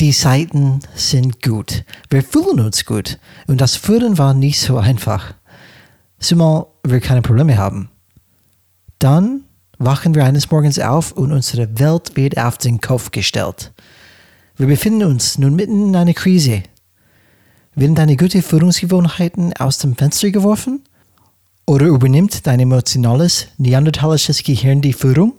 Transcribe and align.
Die 0.00 0.12
Zeiten 0.12 0.78
sind 0.94 1.42
gut. 1.42 1.84
Wir 2.08 2.22
fühlen 2.22 2.60
uns 2.60 2.84
gut. 2.84 3.18
Und 3.48 3.60
das 3.60 3.74
Führen 3.74 4.16
war 4.16 4.32
nicht 4.32 4.60
so 4.60 4.78
einfach. 4.78 5.34
Zumal 6.20 6.66
wir 6.84 7.00
keine 7.00 7.20
Probleme 7.20 7.58
haben. 7.58 7.90
Dann 9.00 9.42
wachen 9.78 10.14
wir 10.14 10.24
eines 10.24 10.52
Morgens 10.52 10.78
auf 10.78 11.10
und 11.12 11.32
unsere 11.32 11.80
Welt 11.80 12.16
wird 12.16 12.38
auf 12.38 12.58
den 12.58 12.80
Kopf 12.80 13.10
gestellt. 13.10 13.72
Wir 14.56 14.68
befinden 14.68 15.02
uns 15.02 15.36
nun 15.36 15.56
mitten 15.56 15.88
in 15.88 15.96
einer 15.96 16.14
Krise. 16.14 16.62
Werden 17.74 17.96
deine 17.96 18.16
guten 18.16 18.42
Führungsgewohnheiten 18.42 19.52
aus 19.54 19.78
dem 19.78 19.96
Fenster 19.96 20.30
geworfen? 20.30 20.84
Oder 21.66 21.86
übernimmt 21.86 22.46
dein 22.46 22.60
emotionales, 22.60 23.48
neandertalisches 23.58 24.44
Gehirn 24.44 24.80
die 24.80 24.92
Führung? 24.92 25.34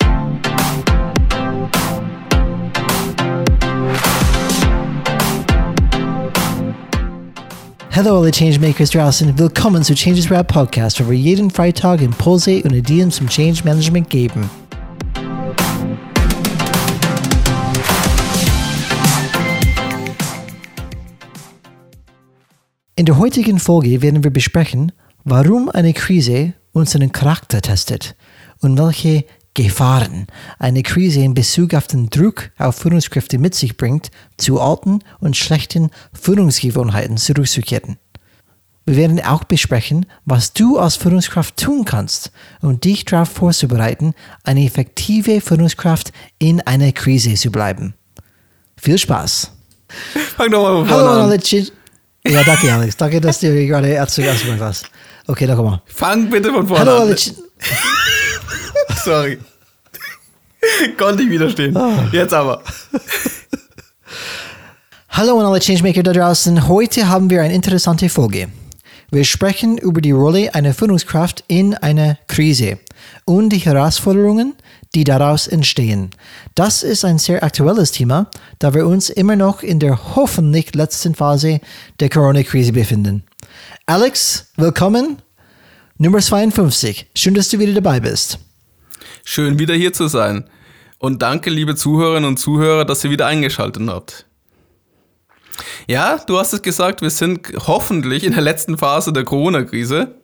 Hallo 7.91 8.19
alle 8.19 8.31
Changemakers 8.31 8.91
draußen, 8.91 9.37
willkommen 9.39 9.83
zu 9.83 9.95
Changes 9.95 10.29
Rap 10.29 10.47
Podcast, 10.47 11.03
wo 11.03 11.09
wir 11.09 11.17
jeden 11.17 11.49
Freitag 11.49 12.01
Impulse 12.01 12.61
und 12.61 12.71
Ideen 12.71 13.09
zum 13.09 13.27
Change 13.27 13.63
Management 13.63 14.07
geben. 14.11 14.47
In 22.95 23.05
der 23.05 23.17
heutigen 23.17 23.57
Folge 23.57 24.03
werden 24.03 24.23
wir 24.23 24.31
besprechen, 24.31 24.91
warum 25.23 25.69
eine 25.69 25.93
Krise 25.93 26.53
unseren 26.71 27.11
Charakter 27.11 27.59
testet 27.59 28.15
und 28.61 28.77
welche 28.77 29.25
Gefahren 29.53 30.27
eine 30.59 30.83
Krise 30.83 31.21
in 31.21 31.33
Bezug 31.33 31.73
auf 31.73 31.87
den 31.87 32.09
Druck 32.09 32.51
auf 32.57 32.75
Führungskräfte 32.77 33.37
mit 33.39 33.55
sich 33.55 33.77
bringt, 33.77 34.11
zu 34.37 34.61
alten 34.61 34.99
und 35.19 35.35
schlechten 35.35 35.89
Führungsgewohnheiten 36.13 37.17
zurückzukehren. 37.17 37.97
Wir 38.85 38.95
werden 38.95 39.23
auch 39.23 39.43
besprechen, 39.43 40.05
was 40.25 40.53
du 40.53 40.79
als 40.79 40.95
Führungskraft 40.95 41.57
tun 41.57 41.85
kannst, 41.85 42.31
um 42.61 42.79
dich 42.79 43.05
darauf 43.05 43.29
vorzubereiten, 43.29 44.13
eine 44.43 44.65
effektive 44.65 45.41
Führungskraft 45.41 46.11
in 46.39 46.61
einer 46.61 46.91
Krise 46.91 47.33
zu 47.35 47.51
bleiben. 47.51 47.93
Viel 48.77 48.97
Spaß! 48.97 49.51
Fang 50.37 50.49
doch 50.51 50.61
mal 50.63 50.85
von 50.85 50.89
Hallo 50.89 51.31
an 51.31 51.39
Ch- 51.39 51.71
Ja, 52.25 52.43
danke 52.43 52.71
Alex. 52.73 52.95
Danke, 52.97 53.19
dass 53.21 53.39
du 53.41 53.67
gerade 53.67 54.05
zuerst 54.07 54.47
mal 54.47 54.59
was. 54.59 54.83
Okay, 55.27 55.45
dann 55.45 55.57
komm 55.57 55.65
mal. 55.65 55.81
Fang 55.85 56.29
bitte 56.29 56.51
von 56.51 56.67
vorne 56.67 56.85
Hallo 56.89 57.01
an. 57.03 57.13
Ch- 57.13 57.33
Sorry. 59.03 59.39
Konnte 60.97 61.23
ich 61.23 61.29
widerstehen. 61.29 61.75
Ah. 61.75 62.07
Jetzt 62.11 62.33
aber. 62.33 62.61
Hallo 65.09 65.39
an 65.39 65.45
alle 65.45 65.59
Changemaker 65.59 66.03
da 66.03 66.13
draußen. 66.13 66.67
Heute 66.67 67.09
haben 67.09 67.29
wir 67.29 67.41
eine 67.41 67.53
interessante 67.53 68.09
Folge. 68.09 68.49
Wir 69.11 69.25
sprechen 69.25 69.77
über 69.77 70.01
die 70.01 70.11
Rolle 70.11 70.53
einer 70.53 70.73
Führungskraft 70.73 71.43
in 71.47 71.73
einer 71.73 72.17
Krise 72.27 72.77
und 73.25 73.49
die 73.49 73.57
Herausforderungen, 73.57 74.53
die 74.93 75.03
daraus 75.03 75.47
entstehen. 75.47 76.11
Das 76.55 76.83
ist 76.83 77.05
ein 77.05 77.17
sehr 77.17 77.43
aktuelles 77.43 77.91
Thema, 77.91 78.29
da 78.59 78.73
wir 78.73 78.85
uns 78.85 79.09
immer 79.09 79.35
noch 79.35 79.63
in 79.63 79.79
der 79.79 80.15
hoffentlich 80.15 80.75
letzten 80.75 81.15
Phase 81.15 81.59
der 81.99 82.09
Corona-Krise 82.09 82.71
befinden. 82.71 83.23
Alex, 83.87 84.51
willkommen. 84.57 85.17
Nummer 86.01 86.19
52. 86.19 87.07
Schön, 87.13 87.33
dass 87.33 87.49
du 87.49 87.59
wieder 87.59 87.73
dabei 87.73 87.99
bist. 87.99 88.39
Schön 89.25 89.59
wieder 89.59 89.73
hier 89.73 89.91
zu 89.91 90.07
sein. 90.07 90.49
Und 90.97 91.21
danke, 91.21 91.49
liebe 91.49 91.75
Zuhörerinnen 91.75 92.25
und 92.25 92.37
Zuhörer, 92.37 92.85
dass 92.85 93.03
ihr 93.03 93.11
wieder 93.11 93.27
eingeschaltet 93.27 93.83
habt. 93.85 94.25
Ja, 95.89 96.17
du 96.25 96.39
hast 96.39 96.53
es 96.53 96.61
gesagt, 96.61 97.01
wir 97.01 97.09
sind 97.09 97.51
hoffentlich 97.67 98.23
in 98.23 98.31
der 98.31 98.41
letzten 98.41 98.77
Phase 98.77 99.11
der 99.11 99.25
Corona-Krise. 99.25 100.15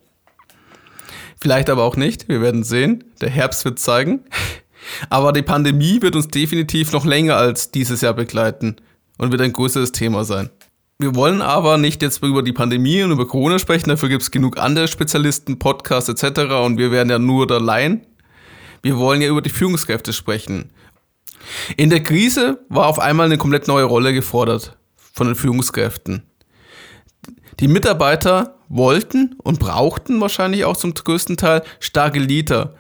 Vielleicht 1.42 1.70
aber 1.70 1.84
auch 1.84 1.98
nicht, 1.98 2.30
wir 2.30 2.40
werden 2.40 2.63
sehen. 2.63 3.03
Der 3.19 3.30
Herbst 3.30 3.66
wird 3.66 3.78
zeigen. 3.78 4.22
Aber 5.09 5.34
die 5.34 5.42
Pandemie 5.42 6.02
wird 6.02 6.16
uns 6.16 6.30
definitiv 6.30 6.94
noch 6.94 7.03
länger 7.03 7.36
als 7.36 7.72
dieses 7.72 8.00
Jahr 8.00 8.13
begleiten 8.13 8.78
und 9.18 9.34
wird 9.34 9.42
ein 9.42 9.52
größeres 9.52 9.92
Thema 9.92 10.24
sein. 10.24 10.52
Wir 10.97 11.13
wollen 11.13 11.41
aber 11.41 11.78
nicht 11.78 12.01
jetzt 12.01 12.23
über 12.23 12.41
die 12.41 12.53
Pandemie 12.53 13.03
und 13.03 13.11
über 13.11 13.28
Corona 13.28 13.59
sprechen, 13.59 13.89
dafür 13.89 14.07
gibt 14.07 14.22
es 14.22 14.31
genug 14.31 14.57
andere 14.57 14.88
Spezialisten, 14.88 15.59
Podcasts 15.59 16.07
etc. 16.07 16.53
Und 16.63 16.78
wir 16.78 16.89
werden 16.89 17.09
ja 17.09 17.19
nur 17.19 17.47
der 17.47 17.59
Laien. 17.59 18.07
Wir 18.81 18.97
wollen 18.97 19.22
ja 19.22 19.28
über 19.28 19.41
die 19.41 19.50
Führungskräfte 19.50 20.13
sprechen. 20.13 20.72
In 21.75 21.89
der 21.89 22.01
Krise 22.01 22.59
war 22.69 22.88
auf 22.88 23.00
einmal 23.00 23.25
eine 23.25 23.38
komplett 23.38 23.67
neue 23.67 23.83
Rolle 23.83 24.13
gefordert 24.13 24.78
von 24.95 25.28
den 25.28 25.35
Führungskräften. 25.35 26.23
Die 27.59 27.67
Mitarbeiter 27.67 28.56
wollten 28.69 29.35
und 29.44 29.59
brauchten 29.59 30.22
wahrscheinlich 30.22 30.63
auch 30.63 30.77
zum 30.77 30.94
größten 30.94 31.35
Teil 31.35 31.63
starke 31.79 32.19
Leader. 32.19 32.75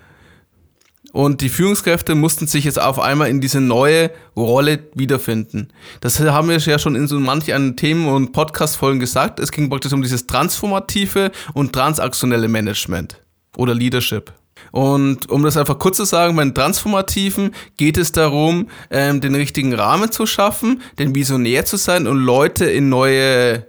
Und 1.15 1.39
die 1.39 1.47
Führungskräfte 1.47 2.13
mussten 2.13 2.45
sich 2.45 2.65
jetzt 2.65 2.77
auf 2.77 2.99
einmal 2.99 3.29
in 3.29 3.39
diese 3.39 3.61
neue 3.61 4.11
Rolle 4.35 4.79
wiederfinden. 4.95 5.69
Das 6.01 6.19
haben 6.19 6.49
wir 6.49 6.57
ja 6.57 6.77
schon 6.77 6.97
in 6.97 7.07
so 7.07 7.17
manchen 7.21 7.77
Themen 7.77 8.09
und 8.09 8.33
Podcast-Folgen 8.33 8.99
gesagt. 8.99 9.39
Es 9.39 9.53
ging 9.53 9.69
praktisch 9.69 9.93
um 9.93 10.01
dieses 10.01 10.27
transformative 10.27 11.31
und 11.53 11.71
transaktionelle 11.71 12.49
Management 12.49 13.21
oder 13.55 13.73
Leadership. 13.73 14.33
Und 14.73 15.29
um 15.31 15.41
das 15.43 15.55
einfach 15.55 15.79
kurz 15.79 15.95
zu 15.95 16.03
sagen, 16.03 16.35
beim 16.35 16.53
Transformativen 16.53 17.55
geht 17.77 17.95
es 17.95 18.11
darum, 18.11 18.67
ähm, 18.91 19.21
den 19.21 19.35
richtigen 19.35 19.73
Rahmen 19.73 20.11
zu 20.11 20.25
schaffen, 20.25 20.81
den 20.99 21.15
Visionär 21.15 21.63
zu 21.63 21.77
sein 21.77 22.07
und 22.07 22.17
Leute 22.17 22.65
in 22.65 22.89
neue 22.89 23.65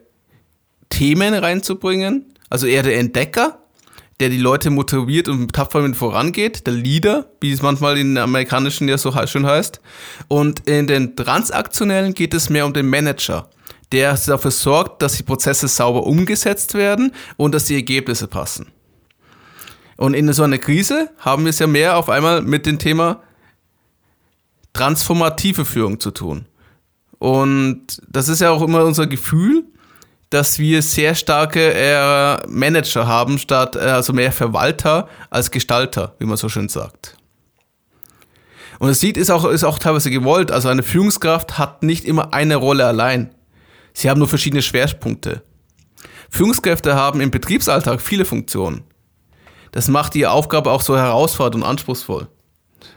Themen 0.89 1.33
reinzubringen. 1.33 2.25
Also 2.51 2.67
eher 2.67 2.83
der 2.83 2.99
Entdecker, 2.99 3.61
der 4.21 4.31
die 4.31 4.39
Leute 4.39 4.71
motiviert 4.71 5.29
und 5.29 5.53
tapfer 5.53 5.83
mit 5.83 5.97
vorangeht. 5.97 6.67
Der 6.67 6.73
Leader, 6.73 7.27
wie 7.41 7.53
es 7.53 7.63
manchmal 7.63 7.99
in 7.99 8.15
den 8.15 8.19
amerikanischen 8.19 8.89
ja 8.89 8.97
so 8.97 9.13
schön 9.27 9.47
heißt. 9.47 9.81
Und 10.29 10.67
in 10.67 10.87
den 10.87 11.17
Transaktionellen 11.17 12.15
geht 12.15 12.33
es 12.33 12.49
mehr 12.49 12.65
um 12.65 12.73
den 12.73 12.89
Manager, 12.89 13.51
der 13.93 14.17
dafür 14.17 14.51
sorgt, 14.51 15.03
dass 15.03 15.17
die 15.17 15.23
Prozesse 15.23 15.69
sauber 15.69 16.05
umgesetzt 16.05 16.75
werden 16.75 17.13
und 17.37 17.55
dass 17.55 17.67
die 17.67 17.75
Ergebnisse 17.75 18.27
passen. 18.27 18.73
Und 19.97 20.15
in 20.15 20.33
so 20.33 20.43
einer 20.43 20.59
Krise 20.59 21.11
haben 21.19 21.45
wir 21.45 21.51
es 21.51 21.59
ja 21.59 21.67
mehr 21.67 21.97
auf 21.97 22.09
einmal 22.09 22.43
mit 22.43 22.67
dem 22.67 22.79
Thema 22.79 23.23
transformative 24.73 25.65
Führung 25.65 26.01
zu 26.01 26.11
tun. 26.11 26.47
Und 27.19 28.03
das 28.09 28.29
ist 28.29 28.41
ja 28.41 28.51
auch 28.51 28.63
immer 28.63 28.85
unser 28.85 29.07
Gefühl, 29.07 29.65
dass 30.31 30.59
wir 30.59 30.83
sehr 30.83 31.15
starke 31.15 31.73
äh, 31.75 32.47
Manager 32.49 33.07
haben, 33.07 33.39
statt 33.39 33.77
äh, 33.77 33.81
also 33.81 34.13
mehr 34.13 34.33
Verwalter 34.33 35.09
als 35.31 35.51
Gestalter, 35.51 36.15
wie 36.19 36.27
man 36.27 36.37
so 36.37 36.49
schön 36.49 36.69
sagt. 36.69 37.17
Und 38.79 38.91
es 38.91 39.01
sieht, 39.01 39.17
ist 39.17 39.31
auch, 39.31 39.45
ist 39.47 39.65
auch 39.65 39.79
teilweise 39.79 40.11
gewollt. 40.11 40.51
Also 40.51 40.69
eine 40.69 40.83
Führungskraft 40.83 41.59
hat 41.59 41.83
nicht 41.83 42.05
immer 42.05 42.35
eine 42.35 42.57
Rolle 42.57 42.85
allein. 42.85 43.35
Sie 43.95 44.11
haben 44.11 44.19
nur 44.19 44.29
verschiedene 44.29 44.63
Schwerpunkte. 44.63 45.43
Führungskräfte 46.29 46.95
haben 46.95 47.21
im 47.21 47.31
Betriebsalltag 47.31 48.03
viele 48.03 48.25
Funktionen. 48.25 48.83
Das 49.73 49.89
macht 49.89 50.15
die 50.15 50.27
Aufgabe 50.27 50.71
auch 50.71 50.83
so 50.83 50.97
herausfordernd 50.97 51.65
und 51.65 51.71
anspruchsvoll. 51.71 52.29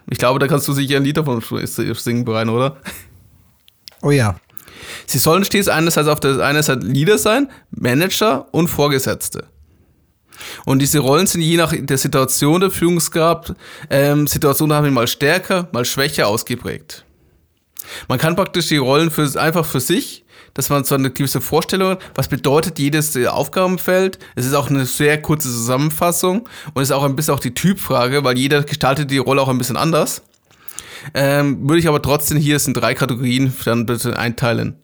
Ich 0.10 0.18
glaube, 0.18 0.40
da 0.40 0.48
kannst 0.48 0.68
du 0.68 0.74
sicher 0.74 0.98
ein 0.98 1.04
Lied 1.04 1.18
davon 1.18 1.42
singen, 1.42 2.26
Brian, 2.26 2.50
oder? 2.50 2.78
Oh 4.02 4.12
ja. 4.12 4.36
Sie 5.06 5.20
sollen 5.20 5.44
stets 5.44 5.68
einerseits 5.68 6.08
auf 6.08 6.20
der 6.20 6.40
einen 6.40 6.64
Seite 6.64 6.86
Leader 6.86 7.18
sein, 7.18 7.50
Manager 7.72 8.48
und 8.52 8.68
Vorgesetzte. 8.68 9.48
Und 10.66 10.80
diese 10.80 11.00
Rollen 11.00 11.28
sind 11.28 11.42
je 11.42 11.58
nach 11.58 11.74
der 11.78 11.98
Situation 11.98 12.62
der 12.62 12.72
Führungskraft, 12.72 13.54
ähm, 13.90 14.28
Situationen 14.28 14.76
haben 14.76 14.86
wir 14.86 14.92
mal 14.92 15.08
stärker, 15.08 15.68
mal 15.72 15.86
schwächer 15.86 16.28
ausgeprägt. 16.28 17.04
Man 18.08 18.20
kann 18.20 18.36
praktisch 18.36 18.68
die 18.68 18.78
Rollen 18.78 19.12
für, 19.12 19.30
einfach 19.40 19.66
für 19.66 19.80
sich, 19.80 20.26
dass 20.54 20.70
man 20.70 20.84
so 20.84 20.96
eine 20.96 21.12
gewisse 21.12 21.42
Vorstellung 21.42 21.92
hat, 21.92 22.00
was 22.16 22.28
bedeutet 22.28 22.80
jedes 22.80 23.16
äh, 23.16 23.28
Aufgabenfeld. 23.28 24.20
Es 24.36 24.46
ist 24.46 24.54
auch 24.54 24.70
eine 24.70 24.86
sehr 24.86 25.22
kurze 25.22 25.50
Zusammenfassung 25.50 26.48
und 26.74 26.82
es 26.82 26.90
ist 26.90 26.96
auch 26.96 27.04
ein 27.04 27.16
bisschen 27.16 27.34
auch 27.34 27.40
die 27.40 27.54
Typfrage, 27.54 28.24
weil 28.24 28.38
jeder 28.38 28.64
gestaltet 28.64 29.12
die 29.12 29.18
Rolle 29.18 29.42
auch 29.42 29.50
ein 29.50 29.58
bisschen 29.58 29.78
anders. 29.78 30.22
Ähm, 31.14 31.68
würde 31.68 31.80
ich 31.80 31.88
aber 31.88 32.02
trotzdem 32.02 32.38
hier 32.38 32.56
es 32.56 32.68
in 32.68 32.74
drei 32.74 32.94
Kategorien 32.94 33.54
dann 33.66 33.86
bitte 33.86 34.18
einteilen. 34.18 34.76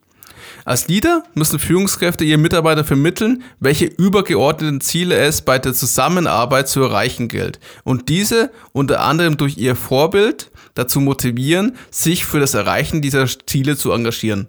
Als 0.64 0.88
Leader 0.88 1.24
müssen 1.36 1.60
Führungskräfte 1.60 2.24
ihren 2.24 2.42
Mitarbeiter 2.42 2.84
vermitteln, 2.84 3.44
welche 3.60 3.86
übergeordneten 3.86 4.82
Ziele 4.82 5.16
es 5.16 5.42
bei 5.42 5.60
der 5.60 5.74
Zusammenarbeit 5.74 6.68
zu 6.68 6.82
erreichen 6.82 7.28
gilt 7.28 7.60
und 7.84 8.10
diese 8.10 8.52
unter 8.72 9.02
anderem 9.02 9.38
durch 9.38 9.58
ihr 9.58 9.76
Vorbild 9.76 10.52
dazu 10.74 11.02
motivieren, 11.02 11.76
sich 11.92 12.26
für 12.26 12.40
das 12.40 12.56
Erreichen 12.56 13.02
dieser 13.02 13.28
Ziele 13.46 13.78
zu 13.78 13.92
engagieren. 13.92 14.48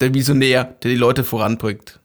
Der 0.00 0.14
Visionär, 0.14 0.64
der 0.82 0.92
die 0.92 0.96
Leute 0.96 1.24
voranbringt. 1.24 2.00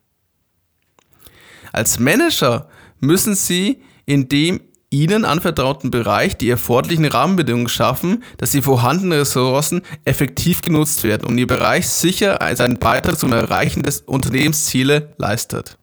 Als 1.72 1.98
Manager 1.98 2.70
müssen 3.00 3.36
sie 3.36 3.82
in 4.06 4.28
dem 4.28 4.62
ihnen 4.96 5.26
anvertrauten 5.26 5.92
Bereich 5.92 6.38
die 6.38 6.50
erforderlichen 6.50 7.06
Rahmenbedingungen 7.06 7.68
schaffen, 7.68 8.24
dass 8.38 8.52
die 8.52 8.62
vorhandenen 8.62 9.20
Ressourcen 9.20 9.82
effektiv 10.06 10.62
genutzt 10.62 11.04
werden 11.04 11.28
und 11.28 11.38
ihr 11.38 11.48
Bereich 11.48 11.88
sicher 11.90 12.40
seinen 12.56 12.80
Beitrag 12.80 13.20
zum 13.20 13.34
Erreichen 13.34 13.84
des 13.84 14.02
Unternehmensziele 14.02 15.14
leistet. 15.18 15.78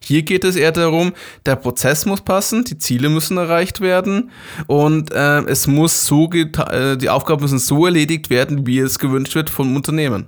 Hier 0.00 0.22
geht 0.22 0.44
es 0.44 0.56
eher 0.56 0.72
darum, 0.72 1.12
der 1.44 1.56
Prozess 1.56 2.06
muss 2.06 2.22
passen, 2.22 2.64
die 2.64 2.78
Ziele 2.78 3.08
müssen 3.08 3.36
erreicht 3.36 3.80
werden 3.80 4.30
und 4.66 5.10
äh, 5.12 5.40
es 5.42 5.66
muss 5.66 6.06
so 6.06 6.30
äh, 6.32 6.96
die 6.96 7.10
Aufgaben 7.10 7.42
müssen 7.42 7.58
so 7.58 7.86
erledigt 7.86 8.30
werden, 8.30 8.66
wie 8.66 8.78
es 8.78 8.98
gewünscht 8.98 9.34
wird 9.34 9.50
vom 9.50 9.74
Unternehmen. 9.76 10.26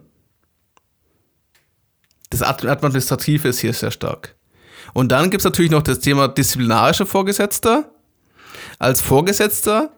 Das 2.30 2.42
Administrative 2.42 3.48
ist 3.48 3.60
hier 3.60 3.72
sehr 3.72 3.90
stark. 3.90 4.36
Und 4.92 5.12
dann 5.12 5.30
gibt 5.30 5.40
es 5.40 5.44
natürlich 5.44 5.70
noch 5.70 5.82
das 5.82 6.00
Thema 6.00 6.28
disziplinarische 6.28 7.06
Vorgesetzter. 7.06 7.90
Als 8.78 9.00
Vorgesetzter, 9.00 9.90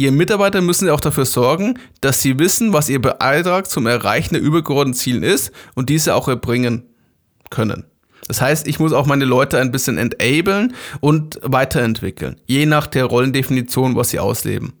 Ihr 0.00 0.12
Mitarbeiter 0.12 0.62
müssen 0.62 0.88
auch 0.88 1.00
dafür 1.00 1.26
sorgen, 1.26 1.78
dass 2.00 2.22
sie 2.22 2.38
wissen, 2.38 2.72
was 2.72 2.88
ihr 2.88 3.02
Beitrag 3.02 3.68
zum 3.68 3.86
Erreichen 3.86 4.32
der 4.32 4.42
übergeordneten 4.42 4.98
Ziele 4.98 5.26
ist 5.26 5.52
und 5.74 5.90
diese 5.90 6.14
auch 6.14 6.26
erbringen 6.26 6.84
können. 7.50 7.84
Das 8.26 8.40
heißt, 8.40 8.66
ich 8.66 8.78
muss 8.78 8.94
auch 8.94 9.04
meine 9.04 9.26
Leute 9.26 9.58
ein 9.58 9.72
bisschen 9.72 9.98
enablen 9.98 10.74
und 11.00 11.38
weiterentwickeln, 11.42 12.40
je 12.46 12.64
nach 12.64 12.86
der 12.86 13.04
Rollendefinition, 13.04 13.94
was 13.94 14.08
sie 14.08 14.20
ausleben. 14.20 14.72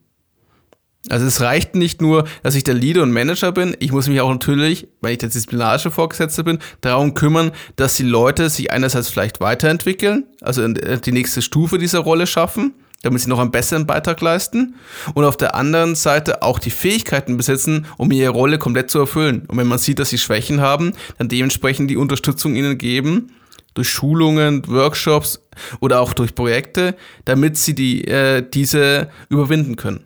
Also 1.08 1.26
es 1.26 1.40
reicht 1.40 1.74
nicht 1.74 2.02
nur, 2.02 2.24
dass 2.42 2.54
ich 2.54 2.64
der 2.64 2.74
Leader 2.74 3.02
und 3.02 3.12
Manager 3.12 3.52
bin, 3.52 3.74
ich 3.78 3.90
muss 3.90 4.06
mich 4.06 4.20
auch 4.20 4.30
natürlich, 4.30 4.86
wenn 5.00 5.12
ich 5.12 5.18
der 5.18 5.30
disziplinarische 5.30 5.90
Vorgesetzte 5.90 6.44
bin, 6.44 6.58
darum 6.82 7.14
kümmern, 7.14 7.52
dass 7.76 7.96
die 7.96 8.02
Leute 8.02 8.50
sich 8.50 8.70
einerseits 8.70 9.08
vielleicht 9.08 9.40
weiterentwickeln, 9.40 10.24
also 10.42 10.66
die 10.68 11.12
nächste 11.12 11.40
Stufe 11.40 11.78
dieser 11.78 12.00
Rolle 12.00 12.26
schaffen, 12.26 12.74
damit 13.02 13.22
sie 13.22 13.30
noch 13.30 13.38
einen 13.38 13.50
besseren 13.50 13.86
Beitrag 13.86 14.20
leisten 14.20 14.74
und 15.14 15.24
auf 15.24 15.38
der 15.38 15.54
anderen 15.54 15.94
Seite 15.94 16.42
auch 16.42 16.58
die 16.58 16.70
Fähigkeiten 16.70 17.38
besitzen, 17.38 17.86
um 17.96 18.10
ihre 18.10 18.30
Rolle 18.30 18.58
komplett 18.58 18.90
zu 18.90 18.98
erfüllen. 18.98 19.46
Und 19.48 19.56
wenn 19.56 19.66
man 19.66 19.78
sieht, 19.78 19.98
dass 19.98 20.10
sie 20.10 20.18
Schwächen 20.18 20.60
haben, 20.60 20.92
dann 21.16 21.28
dementsprechend 21.28 21.90
die 21.90 21.96
Unterstützung 21.96 22.56
ihnen 22.56 22.76
geben, 22.76 23.32
durch 23.72 23.88
Schulungen, 23.88 24.66
Workshops 24.68 25.40
oder 25.80 26.00
auch 26.00 26.12
durch 26.12 26.34
Projekte, 26.34 26.96
damit 27.24 27.56
sie 27.56 27.74
die, 27.74 28.04
äh, 28.04 28.44
diese 28.46 29.08
überwinden 29.28 29.76
können. 29.76 30.04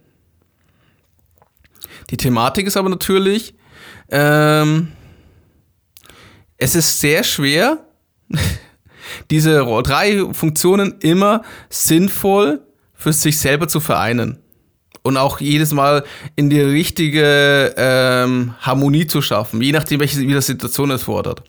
Die 2.14 2.18
Thematik 2.18 2.68
ist 2.68 2.76
aber 2.76 2.90
natürlich, 2.90 3.54
ähm, 4.08 4.92
es 6.56 6.76
ist 6.76 7.00
sehr 7.00 7.24
schwer, 7.24 7.88
diese 9.32 9.64
drei 9.82 10.24
Funktionen 10.32 10.94
immer 11.00 11.42
sinnvoll 11.70 12.60
für 12.94 13.12
sich 13.12 13.38
selber 13.38 13.66
zu 13.66 13.80
vereinen. 13.80 14.38
Und 15.02 15.16
auch 15.16 15.40
jedes 15.40 15.72
Mal 15.72 16.04
in 16.36 16.50
die 16.50 16.60
richtige 16.60 17.74
ähm, 17.76 18.54
Harmonie 18.60 19.08
zu 19.08 19.20
schaffen, 19.20 19.60
je 19.60 19.72
nachdem, 19.72 19.98
welche 19.98 20.20
wie 20.20 20.28
die 20.28 20.40
Situation 20.40 20.92
es 20.92 21.02
fordert. 21.02 21.42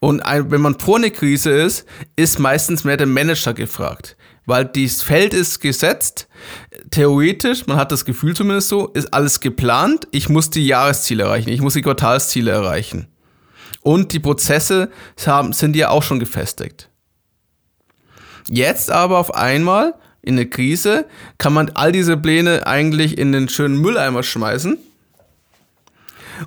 Und 0.00 0.20
ein, 0.22 0.50
wenn 0.50 0.62
man 0.62 0.80
vor 0.80 0.96
einer 0.96 1.10
Krise 1.10 1.52
ist, 1.52 1.86
ist 2.16 2.40
meistens 2.40 2.82
mehr 2.82 2.96
der 2.96 3.06
Manager 3.06 3.54
gefragt 3.54 4.16
weil 4.46 4.64
dieses 4.64 5.02
Feld 5.02 5.34
ist 5.34 5.60
gesetzt. 5.60 6.28
Theoretisch, 6.90 7.66
man 7.66 7.76
hat 7.76 7.92
das 7.92 8.04
Gefühl 8.04 8.34
zumindest 8.34 8.68
so, 8.68 8.88
ist 8.88 9.12
alles 9.14 9.40
geplant. 9.40 10.08
Ich 10.10 10.28
muss 10.28 10.50
die 10.50 10.66
Jahresziele 10.66 11.24
erreichen, 11.24 11.50
ich 11.50 11.60
muss 11.60 11.74
die 11.74 11.82
Quartalsziele 11.82 12.50
erreichen. 12.50 13.08
Und 13.82 14.12
die 14.12 14.20
Prozesse 14.20 14.90
sind 15.50 15.76
ja 15.76 15.90
auch 15.90 16.02
schon 16.02 16.20
gefestigt. 16.20 16.88
Jetzt 18.48 18.90
aber 18.90 19.18
auf 19.18 19.34
einmal 19.34 19.94
in 20.20 20.36
der 20.36 20.48
Krise 20.48 21.06
kann 21.38 21.52
man 21.52 21.70
all 21.74 21.92
diese 21.92 22.16
Pläne 22.16 22.66
eigentlich 22.66 23.18
in 23.18 23.32
den 23.32 23.48
schönen 23.48 23.80
Mülleimer 23.80 24.22
schmeißen 24.22 24.78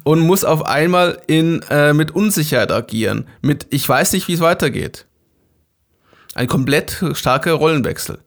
und 0.03 0.19
muss 0.19 0.43
auf 0.43 0.65
einmal 0.65 1.21
in, 1.27 1.61
äh, 1.69 1.93
mit 1.93 2.11
Unsicherheit 2.11 2.71
agieren. 2.71 3.27
Mit 3.41 3.67
ich 3.69 3.87
weiß 3.87 4.13
nicht, 4.13 4.27
wie 4.27 4.33
es 4.33 4.39
weitergeht. 4.39 5.05
Ein 6.35 6.47
komplett 6.47 7.03
starker 7.13 7.53
Rollenwechsel. 7.53 8.19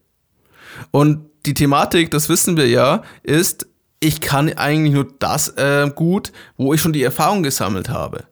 Und 0.90 1.28
die 1.46 1.54
Thematik, 1.54 2.10
das 2.10 2.28
wissen 2.28 2.56
wir 2.56 2.68
ja, 2.68 3.02
ist, 3.22 3.66
ich 4.00 4.20
kann 4.20 4.52
eigentlich 4.52 4.94
nur 4.94 5.08
das 5.18 5.50
äh, 5.50 5.90
gut, 5.94 6.32
wo 6.56 6.74
ich 6.74 6.80
schon 6.80 6.92
die 6.92 7.02
Erfahrung 7.02 7.42
gesammelt 7.42 7.88
habe. 7.88 8.24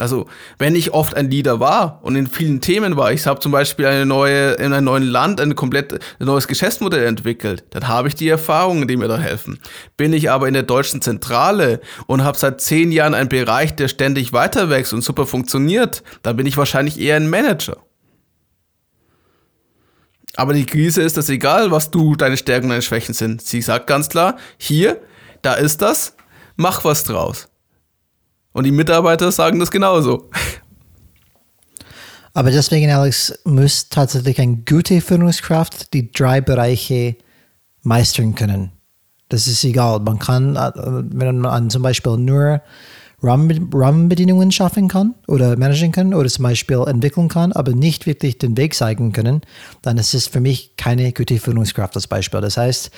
Also, 0.00 0.26
wenn 0.58 0.74
ich 0.74 0.92
oft 0.92 1.16
ein 1.16 1.30
Leader 1.30 1.60
war 1.60 2.00
und 2.02 2.16
in 2.16 2.26
vielen 2.26 2.60
Themen 2.60 2.96
war, 2.96 3.12
ich 3.12 3.26
habe 3.28 3.38
zum 3.38 3.52
Beispiel 3.52 3.86
eine 3.86 4.04
neue, 4.04 4.54
in 4.54 4.72
einem 4.72 4.86
neuen 4.86 5.04
Land 5.04 5.40
ein 5.40 5.54
komplett 5.54 5.92
ein 5.92 6.26
neues 6.26 6.48
Geschäftsmodell 6.48 7.06
entwickelt, 7.06 7.62
dann 7.70 7.86
habe 7.86 8.08
ich 8.08 8.16
die 8.16 8.28
Erfahrungen, 8.28 8.88
die 8.88 8.96
mir 8.96 9.06
da 9.06 9.18
helfen. 9.18 9.60
Bin 9.96 10.12
ich 10.12 10.32
aber 10.32 10.48
in 10.48 10.54
der 10.54 10.64
deutschen 10.64 11.00
Zentrale 11.00 11.80
und 12.08 12.24
habe 12.24 12.36
seit 12.36 12.60
zehn 12.60 12.90
Jahren 12.90 13.14
einen 13.14 13.28
Bereich, 13.28 13.76
der 13.76 13.86
ständig 13.86 14.32
weiter 14.32 14.68
wächst 14.68 14.92
und 14.92 15.02
super 15.02 15.26
funktioniert, 15.26 16.02
dann 16.22 16.36
bin 16.36 16.46
ich 16.46 16.56
wahrscheinlich 16.56 16.98
eher 16.98 17.14
ein 17.14 17.30
Manager. 17.30 17.76
Aber 20.34 20.54
die 20.54 20.66
Krise 20.66 21.02
ist 21.02 21.16
das 21.16 21.28
egal, 21.28 21.70
was 21.70 21.92
du, 21.92 22.16
deine 22.16 22.36
Stärken 22.36 22.64
und 22.64 22.70
deine 22.70 22.82
Schwächen 22.82 23.14
sind. 23.14 23.42
Sie 23.42 23.62
sagt 23.62 23.86
ganz 23.86 24.08
klar, 24.08 24.38
hier, 24.58 25.00
da 25.42 25.54
ist 25.54 25.82
das, 25.82 26.16
mach 26.56 26.84
was 26.84 27.04
draus. 27.04 27.48
Und 28.54 28.64
die 28.64 28.72
Mitarbeiter 28.72 29.30
sagen 29.32 29.58
das 29.58 29.70
genauso. 29.70 30.30
Aber 32.32 32.50
deswegen, 32.50 32.90
Alex, 32.90 33.38
muss 33.44 33.88
tatsächlich 33.88 34.40
eine 34.40 34.56
gute 34.68 35.00
Führungskraft 35.00 35.92
die 35.92 36.10
drei 36.10 36.40
Bereiche 36.40 37.16
meistern 37.82 38.34
können. 38.34 38.70
Das 39.28 39.46
ist 39.48 39.64
egal. 39.64 40.00
Man 40.00 40.18
kann, 40.18 40.56
äh, 40.56 40.70
wenn 40.76 41.40
man 41.40 41.68
zum 41.68 41.82
Beispiel 41.82 42.16
nur 42.16 42.62
Rahmenbedingungen 43.22 44.52
schaffen 44.52 44.88
kann 44.88 45.14
oder 45.26 45.56
managen 45.56 45.92
kann 45.92 46.14
oder 46.14 46.28
zum 46.28 46.42
Beispiel 46.42 46.84
entwickeln 46.86 47.28
kann, 47.28 47.52
aber 47.52 47.72
nicht 47.72 48.06
wirklich 48.06 48.38
den 48.38 48.56
Weg 48.56 48.74
zeigen 48.74 49.12
können, 49.12 49.40
dann 49.82 49.98
ist 49.98 50.14
es 50.14 50.26
für 50.26 50.40
mich 50.40 50.76
keine 50.76 51.12
gute 51.12 51.38
Führungskraft 51.38 51.96
als 51.96 52.06
Beispiel. 52.06 52.40
Das 52.40 52.56
heißt, 52.56 52.90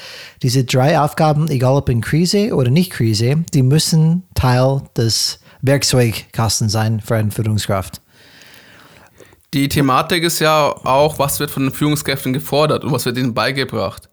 diese 0.42 0.64
drei 0.64 0.98
Aufgaben, 0.98 1.48
egal 1.48 1.76
ob 1.76 1.88
in 1.88 2.00
Krise 2.00 2.54
oder 2.54 2.70
nicht 2.70 2.90
Krise, 2.90 3.44
die 3.54 3.62
müssen 3.62 4.24
Teil 4.34 4.82
des 4.96 5.38
Werkzeugkasten 5.66 6.68
sein 6.68 7.00
für 7.00 7.16
eine 7.16 7.30
Führungskraft. 7.30 8.00
Die 9.54 9.68
Thematik 9.68 10.22
ist 10.24 10.40
ja 10.40 10.68
auch, 10.84 11.18
was 11.18 11.40
wird 11.40 11.50
von 11.50 11.64
den 11.64 11.72
Führungskräften 11.72 12.32
gefordert 12.32 12.84
und 12.84 12.92
was 12.92 13.06
wird 13.06 13.16
ihnen 13.16 13.34
beigebracht. 13.34 14.08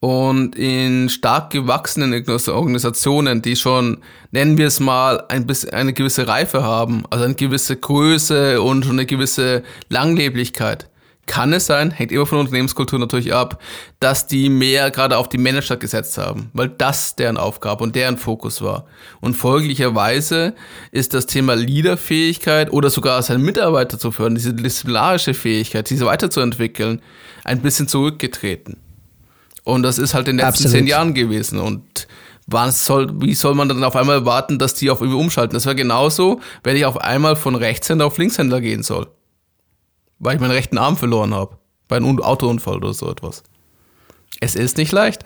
Und 0.00 0.56
in 0.56 1.08
stark 1.08 1.50
gewachsenen 1.50 2.12
Organisationen, 2.48 3.40
die 3.40 3.56
schon, 3.56 4.02
nennen 4.32 4.58
wir 4.58 4.66
es 4.66 4.80
mal, 4.80 5.24
ein 5.28 5.46
bisschen 5.46 5.70
eine 5.70 5.92
gewisse 5.94 6.28
Reife 6.28 6.62
haben, 6.62 7.04
also 7.08 7.24
eine 7.24 7.34
gewisse 7.34 7.76
Größe 7.76 8.60
und 8.60 8.86
eine 8.86 9.06
gewisse 9.06 9.62
Langleblichkeit, 9.88 10.90
kann 11.26 11.52
es 11.52 11.66
sein, 11.66 11.90
hängt 11.90 12.12
immer 12.12 12.26
von 12.26 12.38
Unternehmenskultur 12.38 12.98
natürlich 12.98 13.32
ab, 13.32 13.62
dass 14.00 14.26
die 14.26 14.48
mehr 14.48 14.90
gerade 14.90 15.16
auf 15.16 15.28
die 15.28 15.38
Manager 15.38 15.76
gesetzt 15.76 16.18
haben, 16.18 16.50
weil 16.52 16.68
das 16.68 17.16
deren 17.16 17.36
Aufgabe 17.36 17.82
und 17.82 17.96
deren 17.96 18.16
Fokus 18.16 18.62
war. 18.62 18.86
Und 19.20 19.34
folglicherweise 19.34 20.54
ist 20.90 21.14
das 21.14 21.26
Thema 21.26 21.54
Leaderfähigkeit 21.54 22.72
oder 22.72 22.90
sogar 22.90 23.22
seinen 23.22 23.42
Mitarbeiter 23.42 23.98
zu 23.98 24.10
fördern, 24.10 24.34
diese 24.34 24.54
disziplinarische 24.54 25.34
Fähigkeit, 25.34 25.88
diese 25.88 26.06
weiterzuentwickeln, 26.06 27.00
ein 27.44 27.60
bisschen 27.60 27.88
zurückgetreten. 27.88 28.76
Und 29.64 29.82
das 29.82 29.98
ist 29.98 30.14
halt 30.14 30.28
in 30.28 30.36
den 30.36 30.46
letzten 30.46 30.64
Absolut. 30.64 30.76
zehn 30.76 30.86
Jahren 30.86 31.14
gewesen. 31.14 31.58
Und 31.58 32.06
was 32.46 32.84
soll, 32.84 33.10
wie 33.22 33.34
soll 33.34 33.54
man 33.54 33.70
dann 33.70 33.82
auf 33.82 33.96
einmal 33.96 34.26
warten, 34.26 34.58
dass 34.58 34.74
die 34.74 34.90
auf 34.90 35.00
irgendwie 35.00 35.18
umschalten? 35.18 35.54
Das 35.54 35.64
wäre 35.64 35.74
genauso, 35.74 36.40
wenn 36.62 36.76
ich 36.76 36.84
auf 36.84 36.98
einmal 36.98 37.34
von 37.36 37.54
Rechtshänder 37.54 38.04
auf 38.04 38.18
Linkshänder 38.18 38.60
gehen 38.60 38.82
soll 38.82 39.08
weil 40.18 40.36
ich 40.36 40.40
meinen 40.40 40.52
rechten 40.52 40.78
Arm 40.78 40.96
verloren 40.96 41.34
habe. 41.34 41.56
Bei 41.88 41.96
einem 41.96 42.20
Autounfall 42.20 42.76
oder 42.76 42.94
so 42.94 43.10
etwas. 43.10 43.42
Es 44.40 44.54
ist 44.54 44.76
nicht 44.76 44.92
leicht. 44.92 45.24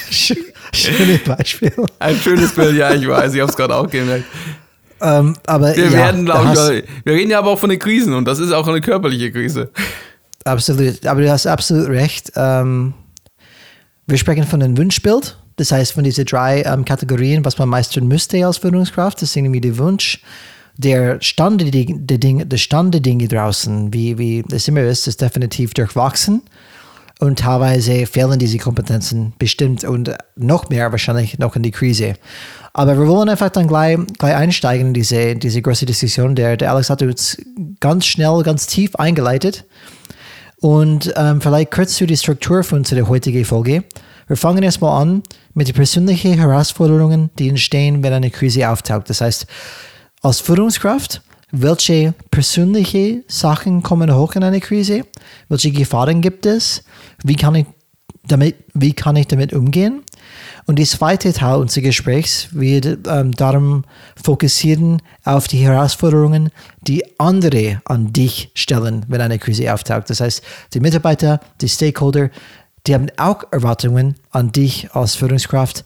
Schönes 0.10 1.24
Beispiel. 1.24 1.72
Ein 1.98 2.16
schönes 2.16 2.54
Bild, 2.54 2.76
ja, 2.76 2.92
ich 2.92 3.06
weiß, 3.06 3.34
ich 3.34 3.40
habe 3.40 3.50
es 3.50 3.56
gerade 3.56 3.76
auch 3.76 3.88
gemerkt. 3.88 4.24
Ähm, 5.00 5.34
aber 5.46 5.76
wir 5.76 5.84
ja, 5.84 5.92
werden, 5.92 6.26
ich, 6.26 6.84
wir 7.04 7.14
reden 7.14 7.30
ja 7.30 7.38
aber 7.38 7.50
auch 7.50 7.58
von 7.58 7.70
den 7.70 7.78
Krisen 7.78 8.14
und 8.14 8.26
das 8.26 8.38
ist 8.38 8.52
auch 8.52 8.66
eine 8.66 8.80
körperliche 8.80 9.30
Krise. 9.32 9.70
Absolut, 10.44 11.04
aber 11.06 11.20
du 11.20 11.30
hast 11.30 11.46
absolut 11.46 11.88
recht. 11.88 12.32
Ähm, 12.36 12.94
wir 14.06 14.18
sprechen 14.18 14.44
von 14.44 14.62
einem 14.62 14.76
Wunschbild. 14.76 15.38
Das 15.56 15.70
heißt, 15.70 15.92
von 15.92 16.04
diesen 16.04 16.24
drei 16.24 16.62
ähm, 16.62 16.84
Kategorien, 16.84 17.44
was 17.44 17.58
man 17.58 17.68
meistern 17.68 18.08
müsste 18.08 18.44
als 18.44 18.58
Führungskraft, 18.58 19.22
das 19.22 19.30
ist 19.30 19.36
irgendwie 19.36 19.60
der 19.60 19.78
Wunsch 19.78 20.20
der 20.76 21.20
Stand 21.20 21.60
der, 21.60 21.70
Dinge, 22.18 22.46
der 22.46 22.56
Stand 22.56 22.94
der 22.94 23.00
Dinge 23.00 23.28
draußen, 23.28 23.92
wie, 23.92 24.18
wie 24.18 24.44
es 24.50 24.68
immer 24.68 24.82
ist, 24.82 25.06
ist 25.06 25.20
definitiv 25.20 25.74
durchwachsen. 25.74 26.42
Und 27.20 27.38
teilweise 27.38 28.06
fehlen 28.06 28.38
diese 28.40 28.58
Kompetenzen 28.58 29.34
bestimmt 29.38 29.84
und 29.84 30.14
noch 30.34 30.68
mehr 30.68 30.90
wahrscheinlich 30.90 31.38
noch 31.38 31.54
in 31.54 31.62
die 31.62 31.70
Krise. 31.70 32.14
Aber 32.72 32.98
wir 32.98 33.06
wollen 33.06 33.28
einfach 33.28 33.50
dann 33.50 33.68
gleich, 33.68 33.98
gleich 34.18 34.34
einsteigen 34.34 34.88
in 34.88 34.94
diese, 34.94 35.36
diese 35.36 35.62
große 35.62 35.86
Diskussion. 35.86 36.34
Der, 36.34 36.56
der 36.56 36.72
Alex 36.72 36.90
hat 36.90 37.02
uns 37.02 37.38
ganz 37.78 38.06
schnell, 38.06 38.42
ganz 38.42 38.66
tief 38.66 38.96
eingeleitet. 38.96 39.64
Und 40.60 41.14
ähm, 41.16 41.40
vielleicht 41.40 41.70
kurz 41.70 41.94
zu 41.94 42.06
die 42.06 42.16
Struktur 42.16 42.64
von 42.64 42.78
unserer 42.78 43.06
heutigen 43.08 43.44
Folge. 43.44 43.84
Wir 44.26 44.36
fangen 44.36 44.62
erstmal 44.62 45.00
an 45.00 45.22
mit 45.52 45.68
den 45.68 45.74
persönlichen 45.74 46.34
Herausforderungen, 46.34 47.30
die 47.38 47.48
entstehen, 47.48 48.02
wenn 48.02 48.12
eine 48.12 48.30
Krise 48.30 48.68
auftaucht. 48.68 49.08
Das 49.08 49.20
heißt, 49.20 49.46
als 50.24 50.40
Führungskraft, 50.40 51.20
welche 51.52 52.14
persönliche 52.30 53.22
Sachen 53.28 53.82
kommen 53.82 54.14
hoch 54.16 54.34
in 54.34 54.42
eine 54.42 54.60
Krise? 54.60 55.04
Welche 55.50 55.70
Gefahren 55.70 56.22
gibt 56.22 56.46
es? 56.46 56.82
Wie 57.22 57.36
kann 57.36 57.54
ich 57.54 57.66
damit, 58.26 58.56
wie 58.72 58.94
kann 58.94 59.16
ich 59.16 59.28
damit 59.28 59.52
umgehen? 59.52 60.02
Und 60.64 60.78
die 60.78 60.86
zweite 60.86 61.34
Teil 61.34 61.56
unseres 61.56 61.84
Gesprächs 61.84 62.48
wird 62.52 63.06
ähm, 63.06 63.32
darum 63.32 63.84
fokussieren 64.16 65.02
auf 65.24 65.46
die 65.46 65.58
Herausforderungen, 65.58 66.48
die 66.80 67.04
andere 67.18 67.82
an 67.84 68.14
dich 68.14 68.50
stellen, 68.54 69.04
wenn 69.08 69.20
eine 69.20 69.38
Krise 69.38 69.74
auftaucht. 69.74 70.08
Das 70.08 70.20
heißt, 70.20 70.42
die 70.72 70.80
Mitarbeiter, 70.80 71.38
die 71.60 71.68
Stakeholder, 71.68 72.30
die 72.86 72.94
haben 72.94 73.08
auch 73.18 73.44
Erwartungen 73.50 74.14
an 74.30 74.52
dich 74.52 74.90
als 74.94 75.16
Führungskraft. 75.16 75.84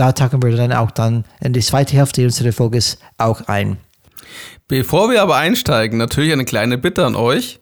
Da 0.00 0.12
tauchen 0.12 0.42
wir 0.42 0.56
dann 0.56 0.72
auch 0.72 0.90
dann 0.90 1.26
in 1.42 1.52
die 1.52 1.60
zweite 1.60 1.94
Hälfte 1.94 2.24
unseres 2.24 2.56
Folges 2.56 2.96
auch 3.18 3.42
ein. 3.48 3.76
Bevor 4.66 5.10
wir 5.10 5.20
aber 5.20 5.36
einsteigen, 5.36 5.98
natürlich 5.98 6.32
eine 6.32 6.46
kleine 6.46 6.78
Bitte 6.78 7.04
an 7.04 7.14
euch. 7.14 7.60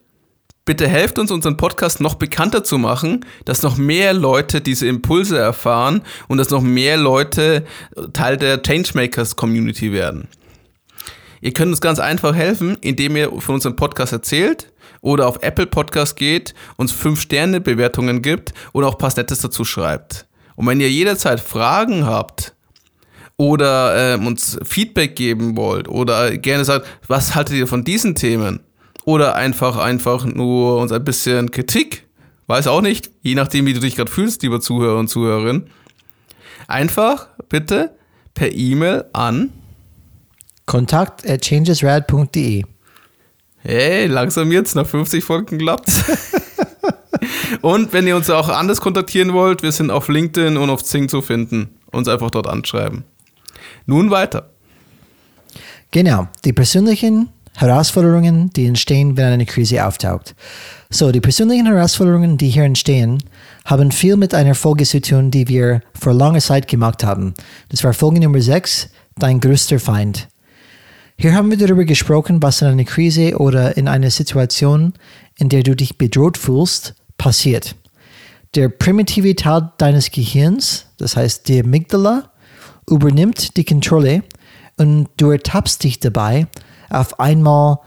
Bitte 0.63 0.87
helft 0.87 1.19
uns, 1.19 1.31
unseren 1.31 1.57
Podcast 1.57 1.99
noch 1.99 2.15
bekannter 2.15 2.63
zu 2.63 2.77
machen, 2.77 3.25
dass 3.43 3.61
noch 3.61 3.75
mehr 3.75 4.13
Leute 4.13 4.61
diese 4.61 4.87
Impulse 4.87 5.37
erfahren 5.37 6.01
und 6.29 6.37
dass 6.37 6.49
noch 6.49 6.61
mehr 6.61 6.95
Leute 6.95 7.65
Teil 8.13 8.37
der 8.37 8.61
Changemakers 8.61 9.35
Community 9.35 9.91
werden. 9.91 10.29
Ihr 11.41 11.51
könnt 11.51 11.71
uns 11.71 11.81
ganz 11.81 11.99
einfach 11.99 12.33
helfen, 12.33 12.77
indem 12.79 13.17
ihr 13.17 13.33
von 13.41 13.55
unserem 13.55 13.75
Podcast 13.75 14.13
erzählt 14.13 14.71
oder 15.01 15.27
auf 15.27 15.43
Apple 15.43 15.67
Podcast 15.67 16.15
geht, 16.15 16.53
uns 16.77 16.93
5-Sterne-Bewertungen 16.93 18.21
gibt 18.21 18.53
oder 18.71 18.87
auch 18.87 18.93
ein 18.93 18.97
paar 18.97 19.13
Nettes 19.13 19.39
dazu 19.39 19.65
schreibt. 19.65 20.28
Und 20.59 20.67
wenn 20.67 20.81
ihr 20.81 20.91
jederzeit 20.91 21.39
Fragen 21.39 22.05
habt 22.05 22.53
oder 23.37 24.15
äh, 24.15 24.17
uns 24.17 24.59
Feedback 24.65 25.15
geben 25.15 25.55
wollt 25.55 25.87
oder 25.87 26.37
gerne 26.37 26.65
sagt, 26.65 26.85
was 27.07 27.33
haltet 27.33 27.55
ihr 27.55 27.65
von 27.65 27.85
diesen 27.85 28.13
Themen? 28.13 28.59
Oder 29.05 29.35
einfach, 29.35 29.77
einfach 29.77 30.25
nur 30.25 30.81
uns 30.81 30.91
ein 30.91 31.05
bisschen 31.05 31.49
Kritik. 31.51 32.07
Weiß 32.47 32.67
auch 32.67 32.81
nicht. 32.81 33.09
Je 33.21 33.35
nachdem, 33.35 33.67
wie 33.67 33.73
du 33.73 33.79
dich 33.79 33.95
gerade 33.95 34.11
fühlst, 34.11 34.43
lieber 34.43 34.59
Zuhörer 34.59 34.99
und 34.99 35.07
Zuhörerin. 35.07 35.67
Einfach 36.67 37.29
bitte 37.47 37.95
per 38.33 38.51
E-Mail 38.51 39.05
an 39.13 39.53
kontakt 40.65 41.25
at 41.25 41.45
changesrad.de. 41.45 42.65
Hey, 43.59 44.07
langsam 44.07 44.51
jetzt, 44.51 44.75
nach 44.75 44.85
50 44.85 45.23
Folgen 45.23 45.57
klappt's. 45.57 46.03
und 47.61 47.93
wenn 47.93 48.07
ihr 48.07 48.15
uns 48.15 48.29
auch 48.29 48.49
anders 48.49 48.81
kontaktieren 48.81 49.33
wollt, 49.33 49.63
wir 49.63 49.71
sind 49.71 49.91
auf 49.91 50.07
LinkedIn 50.07 50.57
und 50.57 50.69
auf 50.69 50.83
Zing 50.83 51.09
zu 51.09 51.21
finden. 51.21 51.69
Uns 51.91 52.07
einfach 52.07 52.29
dort 52.29 52.47
anschreiben. 52.47 53.03
Nun 53.85 54.11
weiter. 54.11 54.49
Genau, 55.91 56.27
die 56.45 56.53
persönlichen 56.53 57.29
Herausforderungen, 57.55 58.51
die 58.51 58.67
entstehen, 58.67 59.17
wenn 59.17 59.33
eine 59.33 59.45
Krise 59.45 59.85
auftaucht. 59.85 60.35
So, 60.89 61.11
die 61.11 61.19
persönlichen 61.19 61.65
Herausforderungen, 61.65 62.37
die 62.37 62.49
hier 62.49 62.63
entstehen, 62.63 63.21
haben 63.65 63.91
viel 63.91 64.15
mit 64.15 64.33
einer 64.33 64.55
Folge 64.55 64.85
zu 64.85 65.01
tun, 65.01 65.31
die 65.31 65.47
wir 65.47 65.81
vor 65.99 66.13
langer 66.13 66.39
Zeit 66.39 66.67
gemacht 66.67 67.03
haben. 67.03 67.33
Das 67.69 67.83
war 67.83 67.93
Folge 67.93 68.19
Nummer 68.21 68.41
6, 68.41 68.89
Dein 69.17 69.41
größter 69.41 69.79
Feind. 69.79 70.29
Hier 71.17 71.33
haben 71.33 71.49
wir 71.49 71.57
darüber 71.57 71.83
gesprochen, 71.83 72.41
was 72.41 72.61
in 72.61 72.69
einer 72.69 72.85
Krise 72.85 73.37
oder 73.37 73.75
in 73.75 73.89
einer 73.89 74.09
Situation, 74.09 74.93
in 75.39 75.49
der 75.49 75.63
du 75.63 75.75
dich 75.75 75.97
bedroht 75.97 76.37
fühlst, 76.37 76.93
passiert. 77.17 77.75
Der 78.55 78.69
primitive 78.69 79.35
Teil 79.35 79.71
deines 79.77 80.11
Gehirns, 80.11 80.85
das 80.97 81.15
heißt 81.15 81.47
die 81.47 81.61
Amygdala, 81.61 82.31
übernimmt 82.89 83.55
die 83.57 83.63
Kontrolle 83.63 84.23
und 84.77 85.07
du 85.17 85.31
ertappst 85.31 85.83
dich 85.83 85.99
dabei, 85.99 86.47
auf 86.89 87.19
einmal 87.19 87.79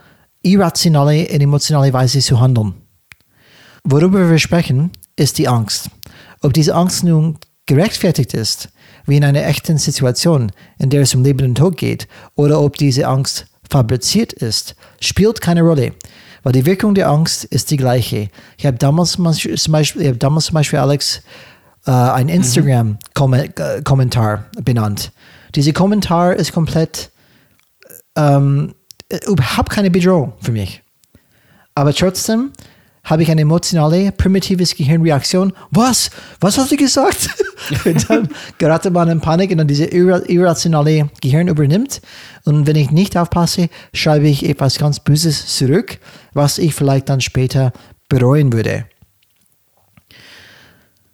irrationale 0.42 1.28
und 1.28 1.40
emotionale 1.40 1.92
Weise 1.92 2.20
zu 2.20 2.40
handeln. 2.40 2.74
Worüber 3.84 4.30
wir 4.30 4.38
sprechen, 4.38 4.90
ist 5.16 5.38
die 5.38 5.48
Angst. 5.48 5.90
Ob 6.40 6.52
diese 6.52 6.74
Angst 6.74 7.04
nun 7.04 7.38
gerechtfertigt 7.66 8.34
ist, 8.34 8.68
wie 9.06 9.16
in 9.16 9.24
einer 9.24 9.44
echten 9.44 9.78
Situation, 9.78 10.52
in 10.78 10.90
der 10.90 11.02
es 11.02 11.14
um 11.14 11.24
Leben 11.24 11.46
und 11.48 11.56
Tod 11.56 11.76
geht, 11.76 12.06
oder 12.34 12.60
ob 12.60 12.76
diese 12.76 13.06
Angst 13.08 13.46
fabriziert 13.68 14.32
ist, 14.32 14.76
spielt 15.00 15.40
keine 15.40 15.62
Rolle, 15.62 15.92
weil 16.42 16.52
die 16.52 16.66
Wirkung 16.66 16.94
der 16.94 17.08
Angst 17.08 17.44
ist 17.44 17.70
die 17.70 17.76
gleiche. 17.76 18.28
Ich 18.58 18.66
habe 18.66 18.76
damals 18.76 19.12
zum 19.12 19.24
Beispiel, 19.24 19.54
ich 19.54 20.08
habe 20.08 20.16
damals 20.16 20.46
zum 20.46 20.54
Beispiel 20.54 20.78
Alex 20.78 21.22
äh, 21.86 21.90
ein 21.90 22.26
mhm. 22.26 22.34
Instagram-Kommentar 22.34 24.44
mhm. 24.56 24.64
benannt. 24.64 25.12
Dieser 25.54 25.72
Kommentar 25.72 26.34
ist 26.34 26.52
komplett 26.52 27.10
ähm, 28.16 28.74
überhaupt 29.26 29.70
keine 29.70 29.90
Bedrohung 29.90 30.34
für 30.40 30.52
mich. 30.52 30.82
Aber 31.74 31.94
trotzdem 31.94 32.52
habe 33.04 33.22
ich 33.22 33.30
eine 33.30 33.40
emotionale, 33.40 34.12
primitives 34.12 34.76
Gehirnreaktion. 34.76 35.52
Was? 35.70 36.10
Was 36.40 36.56
hast 36.56 36.70
du 36.70 36.76
gesagt? 36.76 37.28
und 37.84 38.08
dann 38.08 38.28
gerate 38.58 38.90
man 38.90 39.08
in 39.08 39.20
Panik 39.20 39.50
und 39.50 39.58
dann 39.58 39.68
diese 39.68 39.86
irrationale 39.86 41.10
Gehirn 41.20 41.48
übernimmt. 41.48 42.00
Und 42.44 42.66
wenn 42.66 42.76
ich 42.76 42.90
nicht 42.90 43.16
aufpasse, 43.16 43.68
schreibe 43.92 44.28
ich 44.28 44.48
etwas 44.48 44.78
ganz 44.78 45.00
Böses 45.00 45.56
zurück, 45.56 45.98
was 46.32 46.58
ich 46.58 46.74
vielleicht 46.74 47.08
dann 47.08 47.20
später 47.20 47.72
bereuen 48.08 48.52
würde. 48.52 48.84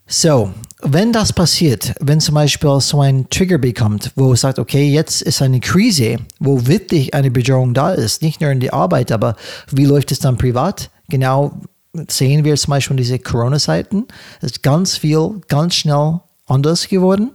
So, 0.07 0.52
wenn 0.83 1.12
das 1.12 1.33
passiert, 1.33 1.95
wenn 2.00 2.21
zum 2.21 2.35
Beispiel 2.35 2.80
so 2.80 3.00
ein 3.00 3.28
Trigger 3.30 3.59
bekommt, 3.59 4.12
wo 4.14 4.33
es 4.33 4.42
sagt, 4.42 4.59
okay, 4.59 4.88
jetzt 4.90 5.23
ist 5.23 5.42
eine 5.42 5.61
Krise, 5.61 6.18
wo 6.38 6.66
wirklich 6.66 7.12
eine 7.14 7.30
Bedrohung 7.30 7.75
da 7.75 7.92
ist, 7.92 8.23
nicht 8.23 8.40
nur 8.40 8.50
in 8.50 8.61
der 8.61 8.73
Arbeit, 8.73 9.12
aber 9.12 9.37
wie 9.71 9.85
läuft 9.85 10.12
es 10.12 10.18
dann 10.18 10.38
privat? 10.38 10.90
Genau 11.09 11.61
sehen 12.09 12.45
wir 12.45 12.57
zum 12.57 12.71
Beispiel 12.71 12.97
diese 12.97 13.19
Corona-Zeiten. 13.19 14.07
Ist 14.40 14.62
ganz 14.62 14.97
viel, 14.97 15.40
ganz 15.49 15.75
schnell 15.75 16.21
anders 16.47 16.88
geworden. 16.88 17.33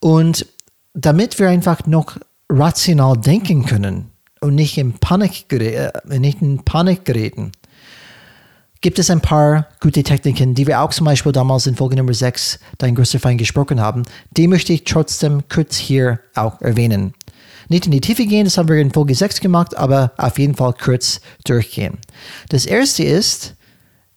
Und 0.00 0.46
damit 0.94 1.38
wir 1.38 1.48
einfach 1.48 1.86
noch 1.86 2.16
rational 2.48 3.16
denken 3.16 3.64
können 3.64 4.10
und 4.40 4.54
nicht 4.54 4.76
in 4.78 4.94
Panik, 4.94 5.52
äh, 5.52 5.90
nicht 6.06 6.42
in 6.42 6.64
Panik 6.64 7.04
geraten, 7.04 7.52
gibt 8.80 8.98
es 8.98 9.10
ein 9.10 9.20
paar 9.20 9.68
gute 9.80 10.02
Techniken, 10.02 10.54
die 10.54 10.66
wir 10.66 10.80
auch 10.80 10.90
zum 10.90 11.04
Beispiel 11.04 11.32
damals 11.32 11.66
in 11.66 11.76
Folge 11.76 11.96
Nummer 11.96 12.14
6, 12.14 12.58
dein 12.78 12.94
größter 12.94 13.20
Feind, 13.20 13.38
gesprochen 13.38 13.80
haben. 13.80 14.04
Die 14.36 14.48
möchte 14.48 14.72
ich 14.72 14.84
trotzdem 14.84 15.42
kurz 15.48 15.76
hier 15.76 16.20
auch 16.34 16.60
erwähnen. 16.62 17.14
Nicht 17.68 17.86
in 17.86 17.92
die 17.92 18.00
Tiefe 18.00 18.26
gehen, 18.26 18.44
das 18.44 18.58
haben 18.58 18.68
wir 18.68 18.76
in 18.76 18.90
Folge 18.90 19.14
6 19.14 19.40
gemacht, 19.40 19.76
aber 19.76 20.12
auf 20.16 20.38
jeden 20.38 20.56
Fall 20.56 20.72
kurz 20.72 21.20
durchgehen. 21.44 21.98
Das 22.48 22.66
erste 22.66 23.04
ist, 23.04 23.54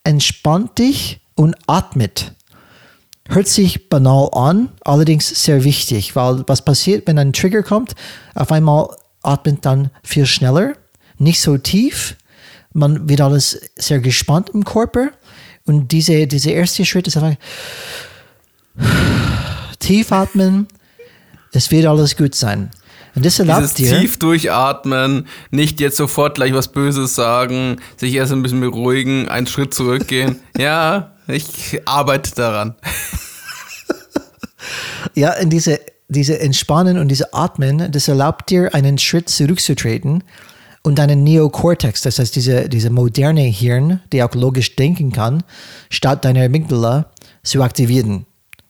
entspannt 0.03 0.77
dich 0.79 1.21
und 1.35 1.55
atmet. 1.67 2.33
Hört 3.29 3.47
sich 3.47 3.89
banal 3.89 4.29
an, 4.33 4.69
allerdings 4.81 5.29
sehr 5.29 5.63
wichtig, 5.63 6.15
weil 6.15 6.43
was 6.47 6.65
passiert, 6.65 7.07
wenn 7.07 7.17
ein 7.17 7.33
Trigger 7.33 7.63
kommt? 7.63 7.95
Auf 8.35 8.51
einmal 8.51 8.89
atmet 9.21 9.65
dann 9.65 9.89
viel 10.03 10.25
schneller, 10.25 10.73
nicht 11.17 11.41
so 11.41 11.57
tief, 11.57 12.17
man 12.73 13.07
wird 13.07 13.21
alles 13.21 13.61
sehr 13.77 13.99
gespannt 13.99 14.49
im 14.53 14.65
Körper 14.65 15.11
und 15.65 15.91
diese, 15.91 16.27
dieser 16.27 16.51
erste 16.51 16.85
Schritt 16.85 17.07
ist 17.07 17.17
einfach 17.17 17.37
tief 19.79 20.11
atmen, 20.11 20.67
es 21.53 21.71
wird 21.71 21.85
alles 21.85 22.17
gut 22.17 22.35
sein. 22.35 22.71
Und 23.15 23.25
das 23.25 23.37
erlaubt 23.37 23.61
Dieses 23.61 23.73
dir, 23.75 23.99
tief 23.99 24.17
durchatmen, 24.17 25.27
nicht 25.51 25.79
jetzt 25.79 25.97
sofort 25.97 26.35
gleich 26.35 26.53
was 26.53 26.69
Böses 26.69 27.13
sagen, 27.13 27.77
sich 27.97 28.13
erst 28.15 28.31
ein 28.31 28.41
bisschen 28.41 28.61
beruhigen, 28.61 29.27
einen 29.29 29.45
Schritt 29.45 29.73
zurückgehen. 29.73 30.39
ja, 30.57 31.11
ich 31.27 31.79
arbeite 31.85 32.33
daran. 32.33 32.75
ja, 35.13 35.31
in 35.33 35.49
diese, 35.49 35.79
diese 36.07 36.39
Entspannen 36.39 36.97
und 36.97 37.09
diese 37.09 37.33
Atmen, 37.33 37.91
das 37.91 38.07
erlaubt 38.07 38.49
dir, 38.49 38.73
einen 38.73 38.97
Schritt 38.97 39.29
zurückzutreten 39.29 40.23
und 40.81 40.97
deinen 40.97 41.23
Neokortex, 41.23 42.01
das 42.01 42.19
heißt 42.19 42.35
diese, 42.35 42.67
diese 42.67 42.89
moderne 42.89 43.41
Hirn, 43.41 44.01
die 44.11 44.23
auch 44.23 44.33
logisch 44.33 44.75
denken 44.75 45.11
kann, 45.11 45.43
statt 45.89 46.25
deiner 46.25 46.43
Amygdala 46.43 47.11
zu 47.43 47.61
aktivieren. 47.61 48.25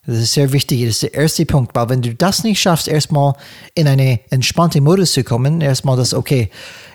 Das 0.06 0.18
ist 0.18 0.34
sehr 0.34 0.52
wichtig. 0.52 0.82
Das 0.82 0.90
ist 0.90 1.04
der 1.04 1.14
erste 1.14 1.46
Punkt, 1.46 1.74
weil 1.76 1.90
wenn 1.90 2.02
du 2.02 2.14
das 2.14 2.44
nicht 2.44 2.60
schaffst, 2.60 2.88
erstmal 2.88 3.34
in 3.74 3.88
eine 3.88 4.20
entspannte 4.30 4.82
Modus 4.82 5.14
zu 5.14 5.24
kommen, 5.24 5.62
erstmal 5.62 5.96
das, 5.96 6.14
okay, 6.14 6.50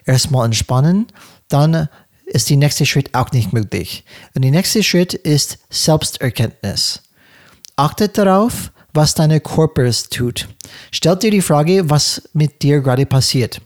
erstmal 0.05 0.45
entspannen, 0.45 1.07
dann 1.49 1.89
ist 2.27 2.51
der 2.51 2.59
nächste 2.59 2.85
Schritt 2.85 3.15
auch 3.15 3.33
nicht 3.33 3.53
möglich. 3.53 4.05
Und 4.35 4.43
der 4.43 4.51
nächste 4.51 4.83
Schritt 4.83 5.15
ist 5.15 5.59
Selbsterkenntnis. 5.71 7.03
Achtet 7.77 8.19
darauf, 8.19 8.73
was 8.93 9.15
deine 9.15 9.41
Körper 9.41 9.91
tut. 10.11 10.49
Stell 10.91 11.17
dir 11.17 11.31
die 11.31 11.43
Frage, 11.43 11.89
was 11.89 12.29
mit 12.35 12.63
dir 12.63 12.81
gerade 12.81 13.07
passiert. 13.07 13.63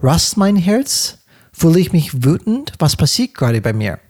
Rast 0.00 0.36
mein 0.36 0.56
Herz? 0.56 1.18
Fühle 1.52 1.78
ich 1.80 1.92
mich 1.92 2.24
wütend? 2.24 2.72
Was 2.78 2.96
passiert 2.96 3.34
gerade 3.34 3.60
bei 3.60 3.72
mir? 3.72 4.00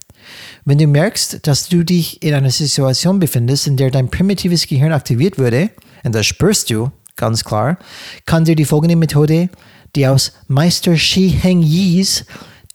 Wenn 0.64 0.78
du 0.78 0.87
merkst, 0.87 1.47
dass 1.47 1.68
du 1.68 1.85
dich 1.85 2.23
in 2.23 2.33
einer 2.33 2.50
Situation 2.50 3.18
befindest, 3.18 3.66
in 3.66 3.76
der 3.76 3.90
dein 3.90 4.09
primitives 4.11 4.66
Gehirn 4.66 4.92
aktiviert 4.92 5.38
wurde, 5.38 5.71
und 6.04 6.14
das 6.14 6.26
spürst 6.26 6.71
du 6.71 6.90
ganz 7.16 7.44
klar, 7.44 7.78
kann 8.25 8.44
dir 8.44 8.56
die 8.56 8.64
folgende 8.64 8.97
Methode, 8.97 9.50
die 9.94 10.06
aus 10.06 10.33
Meister 10.49 10.97
Shi 10.97 11.30
Heng 11.30 11.62
Yis 11.62 12.25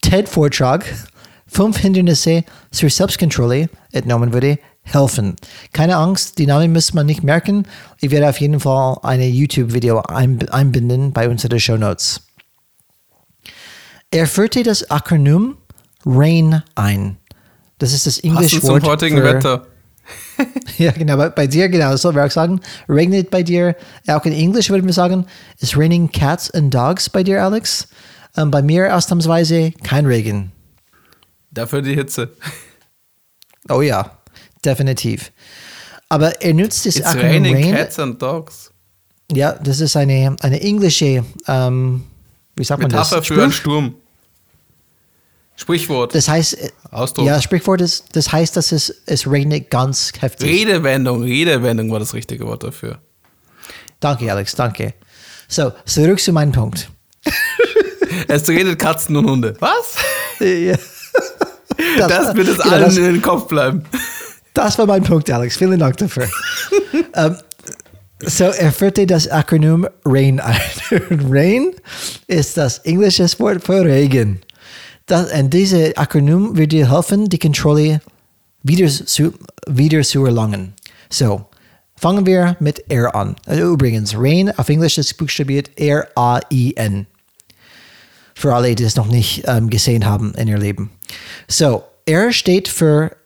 TED-Vortrag 0.02 0.86
Fünf 1.52 1.80
Hindernisse 1.80 2.44
zur 2.70 2.92
Selbstkontrolle 2.92 3.70
entnommen 3.92 4.34
wurde, 4.34 4.60
helfen. 4.84 5.36
Keine 5.74 5.98
Angst, 5.98 6.38
die 6.38 6.46
Namen 6.46 6.72
muss 6.72 6.94
man 6.94 7.08
nicht 7.08 7.24
merken. 7.24 7.68
Ich 8.02 8.12
werde 8.12 8.30
auf 8.30 8.40
jeden 8.40 8.60
Fall 8.60 9.00
eine 9.02 9.28
YouTube-Video 9.28 10.02
einbinden 10.02 11.12
bei 11.12 11.28
unseren 11.28 11.60
Show 11.60 11.76
Notes. 11.76 12.22
Er 14.12 14.28
führte 14.28 14.62
das 14.62 14.92
Akronym 14.92 15.58
RAIN 16.06 16.62
ein. 16.76 17.18
Das 17.80 17.94
ist 17.94 18.06
das 18.06 18.20
englische 18.20 18.62
Wort 18.64 18.84
zum 18.84 18.92
heutigen 18.92 19.24
Wetter. 19.24 19.66
ja, 20.78 20.92
genau, 20.92 21.30
bei, 21.30 21.48
dir, 21.48 21.70
genau, 21.70 21.92
das 21.92 22.02
soll 22.02 22.16
wir 22.16 22.26
auch 22.26 22.32
sagen. 22.32 22.62
Regnet 22.88 23.30
bei 23.30 23.44
dir, 23.44 23.76
auch 24.08 24.26
in 24.26 24.34
Englisch 24.34 24.70
würde 24.70 24.84
man 24.84 24.94
sagen, 24.94 25.26
ist 25.60 25.78
raining 25.78 26.12
cats 26.12 26.52
and 26.52 26.74
dogs 26.74 27.10
bei 27.10 27.24
dir, 27.24 27.44
Alex. 27.44 27.88
Ähm, 28.38 28.52
bei 28.52 28.62
mir 28.62 28.96
ausnahmsweise 28.96 29.72
kein 29.84 30.06
Regen. 30.06 30.52
Dafür 31.52 31.82
die 31.82 31.96
Hitze. 31.96 32.32
Oh 33.72 33.82
ja, 33.84 34.18
definitiv. 34.66 35.32
Aber 36.08 36.42
er 36.42 36.56
nutzt 36.56 36.88
das 36.88 36.96
It's 36.96 37.06
Akronym 37.06 37.30
raining 37.30 37.56
Rain. 37.56 37.76
cats 37.76 38.00
and 38.00 38.20
dogs. 38.20 38.72
Ja, 39.32 39.52
das 39.52 39.80
ist 39.80 39.96
eine, 39.96 40.36
eine 40.40 40.60
englische, 40.60 41.24
ähm, 41.48 42.04
wie 42.56 42.64
sagt 42.64 42.82
man 42.82 42.90
Metapher 42.90 43.18
das? 43.18 43.28
für 43.28 43.44
einen 43.44 43.52
Sturm. 43.52 43.94
Sprichwort. 45.60 46.16
Das 46.16 46.30
heißt, 46.30 46.58
äh, 46.58 46.70
Ausdruck. 46.90 47.26
ja, 47.26 47.42
Sprichwort 47.42 47.82
ist, 47.82 48.06
das 48.14 48.32
heißt, 48.32 48.56
dass 48.56 48.72
es, 48.72 48.96
es 49.06 49.30
regnet 49.30 49.70
ganz 49.70 50.14
heftig. 50.20 50.50
Redewendung, 50.50 51.24
Redewendung 51.24 51.92
war 51.92 52.00
das 52.00 52.14
richtige 52.14 52.46
Wort 52.46 52.64
dafür. 52.64 53.00
Danke, 54.00 54.32
Alex, 54.32 54.56
danke. 54.56 54.94
So, 55.50 55.74
zurück 55.86 56.22
zu 56.22 56.32
meinem 56.32 56.54
Punkt. 56.54 56.90
es 58.30 58.48
redet 58.48 58.80
Katzen 58.80 59.18
und 59.18 59.30
Hunde. 59.30 59.56
Was? 59.60 59.96
Ja. 60.40 60.78
Das, 61.98 62.10
das 62.10 62.36
wird 62.36 62.50
es 62.50 62.58
genau, 62.58 62.74
allen 62.74 62.84
das, 62.84 62.98
in 62.98 63.04
den 63.06 63.22
Kopf 63.22 63.48
bleiben. 63.48 63.84
Das 64.54 64.78
war 64.78 64.86
mein 64.86 65.04
Punkt, 65.04 65.32
Alex. 65.32 65.56
Vielen 65.56 65.80
Dank 65.80 65.96
dafür. 65.96 66.28
um, 66.92 67.04
ähm, 67.14 67.38
so, 68.22 68.46
er 68.46 68.74
führte 68.74 69.08
das 69.08 69.30
Akronym 69.30 69.88
RAIN 70.04 70.42
ein. 70.42 70.60
RAIN 71.30 71.72
ist 72.28 72.58
das 72.58 72.80
englische 72.80 73.26
Wort 73.40 73.64
für 73.64 73.86
Regen. 73.86 74.42
Das, 75.10 75.32
und 75.32 75.52
diese 75.52 75.98
Akronym 75.98 76.56
wird 76.56 76.72
dir 76.72 76.92
helfen, 76.92 77.30
die 77.30 77.40
Kontrolle 77.40 78.00
wieder 78.62 78.88
zu, 78.88 79.34
wieder 79.68 80.04
zu 80.04 80.24
erlangen. 80.24 80.74
So, 81.10 81.46
fangen 81.96 82.28
wir 82.28 82.56
mit 82.60 82.92
R 82.92 83.16
an. 83.16 83.36
Also 83.48 83.74
übrigens, 83.74 84.14
RAIN 84.16 84.52
auf 84.52 84.70
Englisch 84.70 85.00
ist 85.00 85.18
buchstabiert 85.18 85.72
R-A-I-N. 85.78 87.08
Für 88.36 88.54
alle, 88.54 88.76
die 88.76 88.84
es 88.84 88.96
noch 88.96 89.08
nicht 89.08 89.46
ähm, 89.48 89.72
gesehen 89.72 90.06
haben 90.06 90.36
in 90.36 90.48
ihr 90.48 90.60
Leben. 90.60 90.92
So, 91.48 91.84
R 92.06 92.32
steht 92.32 92.68
für 92.68 93.18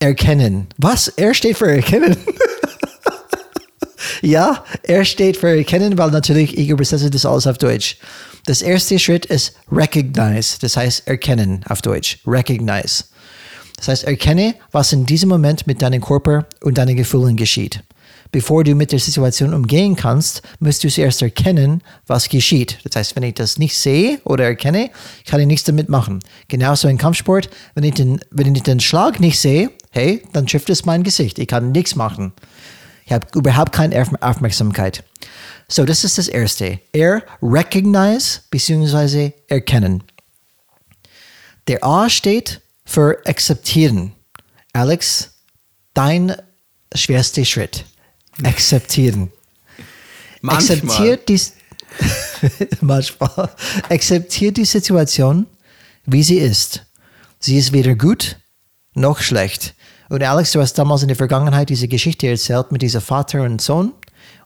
erkennen. 0.00 0.66
Was? 0.76 1.06
R 1.06 1.34
steht 1.34 1.56
für 1.56 1.70
erkennen? 1.70 2.16
ja, 4.22 4.64
R 4.82 5.04
steht 5.04 5.36
für 5.36 5.56
erkennen, 5.56 5.98
weil 5.98 6.10
natürlich 6.10 6.58
ich 6.58 6.68
übersetze 6.68 7.10
das 7.10 7.24
alles 7.24 7.46
auf 7.46 7.58
Deutsch. 7.58 7.98
Das 8.48 8.62
erste 8.62 8.98
Schritt 8.98 9.26
ist 9.26 9.52
recognize, 9.70 10.58
das 10.58 10.74
heißt 10.74 11.06
erkennen 11.06 11.60
auf 11.68 11.82
Deutsch. 11.82 12.18
Recognize. 12.26 13.04
Das 13.76 13.88
heißt, 13.88 14.04
erkenne, 14.04 14.54
was 14.72 14.90
in 14.94 15.04
diesem 15.04 15.28
Moment 15.28 15.66
mit 15.66 15.82
deinem 15.82 16.00
Körper 16.00 16.46
und 16.62 16.78
deinen 16.78 16.96
Gefühlen 16.96 17.36
geschieht. 17.36 17.82
Bevor 18.32 18.64
du 18.64 18.74
mit 18.74 18.90
der 18.90 19.00
Situation 19.00 19.52
umgehen 19.52 19.96
kannst, 19.96 20.40
musst 20.60 20.82
du 20.82 20.88
zuerst 20.88 21.20
erkennen, 21.20 21.82
was 22.06 22.30
geschieht. 22.30 22.78
Das 22.84 22.96
heißt, 22.96 23.16
wenn 23.16 23.22
ich 23.24 23.34
das 23.34 23.58
nicht 23.58 23.76
sehe 23.76 24.18
oder 24.24 24.44
erkenne, 24.44 24.88
kann 25.26 25.40
ich 25.40 25.46
nichts 25.46 25.64
damit 25.64 25.90
machen. 25.90 26.20
Genauso 26.48 26.88
im 26.88 26.96
Kampfsport, 26.96 27.50
wenn 27.74 27.84
ich 27.84 27.96
den, 27.96 28.18
wenn 28.30 28.54
ich 28.54 28.62
den 28.62 28.80
Schlag 28.80 29.20
nicht 29.20 29.38
sehe, 29.38 29.72
hey, 29.90 30.22
dann 30.32 30.46
trifft 30.46 30.70
es 30.70 30.86
mein 30.86 31.02
Gesicht. 31.02 31.38
Ich 31.38 31.48
kann 31.48 31.72
nichts 31.72 31.96
machen. 31.96 32.32
Ich 33.04 33.12
habe 33.12 33.26
überhaupt 33.34 33.72
keine 33.72 34.02
Aufmerksamkeit. 34.22 35.04
So, 35.70 35.84
das 35.84 36.02
ist 36.02 36.16
das 36.16 36.28
Erste. 36.28 36.80
Er 36.92 37.22
recognize 37.42 38.40
bzw. 38.50 39.32
erkennen. 39.48 40.02
Der 41.66 41.84
A 41.84 42.08
steht 42.08 42.62
für 42.86 43.20
akzeptieren. 43.26 44.12
Alex, 44.72 45.30
dein 45.92 46.34
schwerster 46.94 47.44
Schritt 47.44 47.84
akzeptieren. 48.42 49.30
Manchmal. 50.40 50.78
Akzeptiert 50.80 51.28
die, 51.28 51.40
manchmal. 52.80 53.50
Akzeptiert 53.90 54.56
die 54.56 54.64
Situation, 54.64 55.46
wie 56.06 56.22
sie 56.22 56.38
ist. 56.38 56.86
Sie 57.40 57.58
ist 57.58 57.72
weder 57.72 57.94
gut 57.94 58.36
noch 58.94 59.20
schlecht. 59.20 59.74
Und 60.08 60.22
Alex, 60.22 60.52
du 60.52 60.60
hast 60.60 60.74
damals 60.74 61.02
in 61.02 61.08
der 61.08 61.16
Vergangenheit 61.16 61.68
diese 61.68 61.88
Geschichte 61.88 62.26
erzählt 62.26 62.72
mit 62.72 62.80
dieser 62.80 63.02
Vater 63.02 63.42
und 63.42 63.60
Sohn 63.60 63.92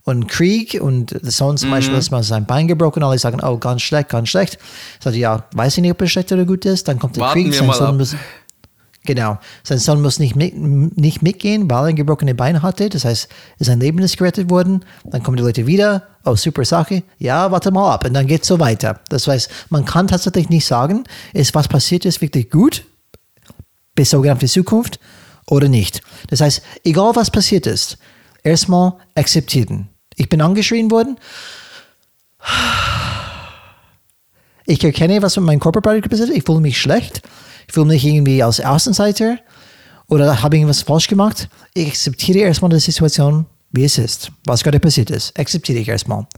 und 0.04 0.26
Krieg 0.26 0.78
und 0.80 1.12
der 1.12 1.30
Sohn 1.30 1.56
zum 1.56 1.68
mhm. 1.68 1.74
Beispiel 1.74 1.98
ist 1.98 2.10
mal 2.10 2.22
sein 2.22 2.44
Bein 2.44 2.66
gebrochen. 2.66 3.02
Alle 3.02 3.18
sagen, 3.18 3.40
oh, 3.42 3.56
ganz 3.58 3.82
schlecht, 3.82 4.08
ganz 4.08 4.28
schlecht. 4.28 4.58
Sagt 5.00 5.16
ja, 5.16 5.44
weiß 5.54 5.76
ich 5.76 5.82
nicht, 5.82 5.92
ob 5.92 6.02
es 6.02 6.10
schlecht 6.10 6.32
oder 6.32 6.44
gut 6.44 6.64
ist. 6.64 6.88
Dann 6.88 6.98
kommt 6.98 7.16
der 7.16 7.22
Warten 7.22 7.44
Krieg. 7.44 7.54
Sein 7.54 7.72
Sohn 7.72 7.96
muss, 7.96 8.16
Genau. 9.04 9.38
Sein 9.64 9.78
Sohn 9.78 10.00
muss 10.00 10.18
nicht, 10.18 10.36
mit, 10.36 10.56
nicht 10.56 11.22
mitgehen, 11.22 11.68
weil 11.68 11.84
er 11.84 11.88
ein 11.88 11.96
gebrochenes 11.96 12.36
Bein 12.36 12.62
hatte. 12.62 12.88
Das 12.88 13.04
heißt, 13.04 13.28
sein 13.58 13.80
Leben 13.80 13.98
ist 13.98 14.16
gerettet 14.16 14.48
worden. 14.48 14.84
Dann 15.04 15.22
kommen 15.22 15.36
die 15.36 15.42
Leute 15.42 15.66
wieder. 15.66 16.06
Oh, 16.24 16.36
super 16.36 16.64
Sache. 16.64 17.02
Ja, 17.18 17.50
warte 17.50 17.72
mal 17.72 17.92
ab. 17.92 18.04
Und 18.04 18.14
dann 18.14 18.26
geht 18.26 18.42
es 18.42 18.48
so 18.48 18.60
weiter. 18.60 19.00
Das 19.08 19.26
heißt, 19.26 19.50
man 19.70 19.84
kann 19.84 20.06
tatsächlich 20.06 20.50
nicht 20.50 20.66
sagen, 20.66 21.04
ist 21.32 21.54
was 21.54 21.66
passiert 21.66 22.04
ist 22.04 22.20
wirklich 22.20 22.50
gut, 22.50 22.84
bezogen 23.94 24.30
auf 24.30 24.38
die 24.38 24.46
Zukunft 24.46 25.00
oder 25.48 25.68
nicht. 25.68 26.00
Das 26.28 26.40
heißt, 26.40 26.62
egal 26.84 27.16
was 27.16 27.30
passiert 27.30 27.66
ist, 27.66 27.98
erstmal 28.44 28.94
akzeptieren. 29.16 29.88
Ich 30.22 30.28
bin 30.28 30.40
angeschrien 30.40 30.88
worden. 30.92 31.18
Ich 34.66 34.84
erkenne, 34.84 35.20
was 35.20 35.36
mit 35.36 35.46
meinem 35.46 35.58
Körper 35.58 35.80
passiert 35.80 36.12
ist. 36.12 36.30
Ich 36.30 36.44
fühle 36.44 36.60
mich 36.60 36.80
schlecht. 36.80 37.22
Ich 37.66 37.74
fühle 37.74 37.86
mich 37.86 38.04
irgendwie 38.04 38.40
als 38.40 38.60
Außenseiter 38.60 39.38
oder 40.06 40.40
habe 40.40 40.56
irgendwas 40.56 40.82
falsch 40.82 41.08
gemacht. 41.08 41.48
Ich 41.74 41.88
akzeptiere 41.88 42.38
erstmal 42.38 42.70
die 42.70 42.78
Situation, 42.78 43.46
wie 43.72 43.82
es 43.82 43.98
ist, 43.98 44.30
was 44.44 44.62
gerade 44.62 44.78
passiert 44.78 45.10
ist. 45.10 45.36
Akzeptiere 45.36 45.80
ich 45.80 45.88
erstmal. 45.88 46.28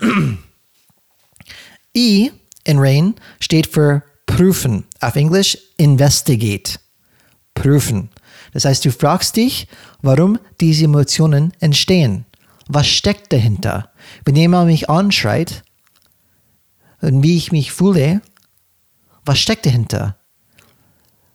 I 1.94 2.32
in 2.64 2.78
RAIN 2.78 3.14
steht 3.40 3.66
für 3.66 4.02
prüfen. 4.24 4.84
Auf 5.00 5.16
Englisch 5.16 5.58
investigate. 5.76 6.78
Prüfen. 7.52 8.08
Das 8.54 8.64
heißt, 8.64 8.86
du 8.86 8.90
fragst 8.90 9.36
dich, 9.36 9.68
warum 10.00 10.38
diese 10.62 10.86
Emotionen 10.86 11.52
entstehen. 11.60 12.24
Was 12.68 12.86
steckt 12.86 13.32
dahinter? 13.32 13.90
Wenn 14.24 14.36
jemand 14.36 14.68
mich 14.68 14.88
anschreit 14.88 15.62
und 17.00 17.22
wie 17.22 17.36
ich 17.36 17.52
mich 17.52 17.72
fühle, 17.72 18.22
was 19.24 19.38
steckt 19.38 19.66
dahinter? 19.66 20.16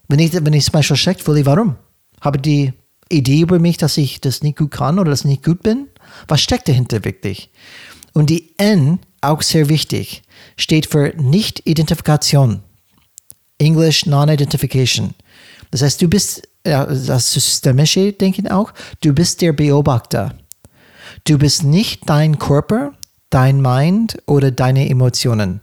Wenn 0.07 0.19
ich, 0.19 0.33
wenn 0.33 0.53
ich 0.53 0.65
zum 0.65 0.73
Beispiel 0.73 0.97
schlecht 0.97 1.21
fühle, 1.21 1.45
warum? 1.45 1.75
Habe 2.21 2.39
die 2.39 2.73
Idee 3.09 3.41
über 3.41 3.59
mich, 3.59 3.77
dass 3.77 3.97
ich 3.97 4.21
das 4.21 4.41
nicht 4.41 4.57
gut 4.57 4.71
kann 4.71 4.99
oder 4.99 5.11
dass 5.11 5.21
ich 5.21 5.27
nicht 5.27 5.43
gut 5.43 5.63
bin? 5.63 5.87
Was 6.27 6.41
steckt 6.41 6.67
dahinter 6.67 7.05
wirklich? 7.05 7.51
Und 8.13 8.29
die 8.29 8.55
N, 8.57 8.99
auch 9.21 9.41
sehr 9.41 9.69
wichtig, 9.69 10.23
steht 10.57 10.87
für 10.87 11.13
Nicht-Identifikation. 11.15 12.63
English 13.59 14.05
Non-Identification. 14.05 15.13
Das 15.71 15.81
heißt, 15.81 16.01
du 16.01 16.07
bist, 16.07 16.47
das 16.63 17.33
systemische 17.33 18.13
Denken 18.13 18.47
auch, 18.47 18.73
du 19.01 19.13
bist 19.13 19.41
der 19.41 19.53
Beobachter. 19.53 20.35
Du 21.29 21.37
bist 21.37 21.63
nicht 21.63 22.09
dein 22.09 22.39
Körper, 22.39 22.93
dein 23.29 23.61
Mind 23.61 24.17
oder 24.25 24.49
deine 24.49 24.89
Emotionen. 24.89 25.61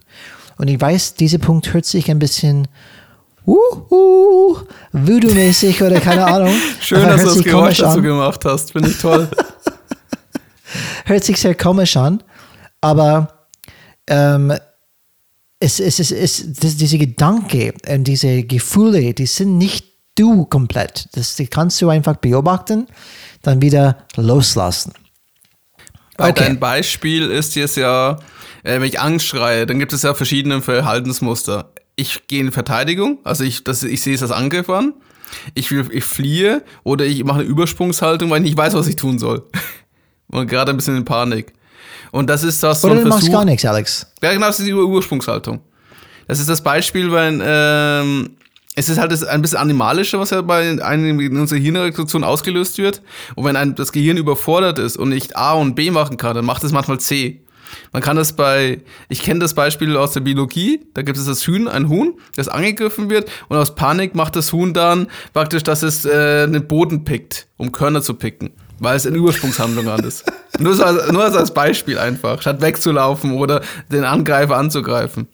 Und 0.59 0.69
ich 0.69 0.81
weiß, 0.81 1.15
dieser 1.15 1.39
Punkt 1.39 1.75
hört 1.75 1.85
sich 1.85 2.09
ein 2.09 2.21
bisschen 2.21 2.69
uh, 3.45 4.59
Voodoo-mäßig 4.93 5.83
oder 5.83 5.99
keine 5.99 6.25
Ahnung. 6.33 6.55
Schön, 6.81 7.03
dass 7.03 7.21
du 7.21 7.27
das 7.27 7.43
Geräusch 7.43 7.79
dazu 7.79 8.01
gemacht 8.01 8.45
hast. 8.45 8.71
Finde 8.71 8.91
ich 8.91 8.99
toll. 9.01 9.29
hört 11.05 11.25
sich 11.25 11.41
sehr 11.41 11.57
komisch 11.57 11.97
an, 11.97 12.23
aber 12.81 13.49
ähm, 14.07 14.53
es, 15.59 15.81
es, 15.81 15.99
es, 15.99 16.13
es, 16.13 16.45
das, 16.61 16.77
diese 16.77 16.97
Gedanken 16.97 17.73
und 17.89 18.05
diese 18.05 18.45
Gefühle, 18.45 19.15
die 19.15 19.27
sind 19.27 19.59
nicht 19.59 19.85
du 20.15 20.45
komplett. 20.45 21.09
Das 21.15 21.35
die 21.35 21.49
kannst 21.49 21.83
du 21.83 21.89
einfach 21.89 22.19
beobachten, 22.19 22.87
dann 23.43 23.61
wieder 23.61 24.07
loslassen. 24.15 24.93
Bei 26.17 26.31
okay. 26.31 26.45
deinem 26.45 26.59
Beispiel 26.59 27.31
ist 27.31 27.55
jetzt 27.57 27.77
ja, 27.77 28.19
äh, 28.63 28.81
wenn 28.81 28.85
ich 28.85 29.01
Angst 29.01 29.27
schreie, 29.27 29.67
dann 29.67 29.79
gibt 29.79 29.93
es 29.93 30.03
ja 30.03 30.15
verschiedene 30.15 30.63
Verhaltensmuster 30.63 31.71
ich 31.97 32.27
gehe 32.29 32.41
in 32.41 32.53
Verteidigung, 32.53 33.19
also 33.25 33.43
ich, 33.43 33.65
das, 33.65 33.83
ich 33.83 34.03
sehe 34.03 34.15
es 34.15 34.23
als 34.23 34.31
Angriff 34.31 34.69
an. 34.69 34.93
ich, 35.55 35.73
ich 35.73 36.05
fliehe 36.05 36.63
oder 36.85 37.05
ich 37.05 37.25
mache 37.25 37.41
eine 37.41 37.49
Übersprungshaltung, 37.49 38.31
weil 38.31 38.39
ich 38.39 38.45
nicht 38.45 38.57
weiß, 38.57 38.75
was 38.75 38.87
ich 38.87 38.97
tun 38.97 39.19
soll. 39.19 39.43
Und 40.29 40.47
gerade 40.49 40.71
ein 40.71 40.77
bisschen 40.77 40.97
in 40.97 41.05
Panik. 41.05 41.53
Und 42.13 42.29
das 42.29 42.43
ist 42.43 42.63
das 42.63 42.83
so 42.83 42.89
Oder 42.89 43.03
du 43.03 43.09
machst 43.09 43.31
gar 43.31 43.45
nichts, 43.45 43.65
Alex. 43.65 44.07
Ja, 44.23 44.33
genau, 44.33 44.47
das 44.47 44.59
ist 44.61 44.67
die 44.67 44.75
Ursprungshaltung. 44.75 45.61
Das 46.29 46.41
ist 46.41 46.49
das 46.49 46.63
Beispiel, 46.63 47.11
wenn 47.13 47.43
ähm, 47.45 48.36
es 48.79 48.91
ist 48.91 48.99
halt 48.99 49.11
das 49.11 49.25
ein 49.25 49.43
bisschen 49.43 49.59
animalische, 49.59 50.21
was 50.21 50.31
ja 50.31 50.43
bei 50.43 50.83
einem 50.83 51.19
in 51.19 51.37
unserer 51.39 51.59
Hirnreaktion 51.59 52.23
ausgelöst 52.23 52.77
wird. 52.77 53.01
Und 53.35 53.45
wenn 53.45 53.57
ein, 53.57 53.75
das 53.75 53.91
Gehirn 53.91 54.19
überfordert 54.19 54.79
ist 54.79 54.99
und 54.99 55.09
nicht 55.09 55.35
A 55.37 55.55
und 55.55 55.75
B 55.75 55.91
machen 55.91 56.19
kann, 56.19 56.37
dann 56.37 56.45
macht 56.45 56.63
es 56.63 56.73
manchmal 56.73 57.01
C. 57.01 57.43
Man 57.93 58.03
kann 58.03 58.17
das 58.17 58.35
bei, 58.35 58.83
ich 59.09 59.23
kenne 59.23 59.41
das 59.41 59.55
Beispiel 59.55 59.97
aus 59.97 60.13
der 60.13 60.21
Biologie, 60.21 60.87
da 60.95 61.03
gibt 61.03 61.19
es 61.19 61.25
das 61.25 61.47
Huhn, 61.49 61.67
ein 61.67 61.89
Huhn, 61.89 62.15
das 62.37 62.49
angegriffen 62.49 63.11
wird 63.11 63.29
und 63.49 63.57
aus 63.57 63.75
Panik 63.75 64.15
macht 64.15 64.37
das 64.37 64.53
Huhn 64.53 64.73
dann 64.73 65.09
praktisch, 65.33 65.65
dass 65.65 65.83
es 65.83 66.05
äh, 66.05 66.47
den 66.47 66.69
Boden 66.69 67.05
pickt, 67.05 67.49
um 67.57 67.73
Körner 67.73 68.03
zu 68.03 68.15
picken, 68.15 68.51
weil 68.79 68.97
es 68.97 69.07
eine 69.07 69.17
Übersprungshandlung 69.17 69.89
an 69.89 70.05
ist. 70.05 70.31
nur, 70.61 70.75
so 70.75 70.85
als, 70.85 71.11
nur 71.11 71.25
als 71.25 71.53
Beispiel 71.53 71.99
einfach, 71.99 72.41
statt 72.41 72.61
wegzulaufen 72.61 73.33
oder 73.33 73.63
den 73.91 74.05
Angreifer 74.05 74.57
anzugreifen. 74.57 75.27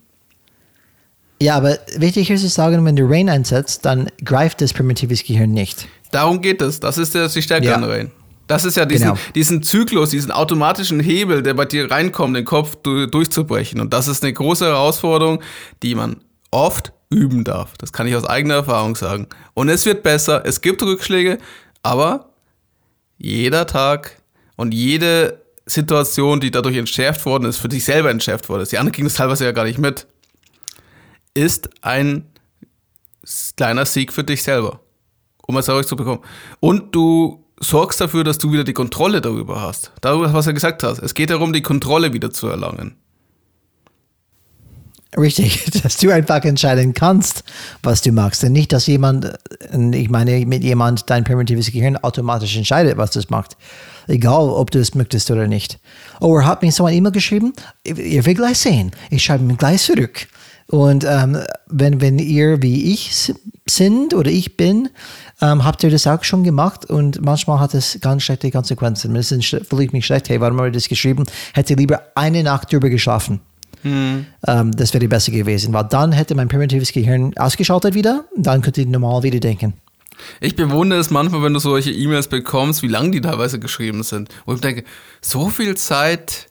Ja, 1.43 1.57
aber 1.57 1.79
wichtig 1.97 2.31
ist 2.31 2.43
zu 2.43 2.49
sagen, 2.49 2.85
wenn 2.85 2.95
du 2.95 3.05
Rain 3.05 3.29
einsetzt, 3.29 3.85
dann 3.85 4.09
greift 4.25 4.61
das 4.61 4.73
primitives 4.73 5.25
Gehirn 5.25 5.53
nicht. 5.53 5.89
Darum 6.13 6.41
geht 6.41 6.63
es. 6.63 6.79
Das 6.79 6.99
ist 6.99 7.15
die 7.15 7.43
Stärke 7.43 7.67
ja. 7.67 7.75
an 7.75 7.83
Rain. 7.83 8.13
Das 8.47 8.65
ist 8.65 8.77
ja 8.77 8.85
diesen, 8.85 9.09
genau. 9.09 9.19
diesen 9.35 9.63
Zyklus, 9.65 10.11
diesen 10.11 10.31
automatischen 10.31 11.01
Hebel, 11.01 11.43
der 11.43 11.55
bei 11.55 11.65
dir 11.65 11.91
reinkommt, 11.91 12.37
den 12.37 12.45
Kopf 12.45 12.77
durchzubrechen. 12.77 13.81
Und 13.81 13.93
das 13.93 14.07
ist 14.07 14.23
eine 14.23 14.33
große 14.33 14.67
Herausforderung, 14.67 15.43
die 15.83 15.97
man 15.97 16.19
oft 16.53 16.93
üben 17.11 17.43
darf. 17.43 17.77
Das 17.77 17.93
kann 17.93 18.07
ich 18.07 18.15
aus 18.15 18.25
eigener 18.25 18.55
Erfahrung 18.55 18.95
sagen. 18.95 19.27
Und 19.55 19.69
es 19.69 19.85
wird 19.85 20.05
besser, 20.05 20.43
es 20.47 20.61
gibt 20.61 20.81
Rückschläge, 20.83 21.39
aber 21.83 22.31
jeder 23.19 23.67
Tag 23.67 24.23
und 24.55 24.73
jede 24.73 25.41
Situation, 25.67 26.41
die 26.41 26.53
dadurch 26.53 26.77
entschärft 26.77 27.27
worden 27.27 27.47
ist, 27.47 27.57
für 27.59 27.69
dich 27.69 27.85
selber 27.85 28.11
entschärft 28.11 28.49
worden 28.49 28.63
ist, 28.63 28.71
die 28.71 28.79
anderen 28.79 28.93
kriegen 28.95 29.09
das 29.09 29.15
teilweise 29.15 29.45
ja 29.45 29.53
gar 29.53 29.65
nicht 29.65 29.79
mit, 29.79 30.07
ist 31.35 31.71
ein 31.81 32.27
kleiner 33.57 33.87
Sieg 33.87 34.13
für 34.13 34.25
dich 34.25 34.43
selber, 34.43 34.81
um 35.47 35.57
es 35.57 35.67
zurückzubekommen. 35.67 36.21
Und 36.61 36.95
du 36.95 37.45
sorgst 37.61 38.01
dafür, 38.01 38.25
dass 38.25 38.39
du 38.39 38.53
wieder 38.53 38.65
die 38.65 38.73
Kontrolle 38.73 39.21
darüber 39.21 39.61
hast. 39.61 39.93
Darüber, 40.01 40.33
was 40.33 40.47
du 40.47 40.55
gesagt 40.55 40.83
hast. 40.83 40.99
Es 40.99 41.15
geht 41.15 41.31
darum, 41.31 41.53
die 41.53 41.63
Kontrolle 41.63 42.13
wieder 42.13 42.31
zu 42.31 42.49
erlangen. 42.49 42.97
Richtig, 45.17 45.65
dass 45.83 45.99
du 45.99 46.11
einfach 46.11 46.43
entscheiden 46.45 46.95
kannst, 46.95 47.45
was 47.83 48.01
du 48.01 48.13
magst. 48.13 48.43
Und 48.45 48.53
nicht, 48.53 48.73
dass 48.73 48.87
jemand, 48.87 49.33
ich 49.93 50.09
meine, 50.09 50.45
mit 50.47 50.65
jemand 50.65 51.09
dein 51.11 51.25
primitives 51.25 51.71
Gehirn 51.71 51.97
automatisch 51.99 52.57
entscheidet, 52.57 52.97
was 52.97 53.11
das 53.11 53.29
macht. 53.29 53.57
Egal, 54.09 54.49
ob 54.49 54.71
du 54.71 54.81
es 54.81 54.95
möchtest 54.95 55.31
oder 55.31 55.47
nicht. 55.47 55.79
Oh, 56.21 56.37
er 56.37 56.47
hat 56.47 56.63
mir 56.63 56.73
so 56.73 56.87
eine 56.87 56.97
E-Mail 56.97 57.13
geschrieben. 57.13 57.53
Ihr 57.85 58.25
werdet 58.25 58.37
gleich 58.37 58.59
sehen. 58.59 58.91
Ich 59.11 59.23
schreibe 59.23 59.45
ihm 59.45 59.57
gleich 59.57 59.83
zurück. 59.83 60.27
Und 60.73 61.05
ähm, 61.07 61.37
wenn, 61.69 62.01
wenn 62.01 62.19
ihr 62.19 62.63
wie 62.63 62.95
ich 62.95 63.31
sind 63.69 64.15
oder 64.15 64.31
ich 64.31 64.57
bin, 64.57 64.89
ähm, 65.43 65.67
habt 65.67 65.85
ihr 65.85 65.91
das 65.91 66.07
auch 66.07 66.25
schon 66.25 66.45
gemacht 66.45 66.87
und 66.87 67.21
manchmal 67.21 67.61
hat 67.61 67.75
es 67.75 67.99
ganz 68.01 68.23
schlechte 68.23 68.51
Konsequenzen. 68.51 69.15
Es 69.15 69.29
fühle 69.29 69.85
ich 69.85 69.93
mich 69.93 70.07
schlecht, 70.07 70.31
hey, 70.31 70.41
warum 70.41 70.57
habe 70.57 70.69
ich 70.69 70.75
das 70.75 70.89
geschrieben? 70.89 71.27
Hätte 71.53 71.75
lieber 71.75 72.01
eine 72.15 72.43
Nacht 72.43 72.73
drüber 72.73 72.89
geschlafen. 72.89 73.41
Hm. 73.83 74.25
Ähm, 74.47 74.73
das 74.73 74.95
wäre 74.95 75.07
besser 75.09 75.31
gewesen, 75.31 75.75
weil 75.75 75.85
dann 75.85 76.11
hätte 76.11 76.35
mein 76.35 76.49
primitives 76.49 76.91
Gehirn 76.91 77.37
ausgeschaltet 77.37 77.93
wieder, 77.93 78.25
dann 78.35 78.63
könnte 78.63 78.81
ich 78.81 78.87
normal 78.87 79.23
wieder 79.23 79.41
denken. 79.41 79.75
Ich 80.41 80.57
bewundere 80.57 81.01
es 81.01 81.11
manchmal, 81.11 81.43
wenn 81.43 81.53
du 81.53 81.61
solche 81.61 81.91
E-Mails 81.91 82.29
bekommst, 82.29 82.83
wie 82.83 82.89
lang 82.89 83.13
die 83.13 83.21
teilweise 83.21 83.59
geschrieben 83.59 84.05
sind. 84.05 84.31
Und 84.47 84.55
ich 84.55 84.61
denke, 84.63 84.85
so 85.21 85.51
viel 85.51 85.77
Zeit 85.77 86.49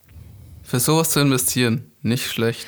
für 0.61 0.79
sowas 0.79 1.09
zu 1.09 1.21
investieren, 1.21 1.89
nicht 2.03 2.27
schlecht. 2.27 2.67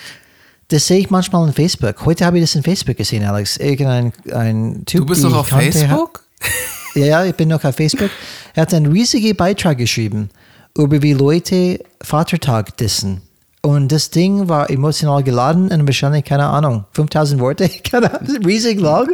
Das 0.73 0.87
sehe 0.87 0.97
ich 0.97 1.11
manchmal 1.11 1.47
in 1.47 1.53
Facebook. 1.53 2.03
Heute 2.03 2.25
habe 2.25 2.39
ich 2.39 2.43
das 2.45 2.55
in 2.55 2.63
Facebook 2.63 2.97
gesehen, 2.97 3.23
Alex. 3.23 3.57
Irgendein 3.57 4.11
ein 4.31 4.81
Typ, 4.87 5.01
du 5.01 5.05
bist 5.05 5.21
noch 5.21 5.37
auf 5.37 5.49
kannte, 5.49 5.71
Facebook? 5.71 6.23
Hat, 6.41 6.49
ja, 6.95 7.05
ja, 7.05 7.25
ich 7.25 7.35
bin 7.35 7.49
noch 7.49 7.63
auf 7.63 7.75
Facebook. 7.75 8.09
Er 8.55 8.63
hat 8.63 8.73
einen 8.73 8.91
riesigen 8.91 9.37
Beitrag 9.37 9.77
geschrieben 9.77 10.29
über 10.75 10.99
wie 11.03 11.13
Leute 11.13 11.79
Vatertag 12.01 12.75
dissen. 12.77 13.21
Und 13.61 13.91
das 13.91 14.09
Ding 14.09 14.49
war 14.49 14.67
emotional 14.71 15.21
geladen 15.21 15.71
und 15.71 15.85
wahrscheinlich, 15.85 16.25
keine 16.25 16.47
Ahnung, 16.47 16.85
5000 16.93 17.39
Worte, 17.39 17.69
keine 17.91 18.11
Ahnung, 18.11 18.43
riesig 18.43 18.79
lang. 18.79 19.09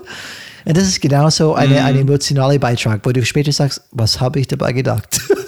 Und 0.63 0.77
das 0.77 0.85
ist 0.85 1.01
genauso 1.01 1.55
eine, 1.55 1.81
mm. 1.81 1.85
ein 1.85 1.95
emotionaler 1.97 2.57
Beitrag, 2.57 3.01
wo 3.03 3.11
du 3.11 3.25
später 3.25 3.51
sagst, 3.51 3.81
was 3.91 4.21
habe 4.21 4.39
ich 4.39 4.47
dabei 4.47 4.71
gedacht? 4.71 5.19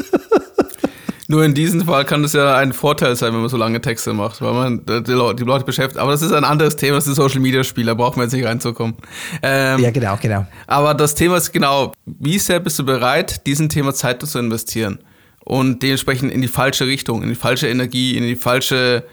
Nur 1.32 1.46
in 1.46 1.54
diesem 1.54 1.86
Fall 1.86 2.04
kann 2.04 2.26
es 2.26 2.34
ja 2.34 2.58
ein 2.58 2.74
Vorteil 2.74 3.16
sein, 3.16 3.32
wenn 3.32 3.40
man 3.40 3.48
so 3.48 3.56
lange 3.56 3.80
Texte 3.80 4.12
macht, 4.12 4.42
weil 4.42 4.52
man 4.52 4.86
die 4.86 5.12
Leute, 5.14 5.64
beschäftigt. 5.64 5.98
Aber 5.98 6.12
das 6.12 6.22
ist 6.22 6.34
ein 6.34 6.44
anderes 6.44 6.76
Thema, 6.76 6.98
das 6.98 7.08
ist 7.08 7.16
Social 7.16 7.40
Media 7.40 7.64
Spiel, 7.64 7.86
da 7.86 7.94
brauchen 7.94 8.18
wir 8.18 8.24
jetzt 8.24 8.34
nicht 8.34 8.46
reinzukommen. 8.46 8.98
Ähm, 9.42 9.80
ja, 9.80 9.92
genau, 9.92 10.18
genau. 10.22 10.46
Aber 10.68 10.94
das 10.94 11.16
Thema 11.16 11.38
ist 11.38 11.54
genau, 11.54 11.94
wie 12.06 12.38
sehr 12.38 12.60
bist 12.60 12.78
du 12.80 12.86
bereit, 12.86 13.48
diesem 13.48 13.70
Thema 13.70 13.94
Zeit 13.94 14.22
zu 14.22 14.40
investieren? 14.40 15.00
Und 15.46 15.82
dementsprechend 15.82 16.34
in 16.34 16.42
die 16.42 16.50
falsche 16.50 16.86
Richtung, 16.86 17.24
in 17.24 17.30
die 17.30 17.36
falsche 17.36 17.70
Energie, 17.70 18.18
in 18.18 18.24
die 18.24 18.36
falsche 18.36 19.06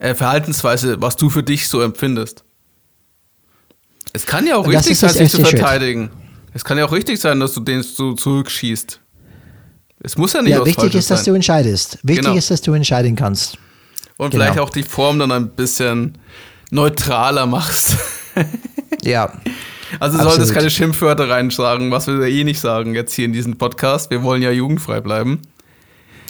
äh, 0.00 0.14
Verhaltensweise, 0.14 1.00
was 1.00 1.16
du 1.16 1.30
für 1.30 1.42
dich 1.42 1.66
so 1.66 1.80
empfindest. 1.80 2.44
Es 4.12 4.26
kann 4.26 4.46
ja 4.46 4.56
auch 4.56 4.68
richtig 4.68 4.98
sein, 4.98 5.14
sich 5.14 5.30
zu 5.30 5.42
verteidigen. 5.42 6.10
Shit. 6.12 6.52
Es 6.52 6.64
kann 6.64 6.76
ja 6.76 6.84
auch 6.84 6.92
richtig 6.92 7.18
sein, 7.20 7.40
dass 7.40 7.54
du 7.54 7.60
den 7.60 7.82
so 7.82 8.12
zurückschießt. 8.12 9.00
Es 10.04 10.16
muss 10.16 10.32
ja 10.32 10.42
nicht 10.42 10.50
ja, 10.50 10.64
wichtig 10.64 10.94
ist, 10.94 11.08
sein. 11.08 11.16
dass 11.16 11.24
du 11.24 11.32
entscheidest. 11.34 11.98
Wichtig 12.02 12.24
genau. 12.24 12.36
ist, 12.36 12.50
dass 12.50 12.60
du 12.60 12.72
entscheiden 12.72 13.14
kannst. 13.14 13.56
Und 14.16 14.30
genau. 14.30 14.44
vielleicht 14.44 14.58
auch 14.58 14.70
die 14.70 14.82
Form 14.82 15.20
dann 15.20 15.30
ein 15.30 15.50
bisschen 15.50 16.18
neutraler 16.70 17.46
machst. 17.46 17.96
ja. 19.02 19.32
Also 20.00 20.18
du 20.18 20.24
solltest 20.24 20.54
keine 20.54 20.70
Schimpfwörter 20.70 21.28
reinschlagen, 21.28 21.90
was 21.90 22.08
wir 22.08 22.20
eh 22.22 22.44
nicht 22.44 22.58
sagen 22.58 22.94
jetzt 22.94 23.12
hier 23.14 23.26
in 23.26 23.32
diesem 23.32 23.58
Podcast. 23.58 24.10
Wir 24.10 24.22
wollen 24.22 24.42
ja 24.42 24.50
jugendfrei 24.50 25.00
bleiben. 25.00 25.40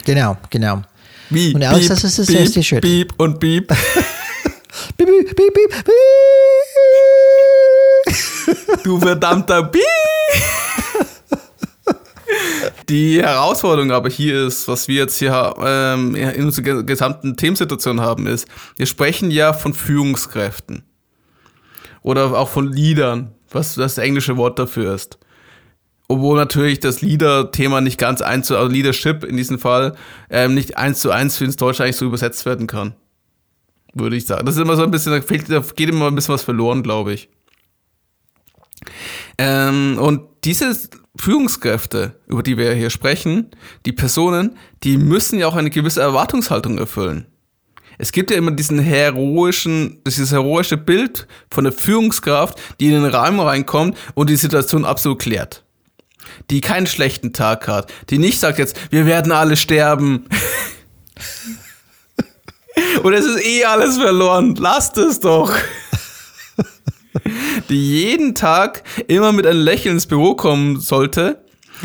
Genau, 0.04 0.36
genau. 0.50 0.82
Beep, 1.30 1.54
und 1.54 1.62
Alex, 1.62 1.88
das 1.88 2.04
ist 2.04 2.18
das 2.18 2.26
beep, 2.26 2.40
erste 2.40 2.62
Schritt. 2.62 2.82
Beep 2.82 3.14
und 3.16 3.40
beep, 3.40 3.68
beep, 4.98 5.08
beep, 5.08 5.36
beep, 5.36 5.54
beep. 5.54 5.94
Du 8.84 8.98
verdammter 8.98 9.62
Beep. 9.62 9.82
Die 12.92 13.22
Herausforderung 13.22 13.90
aber 13.90 14.10
hier 14.10 14.48
ist, 14.48 14.68
was 14.68 14.86
wir 14.86 14.96
jetzt 14.96 15.16
hier 15.16 15.54
ähm, 15.64 16.14
in 16.14 16.44
unserer 16.44 16.82
gesamten 16.82 17.38
Themensituation 17.38 18.02
haben, 18.02 18.26
ist, 18.26 18.46
wir 18.76 18.84
sprechen 18.84 19.30
ja 19.30 19.54
von 19.54 19.72
Führungskräften. 19.72 20.82
Oder 22.02 22.38
auch 22.38 22.50
von 22.50 22.70
Leadern, 22.70 23.32
was 23.50 23.76
das 23.76 23.96
englische 23.96 24.36
Wort 24.36 24.58
dafür 24.58 24.94
ist. 24.94 25.18
Obwohl 26.06 26.36
natürlich 26.36 26.80
das 26.80 27.00
Leader-Thema 27.00 27.80
nicht 27.80 27.96
ganz 27.96 28.20
eins 28.20 28.48
zu, 28.48 28.58
also 28.58 28.70
Leadership 28.70 29.24
in 29.24 29.38
diesem 29.38 29.58
Fall, 29.58 29.96
ähm, 30.28 30.52
nicht 30.52 30.76
eins 30.76 31.00
zu 31.00 31.10
eins 31.10 31.40
ins 31.40 31.56
Deutsche 31.56 31.84
eigentlich 31.84 31.96
so 31.96 32.04
übersetzt 32.04 32.44
werden 32.44 32.66
kann. 32.66 32.94
Würde 33.94 34.16
ich 34.16 34.26
sagen. 34.26 34.44
Das 34.44 34.56
ist 34.56 34.60
immer 34.60 34.76
so 34.76 34.82
ein 34.82 34.90
bisschen, 34.90 35.12
da, 35.12 35.22
fehlt, 35.22 35.48
da 35.48 35.60
geht 35.60 35.88
immer 35.88 36.08
ein 36.08 36.14
bisschen 36.14 36.34
was 36.34 36.42
verloren, 36.42 36.82
glaube 36.82 37.14
ich. 37.14 37.30
Ähm, 39.38 39.96
und 39.98 40.28
diese 40.44 40.76
Führungskräfte, 41.16 42.16
über 42.26 42.42
die 42.42 42.56
wir 42.56 42.72
hier 42.74 42.90
sprechen, 42.90 43.50
die 43.84 43.92
Personen, 43.92 44.56
die 44.82 44.96
müssen 44.96 45.38
ja 45.38 45.46
auch 45.46 45.56
eine 45.56 45.70
gewisse 45.70 46.00
Erwartungshaltung 46.00 46.78
erfüllen. 46.78 47.26
Es 47.98 48.12
gibt 48.12 48.30
ja 48.30 48.36
immer 48.36 48.50
diesen 48.50 48.78
heroischen, 48.78 50.00
dieses 50.06 50.32
heroische 50.32 50.78
Bild 50.78 51.26
von 51.50 51.64
der 51.64 51.72
Führungskraft, 51.72 52.58
die 52.80 52.86
in 52.86 53.02
den 53.02 53.04
Rahmen 53.04 53.40
reinkommt 53.40 53.96
und 54.14 54.30
die 54.30 54.36
Situation 54.36 54.84
absolut 54.84 55.20
klärt. 55.20 55.62
Die 56.50 56.60
keinen 56.62 56.86
schlechten 56.86 57.32
Tag 57.32 57.68
hat, 57.68 57.92
die 58.08 58.18
nicht 58.18 58.40
sagt 58.40 58.58
jetzt, 58.58 58.76
wir 58.90 59.04
werden 59.06 59.32
alle 59.32 59.56
sterben. 59.56 60.26
und 63.02 63.12
es 63.12 63.26
ist 63.26 63.44
eh 63.44 63.64
alles 63.64 63.98
verloren, 63.98 64.54
lasst 64.56 64.96
es 64.96 65.20
doch 65.20 65.54
die 67.68 68.02
jeden 68.02 68.34
Tag 68.34 68.82
immer 69.08 69.32
mit 69.32 69.46
einem 69.46 69.60
Lächeln 69.60 69.96
ins 69.96 70.06
Büro 70.06 70.34
kommen 70.34 70.80
sollte, 70.80 71.44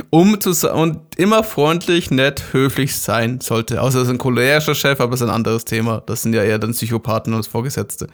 um 0.10 0.40
zu 0.40 0.52
und 0.74 1.00
immer 1.18 1.44
freundlich, 1.44 2.12
nett, 2.12 2.46
höflich 2.52 2.96
sein 2.96 3.42
sollte. 3.42 3.82
Außer 3.82 4.00
es 4.00 4.06
ist 4.06 4.14
ein 4.14 4.18
cholerischer 4.18 4.76
Chef, 4.76 5.00
aber 5.00 5.14
es 5.14 5.22
ist 5.22 5.28
ein 5.28 5.34
anderes 5.34 5.66
Thema. 5.66 6.04
Das 6.06 6.22
sind 6.22 6.34
ja 6.34 6.44
eher 6.44 6.60
dann 6.60 6.72
Psychopathen 6.72 7.34
und 7.34 7.46
Vorgesetzte. 7.48 8.08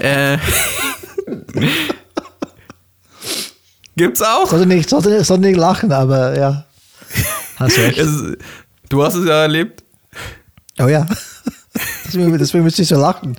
äh. 0.00 0.38
Gibt's 3.96 4.20
auch? 4.20 4.50
Sollte 4.50 4.66
nicht, 4.66 4.90
sollte, 4.90 5.24
sollte 5.24 5.42
nicht 5.42 5.56
lachen, 5.56 5.90
aber 5.90 6.36
ja. 6.38 6.66
Hast 7.56 7.78
recht. 7.78 7.98
Es, 7.98 8.10
du 8.90 9.02
hast 9.02 9.14
es 9.14 9.26
ja 9.26 9.42
erlebt. 9.42 9.82
Oh 10.78 10.86
ja. 10.86 11.06
Deswegen, 12.06 12.38
deswegen 12.38 12.64
müsste 12.64 12.82
ich 12.82 12.88
so 12.88 13.00
lachen. 13.00 13.36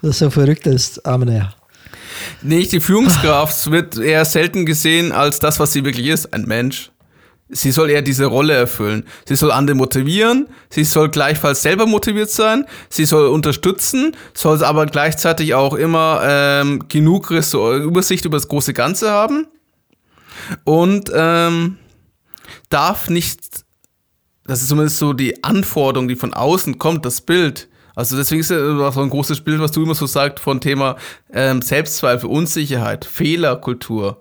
Das 0.00 0.18
so 0.18 0.30
verrückt 0.30 0.66
ist. 0.66 1.04
Aber 1.04 1.24
naja. 1.24 1.52
Nicht, 2.42 2.72
die 2.72 2.80
Führungskraft 2.80 3.70
wird 3.70 3.98
eher 3.98 4.24
selten 4.24 4.66
gesehen 4.66 5.12
als 5.12 5.38
das, 5.38 5.60
was 5.60 5.72
sie 5.72 5.84
wirklich 5.84 6.06
ist, 6.06 6.32
ein 6.32 6.44
Mensch. 6.44 6.90
Sie 7.50 7.70
soll 7.70 7.90
eher 7.90 8.02
diese 8.02 8.24
Rolle 8.24 8.54
erfüllen. 8.54 9.04
Sie 9.26 9.36
soll 9.36 9.52
andere 9.52 9.76
motivieren, 9.76 10.48
sie 10.70 10.84
soll 10.84 11.10
gleichfalls 11.10 11.62
selber 11.62 11.86
motiviert 11.86 12.30
sein, 12.30 12.64
sie 12.88 13.04
soll 13.04 13.26
unterstützen, 13.26 14.16
soll 14.32 14.64
aber 14.64 14.86
gleichzeitig 14.86 15.54
auch 15.54 15.74
immer 15.74 16.20
ähm, 16.24 16.88
genug 16.88 17.30
Übersicht 17.30 18.24
über 18.24 18.38
das 18.38 18.48
große 18.48 18.72
Ganze 18.72 19.10
haben 19.10 19.46
und 20.64 21.10
ähm, 21.14 21.78
darf 22.68 23.08
nicht, 23.10 23.64
das 24.46 24.62
ist 24.62 24.68
zumindest 24.68 24.98
so 24.98 25.12
die 25.12 25.44
Anforderung, 25.44 26.08
die 26.08 26.16
von 26.16 26.34
außen 26.34 26.78
kommt, 26.78 27.04
das 27.04 27.20
Bild. 27.20 27.68
Also 27.94 28.16
deswegen 28.16 28.40
ist 28.40 28.50
ja 28.50 28.90
so 28.90 29.00
ein 29.00 29.10
großes 29.10 29.42
Bild, 29.42 29.60
was 29.60 29.72
du 29.72 29.82
immer 29.82 29.94
so 29.94 30.06
sagst 30.06 30.40
von 30.40 30.60
Thema 30.60 30.96
ähm, 31.32 31.62
Selbstzweifel, 31.62 32.28
Unsicherheit, 32.28 33.04
Fehlerkultur. 33.04 34.20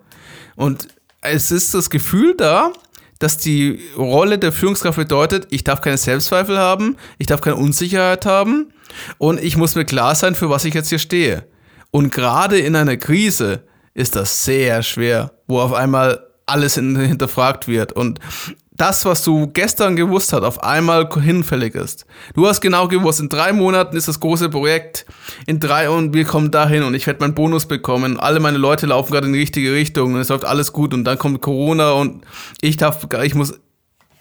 Und 0.56 0.88
es 1.22 1.52
ist 1.52 1.74
das 1.74 1.90
Gefühl 1.90 2.36
da, 2.38 2.72
dass 3.20 3.38
die 3.38 3.80
Rolle 3.98 4.38
der 4.38 4.52
Führungskraft 4.52 4.98
bedeutet, 4.98 5.48
ich 5.50 5.64
darf 5.64 5.82
keine 5.82 5.98
Selbstzweifel 5.98 6.58
haben, 6.58 6.98
ich 7.18 7.28
darf 7.28 7.42
keine 7.42 7.56
Unsicherheit 7.56 8.26
haben 8.26 8.74
und 9.18 9.42
ich 9.42 9.56
muss 9.58 9.76
mir 9.76 9.86
klar 9.86 10.14
sein, 10.16 10.36
für 10.36 10.50
was 10.50 10.66
ich 10.66 10.74
jetzt 10.74 10.90
hier 10.90 11.00
stehe. 11.00 11.48
Und 11.90 12.12
gerade 12.12 12.60
in 12.60 12.76
einer 12.76 12.98
Krise 12.98 13.64
ist 13.94 14.16
das 14.16 14.44
sehr 14.44 14.84
schwer, 14.84 15.32
wo 15.48 15.60
auf 15.60 15.74
einmal 15.74 16.28
alles 16.46 16.76
hinterfragt 16.76 17.68
wird 17.68 17.94
und 17.94 18.20
das, 18.76 19.06
was 19.06 19.24
du 19.24 19.48
gestern 19.48 19.96
gewusst 19.96 20.34
hast, 20.34 20.44
auf 20.44 20.64
einmal 20.64 21.08
hinfällig 21.22 21.76
ist. 21.76 22.06
Du 22.34 22.48
hast 22.48 22.62
genau 22.62 22.88
gewusst, 22.88 23.20
in 23.20 23.30
drei 23.30 23.54
Monaten 23.54 23.96
ist 23.96 24.08
das 24.08 24.20
große 24.20 24.50
Projekt, 24.50 25.06
in 25.46 25.60
drei 25.60 25.90
und 25.90 26.14
wir 26.14 26.26
kommen 26.26 26.50
dahin 26.50 26.84
und 26.84 26.96
ich 26.96 27.06
werde 27.06 27.20
meinen 27.20 27.36
Bonus 27.36 27.68
bekommen. 27.68 28.20
Alle 28.20 28.40
meine 28.40 28.58
Leute 28.58 28.88
laufen 28.88 29.12
gerade 29.12 29.28
in 29.28 29.34
die 29.34 29.40
richtige 29.40 29.74
Richtung 29.74 30.14
und 30.14 30.20
es 30.20 30.30
läuft 30.30 30.46
alles 30.46 30.74
gut 30.74 30.94
und 30.94 31.04
dann 31.04 31.18
kommt 31.18 31.42
Corona 31.42 31.92
und 31.92 32.26
ich 32.62 32.78
darf, 32.78 33.08
ich 33.24 33.36
muss, 33.36 33.60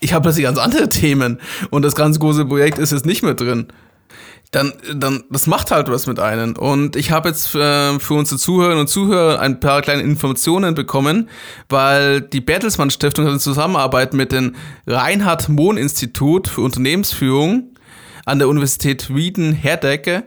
ich 0.01 0.13
habe 0.13 0.23
plötzlich 0.23 0.45
ganz 0.45 0.59
andere 0.59 0.89
Themen 0.89 1.41
und 1.71 1.83
das 1.83 1.95
ganz 1.95 2.19
große 2.19 2.45
Projekt 2.45 2.79
ist 2.79 2.93
jetzt 2.93 3.07
nicht 3.07 3.23
mehr 3.23 3.35
drin 3.35 3.69
dann, 4.53 4.75
dann, 4.95 5.25
das 5.31 5.47
macht 5.47 5.71
halt 5.71 5.89
was 5.91 6.07
mit 6.07 6.21
einem. 6.21 6.55
Und 6.57 6.95
ich 6.95 7.11
habe 7.11 7.31
jetzt 7.31 7.55
äh, 7.55 7.99
für 7.99 8.15
unsere 8.15 8.39
Zuhörerinnen 8.39 8.83
und 8.83 8.87
Zuhörer 8.87 9.41
ein 9.41 9.61
paar 9.61 9.81
kleine 9.81 10.03
Informationen 10.03 10.75
bekommen, 10.75 11.31
weil 11.71 12.21
die 12.21 12.43
Bertelsmann 12.43 12.91
Stiftung 12.91 13.25
hat 13.25 13.33
in 13.33 13.41
Zusammenarbeit 13.41 14.13
mit 14.13 14.31
dem 14.31 14.55
Reinhard 14.87 15.49
Mohn 15.49 15.79
Institut 15.79 16.49
für 16.49 16.61
Unternehmensführung 16.61 17.75
an 18.27 18.39
der 18.39 18.49
Universität 18.49 19.15
Wieden-Herdecke 19.15 20.25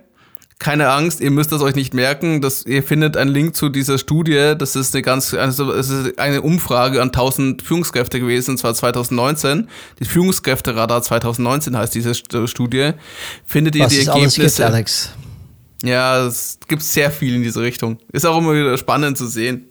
keine 0.57 0.89
Angst, 0.89 1.19
ihr 1.19 1.31
müsst 1.31 1.51
das 1.51 1.61
euch 1.61 1.75
nicht 1.75 1.93
merken, 1.93 2.41
dass 2.41 2.65
ihr 2.65 2.81
findet 2.81 3.17
einen 3.17 3.31
Link 3.31 3.55
zu 3.55 3.69
dieser 3.69 3.97
Studie. 3.97 4.53
Das 4.57 4.75
ist 4.75 4.95
eine 4.95 5.01
ganz, 5.01 5.33
also 5.33 5.71
es 5.73 5.89
ist 5.89 6.17
eine 6.17 6.41
Umfrage 6.41 7.01
an 7.01 7.09
1000 7.09 7.61
Führungskräfte 7.61 8.19
gewesen, 8.19 8.51
und 8.51 8.57
zwar 8.57 8.73
2019. 8.73 9.67
Die 9.99 10.05
Führungskräfteradar 10.05 11.01
2019 11.01 11.77
heißt 11.77 11.93
diese 11.93 12.15
Studie. 12.15 12.91
Findet 13.45 13.75
ihr 13.75 13.83
Was 13.83 13.93
die 13.93 13.99
es 13.99 14.07
Ergebnisse? 14.07 14.41
alles 14.41 14.55
gibt, 14.55 14.65
Alex. 14.65 15.09
Ja, 15.83 16.25
es 16.25 16.57
gibt 16.67 16.81
sehr 16.81 17.11
viel 17.11 17.35
in 17.35 17.43
diese 17.43 17.61
Richtung. 17.61 17.99
Ist 18.11 18.25
auch 18.25 18.37
immer 18.37 18.53
wieder 18.53 18.77
spannend 18.77 19.17
zu 19.17 19.27
sehen. 19.27 19.67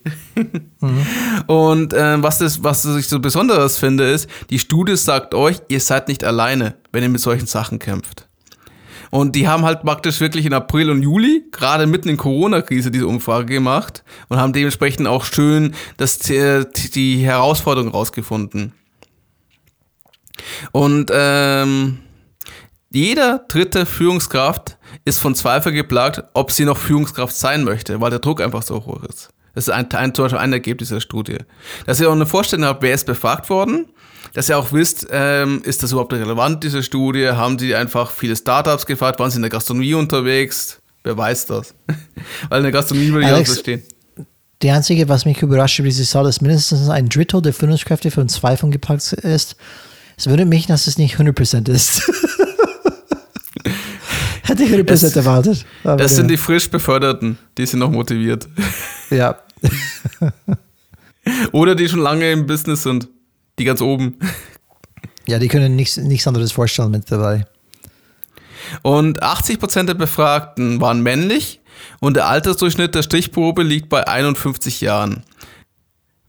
Mhm. 0.81 1.07
Und 1.47 1.93
äh, 1.95 2.23
was, 2.23 2.39
das, 2.39 2.63
was 2.63 2.85
ich 2.85 3.09
so 3.09 3.21
besonders 3.21 3.79
finde, 3.79 4.05
ist, 4.11 4.29
die 4.51 4.59
Studie 4.59 4.97
sagt 4.97 5.35
euch, 5.35 5.63
ihr 5.69 5.81
seid 5.81 6.09
nicht 6.09 6.23
alleine, 6.23 6.77
wenn 6.93 7.03
ihr 7.03 7.09
mit 7.09 7.23
solchen 7.23 7.47
Sachen 7.47 7.79
kämpft. 7.79 8.29
Und 9.15 9.37
die 9.37 9.47
haben 9.47 9.65
halt 9.65 9.83
praktisch 9.83 10.19
wirklich 10.19 10.45
in 10.45 10.53
April 10.53 10.91
und 10.91 11.01
Juli, 11.01 11.45
gerade 11.53 11.87
mitten 11.87 12.09
in 12.09 12.17
Corona-Krise, 12.17 12.91
diese 12.91 13.07
Umfrage 13.07 13.47
gemacht 13.47 14.03
und 14.29 14.39
haben 14.39 14.53
dementsprechend 14.53 15.07
auch 15.07 15.25
schön 15.25 15.77
das, 15.99 16.19
die 16.19 17.19
Herausforderung 17.19 17.93
rausgefunden. 17.93 18.73
Und 20.73 21.13
ähm, 21.15 22.01
jeder 22.91 23.45
dritte 23.47 23.87
Führungskraft 23.87 24.79
ist 25.05 25.21
von 25.21 25.37
Zweifel 25.37 25.71
geplagt, 25.71 26.25
ob 26.35 26.51
sie 26.51 26.65
noch 26.65 26.77
Führungskraft 26.77 27.37
sein 27.37 27.63
möchte, 27.63 28.01
weil 28.01 28.11
der 28.11 28.19
Druck 28.19 28.41
einfach 28.41 28.63
so 28.63 28.85
hoch 28.85 29.05
ist. 29.05 29.29
Das 29.55 29.69
ist 29.69 29.71
ein, 29.73 29.89
ein, 29.93 30.13
zum 30.13 30.25
Beispiel 30.25 30.41
ein 30.41 30.53
Ergebnis 30.53 30.89
dieser 30.89 31.01
Studie. 31.01 31.39
Dass 31.87 32.01
ihr 32.01 32.09
auch 32.09 32.15
eine 32.15 32.27
Vorstellung 32.27 32.67
habt, 32.67 32.83
wer 32.83 32.95
ist 32.95 33.07
befragt 33.07 33.49
worden 33.49 33.87
dass 34.35 34.49
ihr 34.49 34.59
auch 34.59 34.73
wisst, 34.73 35.07
ähm, 35.11 35.63
ist 35.65 35.83
das 35.83 35.93
überhaupt 35.93 36.13
relevant, 36.13 36.63
diese 36.63 36.83
Studie? 36.83 37.29
Haben 37.29 37.57
die 37.57 37.75
einfach 37.75 38.11
viele 38.11 38.37
Startups 38.37 38.85
gefragt? 38.85 39.21
Waren 39.21 39.31
sie 39.31 39.37
in 39.37 39.43
der 39.43 39.51
Gastronomie 39.51 39.95
unterwegs? 39.95 40.81
Wer 41.05 41.17
weiß 41.17 41.47
das? 41.47 41.75
Weil 42.49 42.59
in 42.59 42.65
der 42.65 42.73
Gastronomie 42.73 43.13
würde 43.13 43.27
ich 43.27 43.33
auch 43.33 43.45
verstehen. 43.45 43.83
Die 44.63 44.71
einzige, 44.71 45.09
was 45.09 45.25
mich 45.25 45.41
überrascht 45.41 45.79
über 45.79 45.89
diese 45.89 46.05
Zahl, 46.05 46.27
ist 46.27 46.43
mindestens 46.43 46.89
ein 46.89 47.09
Drittel 47.09 47.43
der 47.43 47.53
Führungskräfte 47.53 48.11
von 48.11 48.29
Zweifeln 48.29 48.73
gepackt 48.73 49.13
ist. 49.13 49.57
Es 50.17 50.29
wundert 50.29 50.49
mich, 50.49 50.67
dass 50.67 50.87
es 50.87 50.99
nicht 50.99 51.17
100% 51.17 51.69
ist. 51.71 52.03
Hätte 54.43 54.65
ich 54.65 54.71
100% 54.71 54.91
es, 54.91 55.17
erwartet. 55.17 55.65
das 55.83 56.01
ja. 56.01 56.09
sind 56.09 56.29
die 56.29 56.37
frisch 56.37 56.71
Beförderten, 56.71 57.39
die 57.57 57.67
sind 57.67 57.81
noch 57.81 57.91
motiviert. 57.91 58.49
Ja. 59.11 59.39
Oder 61.53 61.75
die 61.75 61.89
schon 61.89 62.01
lange 62.01 62.31
im 62.31 62.47
Business 62.47 62.83
sind. 62.83 63.09
Die 63.59 63.65
ganz 63.65 63.81
oben. 63.81 64.19
Ja, 65.27 65.39
die 65.39 65.49
können 65.49 65.77
nichts, 65.77 65.97
nichts 65.97 66.27
anderes 66.27 66.53
vorstellen 66.53 66.91
mit 66.91 67.11
dabei. 67.11 67.47
Und 68.83 69.23
80% 69.23 69.85
der 69.85 69.95
Befragten 69.95 70.81
waren 70.81 71.03
männlich 71.03 71.61
und 72.01 72.15
der 72.15 72.27
Altersdurchschnitt 72.27 72.95
der 72.95 73.03
Stichprobe 73.03 73.63
liegt 73.63 73.89
bei 73.89 74.07
51 74.07 74.81
Jahren. 74.81 75.23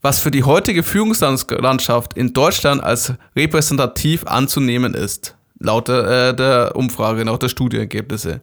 Was 0.02 0.20
für 0.20 0.32
die 0.32 0.44
heutige 0.44 0.84
Führungslandschaft 0.84 2.14
in 2.14 2.34
Deutschland 2.34 2.84
als 2.84 3.14
repräsentativ 3.36 4.26
anzunehmen 4.28 4.94
ist, 4.94 5.36
laut 5.60 5.88
der, 5.88 6.30
äh, 6.30 6.36
der 6.36 6.76
Umfrage, 6.76 7.24
laut 7.24 7.42
der 7.42 7.50
Studienergebnisse. 7.50 8.42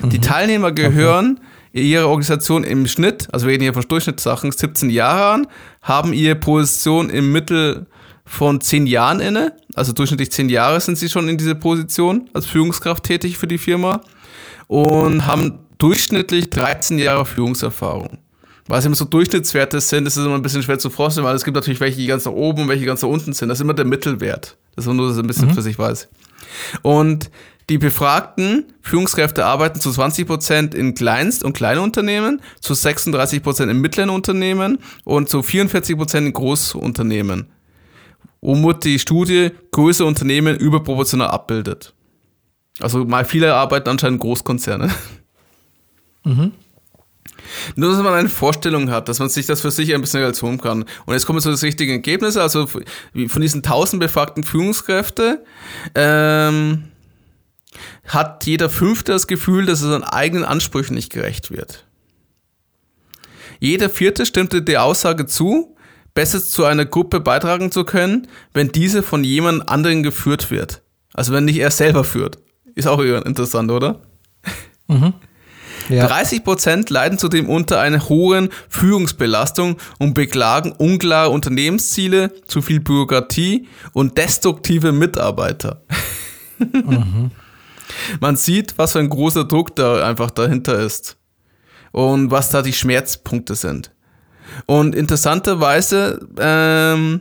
Mhm. 0.00 0.10
Die 0.10 0.20
Teilnehmer 0.20 0.70
gehören 0.72 1.38
okay. 1.38 1.47
Ihrer 1.72 2.08
Organisation 2.08 2.64
im 2.64 2.86
Schnitt, 2.86 3.28
also 3.32 3.46
wir 3.46 3.52
reden 3.52 3.62
hier 3.62 3.74
von 3.74 3.86
Durchschnittssachen, 3.86 4.52
17 4.52 4.90
Jahre 4.90 5.32
an, 5.32 5.46
haben 5.82 6.12
ihre 6.12 6.36
Position 6.36 7.10
im 7.10 7.32
Mittel 7.32 7.86
von 8.24 8.60
10 8.60 8.86
Jahren 8.86 9.20
inne, 9.20 9.54
also 9.74 9.92
durchschnittlich 9.92 10.30
10 10.30 10.48
Jahre 10.48 10.80
sind 10.80 10.98
sie 10.98 11.08
schon 11.08 11.28
in 11.28 11.38
dieser 11.38 11.54
Position 11.54 12.28
als 12.34 12.46
Führungskraft 12.46 13.04
tätig 13.04 13.38
für 13.38 13.46
die 13.46 13.58
Firma 13.58 14.00
und 14.66 15.26
haben 15.26 15.60
durchschnittlich 15.78 16.50
13 16.50 16.98
Jahre 16.98 17.24
Führungserfahrung. 17.24 18.18
Was 18.66 18.84
immer 18.84 18.96
so 18.96 19.06
Durchschnittswerte 19.06 19.80
sind, 19.80 20.06
ist 20.06 20.18
immer 20.18 20.34
ein 20.34 20.42
bisschen 20.42 20.62
schwer 20.62 20.78
zu 20.78 20.90
vorstellen, 20.90 21.26
weil 21.26 21.34
es 21.34 21.42
gibt 21.42 21.54
natürlich 21.54 21.80
welche, 21.80 21.96
die 21.96 22.06
ganz 22.06 22.26
nach 22.26 22.32
oben 22.32 22.62
und 22.62 22.68
welche 22.68 22.84
ganz 22.84 23.00
nach 23.00 23.08
unten 23.08 23.32
sind. 23.32 23.48
Das 23.48 23.58
ist 23.58 23.62
immer 23.62 23.72
der 23.72 23.86
Mittelwert. 23.86 24.58
Das 24.76 24.86
ist 24.86 24.92
nur, 24.92 25.06
dass 25.06 25.16
es 25.16 25.22
ein 25.22 25.26
bisschen 25.26 25.48
mhm. 25.48 25.54
für 25.54 25.62
sich 25.62 25.78
weiß. 25.78 26.08
Und 26.82 27.30
die 27.68 27.78
befragten 27.78 28.64
Führungskräfte 28.80 29.44
arbeiten 29.44 29.80
zu 29.80 29.90
20% 29.90 30.74
in 30.74 30.94
Kleinst- 30.94 31.44
und 31.44 31.52
Kleinunternehmen, 31.52 32.40
zu 32.60 32.72
36% 32.72 33.70
in 33.70 33.80
mittleren 33.80 34.10
Unternehmen 34.10 34.78
und 35.04 35.28
zu 35.28 35.40
44% 35.40 36.18
in 36.18 36.32
Großunternehmen. 36.32 37.46
Womit 38.40 38.84
die 38.84 38.98
Studie 38.98 39.50
größere 39.72 40.06
Unternehmen 40.06 40.56
überproportional 40.56 41.28
abbildet. 41.28 41.92
Also 42.80 43.04
mal 43.04 43.24
viele 43.24 43.54
arbeiten 43.54 43.88
anscheinend 43.88 44.20
Großkonzerne. 44.20 44.90
Mhm. 46.24 46.52
Nur, 47.76 47.90
dass 47.90 48.02
man 48.02 48.14
eine 48.14 48.28
Vorstellung 48.28 48.90
hat, 48.90 49.08
dass 49.08 49.18
man 49.18 49.28
sich 49.28 49.46
das 49.46 49.60
für 49.60 49.70
sich 49.70 49.94
ein 49.94 50.00
bisschen 50.00 50.20
realizieren 50.20 50.60
kann. 50.60 50.84
Und 51.06 51.14
jetzt 51.14 51.26
kommen 51.26 51.40
so 51.40 51.50
das 51.50 51.62
richtige 51.62 51.92
Ergebnis. 51.92 52.36
Also 52.36 52.66
von 52.66 53.40
diesen 53.40 53.58
1000 53.58 54.00
befragten 54.00 54.44
Führungskräfte 54.44 55.44
ähm, 55.94 56.84
hat 58.06 58.46
jeder 58.46 58.70
Fünfte 58.70 59.12
das 59.12 59.26
Gefühl, 59.26 59.66
dass 59.66 59.82
er 59.82 59.90
seinen 59.90 60.04
eigenen 60.04 60.44
Ansprüchen 60.44 60.94
nicht 60.94 61.12
gerecht 61.12 61.50
wird. 61.50 61.84
Jeder 63.60 63.90
Vierte 63.90 64.24
stimmte 64.24 64.62
der 64.62 64.84
Aussage 64.84 65.26
zu, 65.26 65.76
besser 66.14 66.42
zu 66.42 66.64
einer 66.64 66.84
Gruppe 66.84 67.20
beitragen 67.20 67.70
zu 67.70 67.84
können, 67.84 68.28
wenn 68.52 68.72
diese 68.72 69.02
von 69.02 69.24
jemand 69.24 69.68
anderen 69.68 70.02
geführt 70.02 70.50
wird. 70.50 70.82
Also 71.14 71.32
wenn 71.32 71.44
nicht 71.44 71.58
er 71.58 71.70
selber 71.70 72.04
führt. 72.04 72.38
Ist 72.74 72.86
auch 72.86 73.00
interessant, 73.00 73.70
oder? 73.70 74.00
Mhm. 74.86 75.14
Ja. 75.88 76.06
30% 76.06 76.92
leiden 76.92 77.18
zudem 77.18 77.48
unter 77.48 77.80
einer 77.80 78.08
hohen 78.08 78.50
Führungsbelastung 78.68 79.78
und 79.98 80.14
beklagen 80.14 80.72
unklare 80.72 81.30
Unternehmensziele, 81.30 82.32
zu 82.46 82.62
viel 82.62 82.80
Bürokratie 82.80 83.68
und 83.92 84.18
destruktive 84.18 84.92
Mitarbeiter. 84.92 85.82
Mhm. 86.58 87.30
Man 88.20 88.36
sieht, 88.36 88.78
was 88.78 88.92
für 88.92 88.98
ein 89.00 89.08
großer 89.08 89.44
Druck 89.44 89.76
da 89.76 90.06
einfach 90.06 90.30
dahinter 90.30 90.78
ist 90.78 91.16
und 91.92 92.30
was 92.30 92.50
da 92.50 92.62
die 92.62 92.72
Schmerzpunkte 92.72 93.54
sind. 93.54 93.92
Und 94.66 94.94
interessanterweise 94.94 96.26
ähm, 96.38 97.20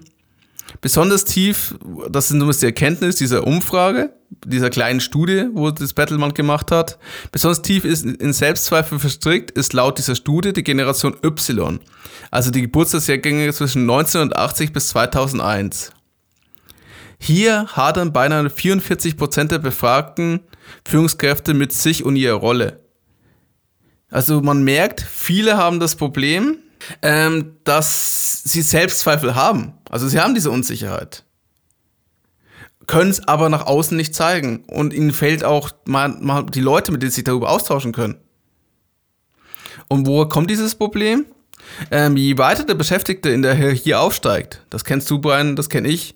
Besonders 0.81 1.25
tief, 1.25 1.75
das 2.09 2.25
ist 2.25 2.31
zumindest 2.31 2.61
die 2.61 2.67
Erkenntnis 2.67 3.15
dieser 3.15 3.47
Umfrage, 3.47 4.13
dieser 4.45 4.69
kleinen 4.69 4.99
Studie, 4.99 5.47
wo 5.53 5.71
das 5.71 5.93
Battleman 5.93 6.33
gemacht 6.33 6.71
hat. 6.71 6.99
Besonders 7.31 7.61
tief 7.61 7.83
ist 7.83 8.05
in 8.05 8.33
Selbstzweifel 8.33 8.99
verstrickt, 8.99 9.51
ist 9.51 9.73
laut 9.73 9.97
dieser 9.97 10.15
Studie 10.15 10.53
die 10.53 10.63
Generation 10.63 11.15
Y, 11.23 11.79
also 12.31 12.51
die 12.51 12.61
Geburtstagsjahrgänge 12.61 13.51
zwischen 13.53 13.83
1980 13.83 14.73
bis 14.73 14.89
2001. 14.89 15.91
Hier 17.19 17.67
hadern 17.71 18.13
beinahe 18.13 18.49
44 18.49 19.17
Prozent 19.17 19.51
der 19.51 19.59
befragten 19.59 20.41
Führungskräfte 20.85 21.53
mit 21.53 21.73
sich 21.73 22.03
und 22.03 22.15
ihrer 22.15 22.35
Rolle. 22.35 22.81
Also 24.09 24.41
man 24.41 24.63
merkt, 24.63 25.01
viele 25.01 25.57
haben 25.57 25.79
das 25.79 25.95
Problem, 25.95 26.57
ähm, 27.01 27.57
dass 27.63 28.43
sie 28.43 28.61
Selbstzweifel 28.61 29.35
haben. 29.35 29.73
Also 29.89 30.07
sie 30.07 30.19
haben 30.19 30.33
diese 30.33 30.51
Unsicherheit. 30.51 31.23
Können 32.85 33.11
es 33.11 33.27
aber 33.27 33.49
nach 33.49 33.65
außen 33.65 33.97
nicht 33.97 34.15
zeigen. 34.15 34.63
Und 34.67 34.93
ihnen 34.93 35.11
fehlt 35.11 35.43
auch 35.43 35.71
mal, 35.85 36.09
mal 36.09 36.45
die 36.45 36.61
Leute, 36.61 36.91
mit 36.91 37.01
denen 37.01 37.11
sie 37.11 37.15
sich 37.15 37.23
darüber 37.25 37.49
austauschen 37.49 37.91
können. 37.91 38.15
Und 39.89 40.07
woher 40.07 40.29
kommt 40.29 40.49
dieses 40.49 40.75
Problem? 40.75 41.25
Ähm, 41.91 42.15
je 42.15 42.37
weiter 42.37 42.63
der 42.63 42.75
Beschäftigte 42.75 43.29
in 43.29 43.41
der 43.41 43.53
Hierarchie 43.53 43.95
aufsteigt, 43.95 44.63
das 44.69 44.85
kennst 44.85 45.09
du, 45.09 45.19
Brian, 45.19 45.55
das 45.55 45.69
kenne 45.69 45.89
ich, 45.89 46.15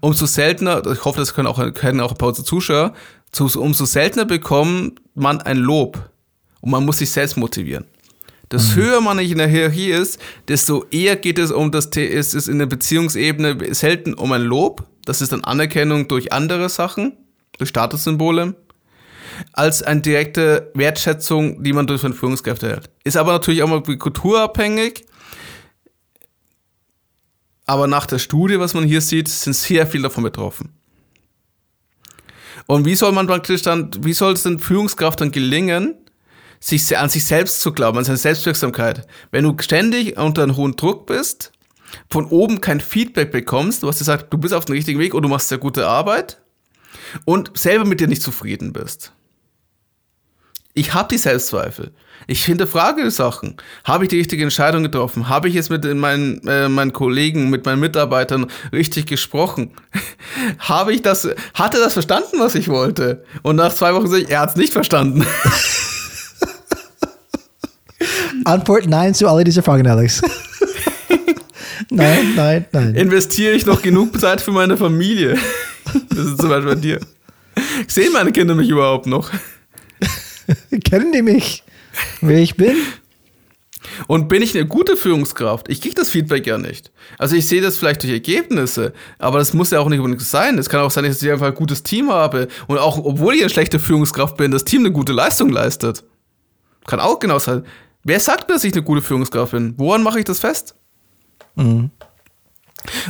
umso 0.00 0.26
seltener, 0.26 0.82
ich 0.86 1.04
hoffe, 1.04 1.18
das 1.18 1.34
können 1.34 1.48
auch, 1.48 1.74
können 1.74 2.00
auch 2.00 2.12
ein 2.12 2.18
paar 2.18 2.34
Zuschauer, 2.34 2.94
umso 3.40 3.84
seltener 3.84 4.24
bekommt 4.24 5.00
man 5.14 5.40
ein 5.40 5.56
Lob. 5.56 6.10
Und 6.60 6.70
man 6.70 6.84
muss 6.84 6.98
sich 6.98 7.10
selbst 7.10 7.36
motivieren. 7.36 7.84
Desto 8.50 8.72
mhm. 8.72 8.82
höher 8.82 9.00
man 9.00 9.18
in 9.18 9.38
der 9.38 9.48
Hierarchie 9.48 9.90
ist, 9.90 10.20
desto 10.48 10.84
eher 10.90 11.16
geht 11.16 11.38
es 11.38 11.50
um 11.50 11.70
das, 11.70 11.86
ist 11.86 12.34
es 12.34 12.48
in 12.48 12.58
der 12.58 12.66
Beziehungsebene 12.66 13.74
selten 13.74 14.14
um 14.14 14.32
ein 14.32 14.42
Lob. 14.42 14.86
Das 15.04 15.20
ist 15.20 15.32
dann 15.32 15.44
Anerkennung 15.44 16.08
durch 16.08 16.32
andere 16.32 16.68
Sachen, 16.68 17.16
durch 17.58 17.70
Statussymbole, 17.70 18.54
als 19.52 19.82
eine 19.82 20.00
direkte 20.00 20.70
Wertschätzung, 20.74 21.62
die 21.62 21.72
man 21.72 21.86
durch 21.86 22.02
seine 22.02 22.14
Führungskräfte 22.14 22.66
erhält. 22.66 22.90
Ist 23.02 23.16
aber 23.16 23.32
natürlich 23.32 23.62
auch 23.62 23.68
mal 23.68 23.82
kulturabhängig. 23.82 25.04
Aber 27.66 27.86
nach 27.86 28.06
der 28.06 28.18
Studie, 28.18 28.60
was 28.60 28.74
man 28.74 28.84
hier 28.84 29.00
sieht, 29.00 29.28
sind 29.28 29.54
sehr 29.54 29.86
viele 29.86 30.04
davon 30.04 30.24
betroffen. 30.24 30.74
Und 32.66 32.86
wie 32.86 32.94
soll 32.94 33.12
man 33.12 33.26
praktisch 33.26 33.62
dann, 33.62 33.90
wie 34.00 34.14
soll 34.14 34.32
es 34.32 34.42
denn 34.42 34.58
Führungskraft 34.58 35.20
dann 35.20 35.30
gelingen, 35.30 35.94
sich 36.60 36.96
an 36.96 37.10
sich 37.10 37.24
selbst 37.26 37.60
zu 37.60 37.72
glauben, 37.72 37.98
an 37.98 38.04
seine 38.04 38.16
Selbstwirksamkeit. 38.16 39.06
Wenn 39.30 39.44
du 39.44 39.54
ständig 39.60 40.16
unter 40.16 40.42
einem 40.42 40.56
hohen 40.56 40.76
Druck 40.76 41.06
bist, 41.06 41.52
von 42.10 42.26
oben 42.26 42.62
kein 42.62 42.80
Feedback 42.80 43.30
bekommst, 43.30 43.82
du 43.82 43.88
hast 43.88 43.98
gesagt, 43.98 44.32
du 44.32 44.38
bist 44.38 44.54
auf 44.54 44.64
dem 44.64 44.74
richtigen 44.74 44.98
Weg 44.98 45.12
und 45.12 45.22
du 45.22 45.28
machst 45.28 45.48
sehr 45.48 45.58
gute 45.58 45.86
Arbeit 45.86 46.40
und 47.26 47.56
selber 47.56 47.84
mit 47.84 48.00
dir 48.00 48.08
nicht 48.08 48.22
zufrieden 48.22 48.72
bist. 48.72 49.12
Ich 50.72 50.94
habe 50.94 51.08
die 51.08 51.18
Selbstzweifel. 51.18 51.92
Ich 52.26 52.44
hinterfrage 52.44 53.10
Sachen. 53.10 53.56
Habe 53.84 54.04
ich 54.04 54.10
die 54.10 54.18
richtige 54.18 54.42
Entscheidung 54.42 54.82
getroffen? 54.82 55.28
Habe 55.28 55.48
ich 55.48 55.54
jetzt 55.54 55.70
mit 55.70 55.84
meinen, 55.94 56.46
äh, 56.46 56.68
meinen 56.68 56.92
Kollegen, 56.92 57.50
mit 57.50 57.66
meinen 57.66 57.80
Mitarbeitern 57.80 58.46
richtig 58.72 59.06
gesprochen? 59.06 59.70
habe 60.58 60.92
ich 60.92 61.02
das, 61.02 61.28
hatte 61.54 61.78
das 61.78 61.92
verstanden, 61.92 62.38
was 62.38 62.54
ich 62.54 62.68
wollte? 62.68 63.24
Und 63.42 63.56
nach 63.56 63.74
zwei 63.74 63.94
Wochen 63.94 64.08
sage 64.08 64.22
ich, 64.22 64.30
er 64.30 64.40
hat 64.40 64.50
es 64.50 64.56
nicht 64.56 64.72
verstanden. 64.72 65.26
Antwort 68.44 68.86
nein 68.86 69.14
zu 69.14 69.28
alle 69.28 69.44
diese 69.44 69.62
Fragen, 69.62 69.86
Alex. 69.86 70.20
nein, 71.90 72.34
nein, 72.34 72.66
nein. 72.72 72.94
Investiere 72.94 73.54
ich 73.54 73.64
noch 73.66 73.80
genug 73.82 74.20
Zeit 74.20 74.40
für 74.40 74.52
meine 74.52 74.76
Familie? 74.76 75.38
Das 76.10 76.26
ist 76.26 76.40
zum 76.40 76.48
Beispiel 76.48 76.74
bei 76.74 76.80
dir. 76.80 77.00
Sehen 77.86 78.12
meine 78.12 78.32
Kinder 78.32 78.54
mich 78.54 78.68
überhaupt 78.68 79.06
noch? 79.06 79.30
Kennen 80.84 81.12
die 81.12 81.22
mich, 81.22 81.63
wer 82.20 82.38
ich 82.38 82.56
bin? 82.56 82.76
Und 84.06 84.28
bin 84.28 84.42
ich 84.42 84.56
eine 84.56 84.66
gute 84.66 84.96
Führungskraft? 84.96 85.68
Ich 85.68 85.80
kriege 85.80 85.94
das 85.94 86.10
Feedback 86.10 86.46
ja 86.46 86.58
nicht. 86.58 86.90
Also 87.18 87.36
ich 87.36 87.46
sehe 87.46 87.60
das 87.60 87.76
vielleicht 87.76 88.02
durch 88.02 88.12
Ergebnisse, 88.12 88.92
aber 89.18 89.38
das 89.38 89.52
muss 89.52 89.70
ja 89.70 89.80
auch 89.80 89.88
nicht 89.88 89.98
unbedingt 89.98 90.22
sein. 90.22 90.58
Es 90.58 90.68
kann 90.68 90.80
auch 90.80 90.90
sein, 90.90 91.04
dass 91.04 91.22
ich 91.22 91.30
einfach 91.30 91.48
ein 91.48 91.54
gutes 91.54 91.82
Team 91.82 92.10
habe 92.10 92.48
und 92.66 92.78
auch 92.78 92.98
obwohl 92.98 93.34
ich 93.34 93.42
eine 93.42 93.50
schlechte 93.50 93.78
Führungskraft 93.78 94.36
bin, 94.36 94.50
das 94.50 94.64
Team 94.64 94.80
eine 94.80 94.92
gute 94.92 95.12
Leistung 95.12 95.50
leistet. 95.50 96.04
Kann 96.86 97.00
auch 97.00 97.18
genau 97.18 97.38
sein. 97.38 97.64
Wer 98.02 98.20
sagt 98.20 98.48
mir, 98.48 98.54
dass 98.54 98.64
ich 98.64 98.72
eine 98.72 98.82
gute 98.82 99.02
Führungskraft 99.02 99.52
bin? 99.52 99.74
Woran 99.78 100.02
mache 100.02 100.18
ich 100.18 100.24
das 100.24 100.40
fest? 100.40 100.74
Mhm. 101.54 101.90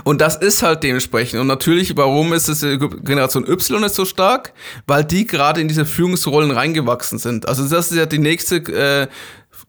Und 0.05 0.21
das 0.21 0.37
ist 0.37 0.63
halt 0.63 0.83
dementsprechend. 0.83 1.41
Und 1.41 1.47
natürlich, 1.47 1.97
warum 1.97 2.33
ist 2.33 2.49
es 2.49 2.61
Generation 2.61 3.47
Y 3.49 3.83
ist 3.85 3.95
so 3.95 4.05
stark? 4.05 4.53
Weil 4.87 5.05
die 5.05 5.27
gerade 5.27 5.61
in 5.61 5.69
diese 5.69 5.87
Führungsrollen 5.87 6.51
reingewachsen 6.51 7.19
sind. 7.19 7.49
Also 7.49 7.67
das 7.67 7.91
ist 7.91 7.97
ja 7.97 8.07
die 8.07 8.19
nächste 8.19 8.57
äh, 8.57 9.09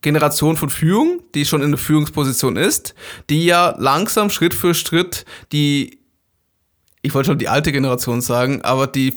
Generation 0.02 0.56
von 0.56 0.70
Führung, 0.70 1.20
die 1.34 1.44
schon 1.44 1.62
in 1.62 1.70
der 1.70 1.78
Führungsposition 1.78 2.56
ist, 2.56 2.94
die 3.30 3.44
ja 3.44 3.74
langsam 3.78 4.30
Schritt 4.30 4.54
für 4.54 4.74
Schritt 4.74 5.24
die 5.52 5.98
ich 7.06 7.14
wollte 7.14 7.28
schon 7.28 7.38
die 7.38 7.48
alte 7.48 7.70
Generation 7.70 8.20
sagen, 8.20 8.62
aber 8.62 8.88
die, 8.88 9.14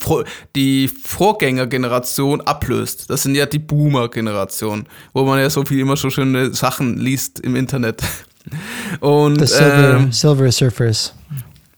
die 0.56 0.88
Vorgängergeneration 0.88 2.40
ablöst. 2.42 3.10
Das 3.10 3.24
sind 3.24 3.34
ja 3.34 3.48
die 3.48 3.58
Boomer-Generation, 3.58 4.88
wo 5.14 5.26
man 5.26 5.40
ja 5.40 5.50
so 5.50 5.66
viel 5.66 5.80
immer 5.80 5.98
so 5.98 6.12
schöne 6.12 6.54
Sachen 6.54 6.98
liest 6.98 7.40
im 7.40 7.56
Internet. 7.56 8.04
Und, 9.00 9.48
Silver, 9.48 9.98
ähm, 9.98 10.12
Silver 10.12 10.52
Surfers. 10.52 11.14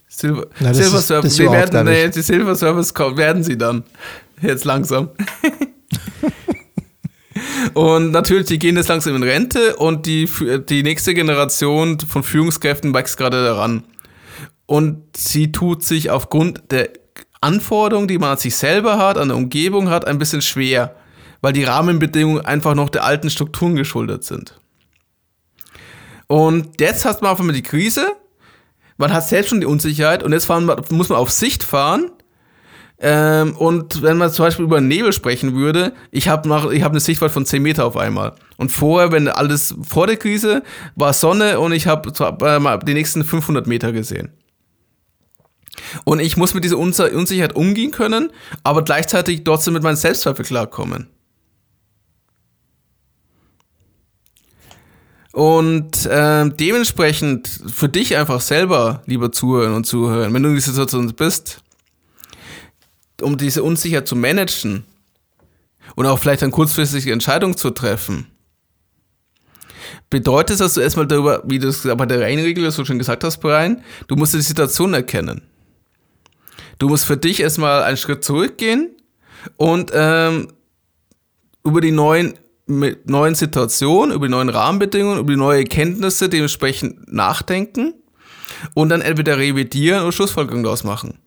Silver, 0.07 0.47
Na, 0.59 0.73
Silver 0.73 0.97
ist, 0.99 1.07
Surfers, 1.07 1.35
die, 1.35 1.51
werden, 1.51 1.85
nee, 1.85 2.09
die 2.09 2.21
Silver 2.21 2.55
Surfers 2.55 2.93
werden 3.17 3.43
sie 3.43 3.57
dann. 3.57 3.83
Jetzt 4.41 4.65
langsam. 4.65 5.09
und 7.73 8.11
natürlich, 8.11 8.47
die 8.47 8.59
gehen 8.59 8.75
jetzt 8.75 8.89
langsam 8.89 9.15
in 9.15 9.23
Rente 9.23 9.75
und 9.75 10.05
die, 10.05 10.29
die 10.69 10.83
nächste 10.83 11.13
Generation 11.13 11.99
von 11.99 12.23
Führungskräften 12.23 12.93
wächst 12.93 13.17
gerade 13.17 13.43
daran 13.43 13.83
und 14.71 15.17
sie 15.17 15.51
tut 15.51 15.83
sich 15.83 16.11
aufgrund 16.11 16.71
der 16.71 16.91
Anforderungen, 17.41 18.07
die 18.07 18.17
man 18.17 18.29
an 18.29 18.37
sich 18.37 18.55
selber 18.55 18.97
hat, 18.97 19.17
an 19.17 19.27
der 19.27 19.35
Umgebung 19.35 19.89
hat, 19.89 20.07
ein 20.07 20.17
bisschen 20.17 20.41
schwer, 20.41 20.95
weil 21.41 21.51
die 21.51 21.65
Rahmenbedingungen 21.65 22.45
einfach 22.45 22.73
noch 22.73 22.89
der 22.89 23.03
alten 23.03 23.29
Strukturen 23.29 23.75
geschuldet 23.75 24.23
sind. 24.23 24.60
Und 26.31 26.79
jetzt 26.79 27.03
hat 27.03 27.21
man 27.21 27.31
einfach 27.31 27.43
mal 27.43 27.51
die 27.51 27.61
Krise, 27.61 28.15
man 28.95 29.11
hat 29.11 29.27
selbst 29.27 29.49
schon 29.49 29.59
die 29.59 29.65
Unsicherheit 29.65 30.23
und 30.23 30.31
jetzt 30.31 30.45
fahren, 30.45 30.71
muss 30.89 31.09
man 31.09 31.17
auf 31.17 31.29
Sicht 31.29 31.61
fahren. 31.61 32.09
Ähm, 32.99 33.53
und 33.57 34.01
wenn 34.01 34.15
man 34.15 34.31
zum 34.31 34.45
Beispiel 34.45 34.63
über 34.63 34.79
Nebel 34.79 35.11
sprechen 35.11 35.55
würde, 35.55 35.91
ich 36.09 36.29
habe 36.29 36.49
hab 36.49 36.69
eine 36.69 36.99
Sichtweite 37.01 37.33
von 37.33 37.45
10 37.45 37.61
Meter 37.61 37.83
auf 37.83 37.97
einmal. 37.97 38.31
Und 38.55 38.71
vorher, 38.71 39.11
wenn 39.11 39.27
alles 39.27 39.75
vor 39.85 40.07
der 40.07 40.15
Krise, 40.15 40.63
war 40.95 41.11
Sonne 41.11 41.59
und 41.59 41.73
ich 41.73 41.87
habe 41.87 42.11
äh, 42.11 42.85
die 42.85 42.93
nächsten 42.93 43.25
500 43.25 43.67
Meter 43.67 43.91
gesehen. 43.91 44.29
Und 46.05 46.21
ich 46.21 46.37
muss 46.37 46.53
mit 46.53 46.63
dieser 46.63 46.77
Unsicherheit 46.77 47.57
umgehen 47.57 47.91
können, 47.91 48.31
aber 48.63 48.85
gleichzeitig 48.85 49.43
trotzdem 49.43 49.73
mit 49.73 49.83
meinen 49.83 49.97
Selbstzweifel 49.97 50.45
klarkommen. 50.45 51.09
Und 55.33 56.05
äh, 56.05 56.49
dementsprechend 56.49 57.47
für 57.73 57.87
dich 57.87 58.17
einfach 58.17 58.41
selber, 58.41 59.01
lieber 59.05 59.31
Zuhörer 59.31 59.75
und 59.75 59.85
Zuhörer, 59.85 60.31
wenn 60.33 60.43
du 60.43 60.49
in 60.49 60.55
dieser 60.55 60.71
Situation 60.71 61.07
bist, 61.13 61.63
um 63.21 63.37
diese 63.37 63.63
Unsicherheit 63.63 64.07
zu 64.07 64.15
managen 64.15 64.83
und 65.95 66.05
auch 66.05 66.19
vielleicht 66.19 66.43
eine 66.43 66.51
kurzfristige 66.51 67.13
Entscheidung 67.13 67.55
zu 67.55 67.69
treffen, 67.69 68.27
bedeutet 70.09 70.59
das, 70.59 70.59
dass 70.59 70.73
du 70.75 70.81
erstmal 70.81 71.07
darüber, 71.07 71.41
wie 71.45 71.59
du 71.59 71.69
es 71.69 71.83
bei 71.83 72.05
der 72.05 72.21
Reihenregel 72.21 72.69
so 72.71 72.83
schon 72.83 72.97
gesagt 72.97 73.23
hast, 73.23 73.37
Brian, 73.37 73.81
du 74.07 74.15
musst 74.15 74.33
die 74.33 74.41
Situation 74.41 74.93
erkennen. 74.93 75.43
Du 76.77 76.89
musst 76.89 77.05
für 77.05 77.17
dich 77.17 77.39
erstmal 77.39 77.83
einen 77.83 77.97
Schritt 77.97 78.23
zurückgehen 78.23 78.89
und 79.55 79.91
ähm, 79.93 80.51
über 81.63 81.79
die 81.79 81.91
neuen, 81.91 82.33
mit 82.79 83.09
neuen 83.09 83.35
Situationen, 83.35 84.15
über 84.15 84.27
die 84.27 84.31
neuen 84.31 84.49
Rahmenbedingungen, 84.49 85.19
über 85.19 85.31
die 85.31 85.37
neuen 85.37 85.59
Erkenntnisse 85.59 86.29
dementsprechend 86.29 87.11
nachdenken 87.11 87.93
und 88.73 88.89
dann 88.89 89.01
entweder 89.01 89.37
revidieren 89.37 90.01
oder 90.01 90.11
Schlussfolgerungen 90.11 90.63
daraus 90.63 90.83
machen. 90.83 91.19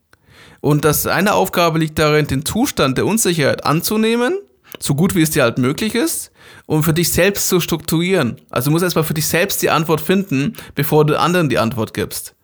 Und 0.60 0.84
das 0.84 1.06
eine 1.06 1.34
Aufgabe 1.34 1.78
liegt 1.78 1.98
darin, 1.98 2.26
den 2.26 2.46
Zustand 2.46 2.96
der 2.96 3.06
Unsicherheit 3.06 3.64
anzunehmen, 3.66 4.38
so 4.80 4.94
gut 4.94 5.14
wie 5.14 5.22
es 5.22 5.30
dir 5.30 5.42
halt 5.42 5.58
möglich 5.58 5.94
ist, 5.94 6.30
und 6.66 6.84
für 6.84 6.94
dich 6.94 7.12
selbst 7.12 7.48
zu 7.48 7.60
strukturieren. 7.60 8.40
Also 8.50 8.68
du 8.68 8.72
musst 8.72 8.82
erstmal 8.82 9.04
für 9.04 9.14
dich 9.14 9.26
selbst 9.26 9.62
die 9.62 9.70
Antwort 9.70 10.00
finden, 10.00 10.54
bevor 10.74 11.04
du 11.04 11.18
anderen 11.18 11.48
die 11.48 11.58
Antwort 11.58 11.92
gibst. 11.94 12.34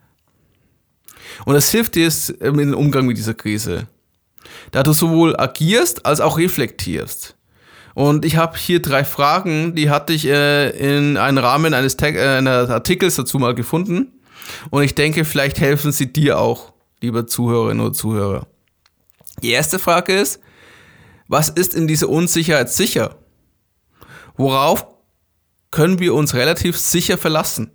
Und 1.45 1.55
das 1.55 1.71
hilft 1.71 1.95
dir 1.95 2.13
ähm, 2.41 2.59
im 2.59 2.75
Umgang 2.75 3.07
mit 3.07 3.17
dieser 3.17 3.35
Krise. 3.35 3.87
Da 4.73 4.83
du 4.83 4.93
sowohl 4.93 5.37
agierst 5.37 6.05
als 6.05 6.21
auch 6.21 6.39
reflektierst. 6.39 7.37
Und 8.01 8.25
ich 8.25 8.37
habe 8.37 8.57
hier 8.57 8.81
drei 8.81 9.05
Fragen, 9.05 9.75
die 9.75 9.91
hatte 9.91 10.15
ich 10.15 10.27
äh, 10.27 10.71
in 10.71 11.19
einem 11.19 11.37
Rahmen 11.37 11.75
eines 11.75 11.99
Tag 11.99 12.15
äh, 12.15 12.39
eines 12.39 12.71
Artikels 12.71 13.17
dazu 13.17 13.39
mal 13.39 13.55
gefunden. 13.55 14.23
Und 14.71 14.85
ich 14.85 14.95
denke, 14.95 15.27
vielleicht 15.27 15.61
helfen 15.61 15.93
sie 15.93 16.11
dir 16.11 16.39
auch, 16.39 16.73
liebe 17.03 17.27
Zuhörerinnen 17.27 17.85
und 17.85 17.93
Zuhörer. 17.93 18.47
Die 19.43 19.51
erste 19.51 19.79
Frage 19.79 20.19
ist, 20.19 20.41
was 21.29 21.51
ist 21.51 21.75
in 21.75 21.87
dieser 21.87 22.09
Unsicherheit 22.09 22.71
sicher? 22.71 23.17
Worauf 24.35 24.87
können 25.71 25.99
wir 25.99 26.15
uns 26.15 26.33
relativ 26.33 26.79
sicher 26.79 27.19
verlassen? 27.19 27.71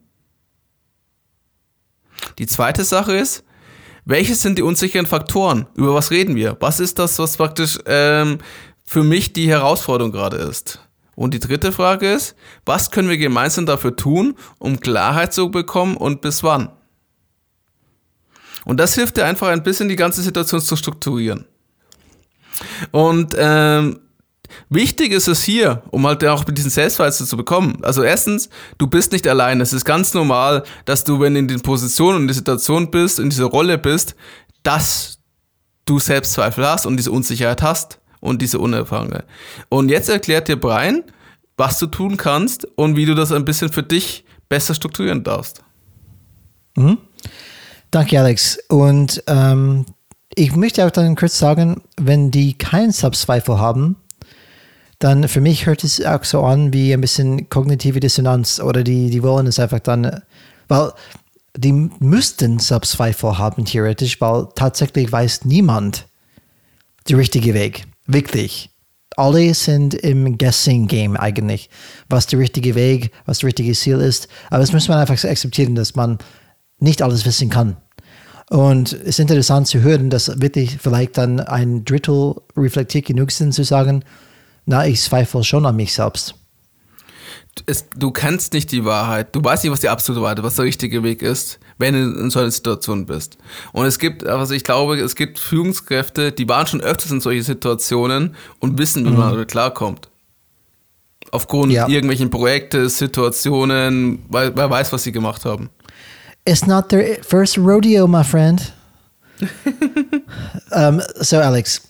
Die 2.39 2.47
zweite 2.47 2.83
Sache 2.83 3.15
ist, 3.15 3.43
welche 4.05 4.33
sind 4.33 4.57
die 4.57 4.63
unsicheren 4.63 5.05
Faktoren? 5.05 5.67
Über 5.75 5.93
was 5.93 6.09
reden 6.09 6.35
wir? 6.35 6.57
Was 6.61 6.79
ist 6.79 6.97
das, 6.97 7.19
was 7.19 7.37
praktisch 7.37 7.77
ähm, 7.85 8.39
für 8.85 9.03
mich 9.03 9.33
die 9.33 9.49
Herausforderung 9.49 10.11
gerade 10.11 10.37
ist? 10.37 10.79
Und 11.15 11.33
die 11.33 11.39
dritte 11.39 11.71
Frage 11.71 12.11
ist, 12.11 12.35
was 12.65 12.91
können 12.91 13.09
wir 13.09 13.17
gemeinsam 13.17 13.65
dafür 13.65 13.95
tun, 13.95 14.35
um 14.59 14.79
Klarheit 14.79 15.33
zu 15.33 15.49
bekommen 15.49 15.95
und 15.95 16.21
bis 16.21 16.43
wann? 16.43 16.71
Und 18.65 18.79
das 18.79 18.95
hilft 18.95 19.17
dir 19.17 19.25
einfach 19.25 19.47
ein 19.47 19.63
bisschen, 19.63 19.87
die 19.87 19.95
ganze 19.95 20.21
Situation 20.21 20.59
zu 20.59 20.75
strukturieren. 20.75 21.45
Und 22.91 23.35
ähm, 23.37 23.99
Wichtig 24.69 25.11
ist 25.11 25.27
es 25.27 25.43
hier, 25.43 25.83
um 25.91 26.05
halt 26.05 26.23
auch 26.25 26.43
diesen 26.43 26.69
Selbstweise 26.69 27.25
zu 27.25 27.35
bekommen. 27.35 27.79
Also 27.81 28.03
erstens, 28.03 28.49
du 28.77 28.87
bist 28.87 29.11
nicht 29.11 29.27
allein. 29.27 29.59
Es 29.59 29.73
ist 29.73 29.85
ganz 29.85 30.13
normal, 30.13 30.63
dass 30.85 31.03
du, 31.03 31.19
wenn 31.19 31.33
du 31.33 31.39
in 31.39 31.47
den 31.47 31.61
Positionen 31.61 32.17
und 32.17 32.21
in 32.23 32.27
der 32.27 32.35
Situation 32.35 32.91
bist, 32.91 33.19
in 33.19 33.29
dieser 33.29 33.45
Rolle 33.45 33.77
bist, 33.77 34.15
dass 34.63 35.19
du 35.85 35.99
Selbstzweifel 35.99 36.65
hast 36.65 36.85
und 36.85 36.97
diese 36.97 37.11
Unsicherheit 37.11 37.61
hast 37.61 37.99
und 38.25 38.41
diese 38.41 38.59
Unerfahrene. 38.59 39.23
Und 39.69 39.89
jetzt 39.89 40.09
erklärt 40.09 40.47
dir 40.47 40.59
Brian, 40.59 41.03
was 41.57 41.79
du 41.79 41.87
tun 41.87 42.17
kannst 42.17 42.65
und 42.75 42.95
wie 42.95 43.05
du 43.05 43.15
das 43.15 43.31
ein 43.31 43.45
bisschen 43.45 43.71
für 43.71 43.83
dich 43.83 44.25
besser 44.49 44.73
strukturieren 44.73 45.23
darfst. 45.23 45.63
Mhm. 46.75 46.97
Danke, 47.91 48.19
Alex. 48.19 48.59
Und 48.67 49.23
ähm, 49.27 49.85
ich 50.35 50.55
möchte 50.55 50.85
auch 50.85 50.91
dann 50.91 51.15
kurz 51.15 51.39
sagen, 51.39 51.81
wenn 51.97 52.31
die 52.31 52.57
keinen 52.57 52.91
Selbstzweifel 52.91 53.57
haben, 53.57 53.95
dann 54.99 55.27
für 55.27 55.41
mich 55.41 55.65
hört 55.65 55.83
es 55.83 56.03
auch 56.03 56.23
so 56.23 56.41
an 56.43 56.73
wie 56.73 56.93
ein 56.93 57.01
bisschen 57.01 57.49
kognitive 57.49 57.99
Dissonanz 57.99 58.59
oder 58.59 58.83
die, 58.83 59.09
die 59.09 59.23
wollen 59.23 59.47
es 59.47 59.59
einfach 59.59 59.79
dann, 59.79 60.21
weil 60.67 60.91
die 61.57 61.71
müssten 61.99 62.59
Selbstzweifel 62.59 63.37
haben 63.37 63.65
theoretisch, 63.65 64.19
weil 64.19 64.47
tatsächlich 64.55 65.11
weiß 65.11 65.45
niemand 65.45 66.07
der 67.07 67.17
richtige 67.17 67.53
Weg. 67.53 67.85
Wirklich. 68.07 68.69
Alle 69.17 69.53
sind 69.53 69.93
im 69.93 70.37
Guessing 70.37 70.87
Game 70.87 71.15
eigentlich, 71.15 71.69
was 72.09 72.27
der 72.27 72.39
richtige 72.39 72.75
Weg, 72.75 73.11
was 73.25 73.39
der 73.39 73.47
richtige 73.47 73.73
Ziel 73.73 74.01
ist. 74.01 74.27
Aber 74.49 74.59
das 74.59 74.73
muss 74.73 74.87
man 74.89 74.97
einfach 74.99 75.23
akzeptieren, 75.23 75.75
dass 75.75 75.95
man 75.95 76.17
nicht 76.79 77.01
alles 77.01 77.25
wissen 77.25 77.49
kann. 77.49 77.77
Und 78.49 78.93
es 78.93 79.03
ist 79.03 79.19
interessant 79.19 79.67
zu 79.67 79.81
hören, 79.81 80.09
dass 80.09 80.39
wirklich 80.41 80.77
vielleicht 80.79 81.17
dann 81.17 81.39
ein 81.39 81.83
Drittel 81.83 82.35
reflektiert 82.55 83.05
genug 83.05 83.31
sind, 83.31 83.53
zu 83.53 83.63
sagen, 83.63 84.03
na, 84.65 84.85
ich 84.85 85.01
zweifle 85.01 85.43
schon 85.43 85.65
an 85.65 85.75
mich 85.75 85.93
selbst. 85.93 86.35
Es, 87.65 87.85
du 87.95 88.11
kennst 88.11 88.53
nicht 88.53 88.71
die 88.71 88.83
Wahrheit. 88.83 89.33
Du 89.33 89.43
weißt 89.43 89.63
nicht, 89.63 89.71
was 89.71 89.79
die 89.79 89.89
absolute 89.89 90.21
Wahrheit, 90.21 90.43
was 90.43 90.55
der 90.55 90.65
richtige 90.65 91.03
Weg 91.03 91.21
ist, 91.21 91.59
wenn 91.77 91.93
du 91.93 92.19
in 92.19 92.29
so 92.29 92.39
einer 92.39 92.51
Situation 92.51 93.05
bist. 93.05 93.37
Und 93.73 93.85
es 93.85 93.99
gibt, 93.99 94.25
also 94.25 94.53
ich 94.53 94.63
glaube, 94.63 94.97
es 94.99 95.15
gibt 95.15 95.39
Führungskräfte, 95.39 96.31
die 96.31 96.47
waren 96.47 96.67
schon 96.67 96.81
öfters 96.81 97.11
in 97.11 97.21
solchen 97.21 97.43
Situationen 97.43 98.35
und 98.59 98.77
wissen, 98.77 99.05
wie 99.05 99.09
mhm. 99.09 99.17
man 99.17 99.31
damit 99.31 99.49
klarkommt. 99.49 100.09
Aufgrund 101.31 101.73
ja. 101.73 101.87
irgendwelchen 101.87 102.29
Projekte, 102.29 102.87
Situationen, 102.89 104.23
weil, 104.29 104.55
wer 104.55 104.69
weiß, 104.69 104.93
was 104.93 105.03
sie 105.03 105.11
gemacht 105.11 105.43
haben. 105.43 105.69
It's 106.45 106.67
not 106.67 106.89
their 106.89 107.17
first 107.23 107.57
rodeo, 107.57 108.07
my 108.07 108.23
friend. 108.23 108.73
um, 110.71 111.01
so, 111.15 111.37
Alex, 111.37 111.81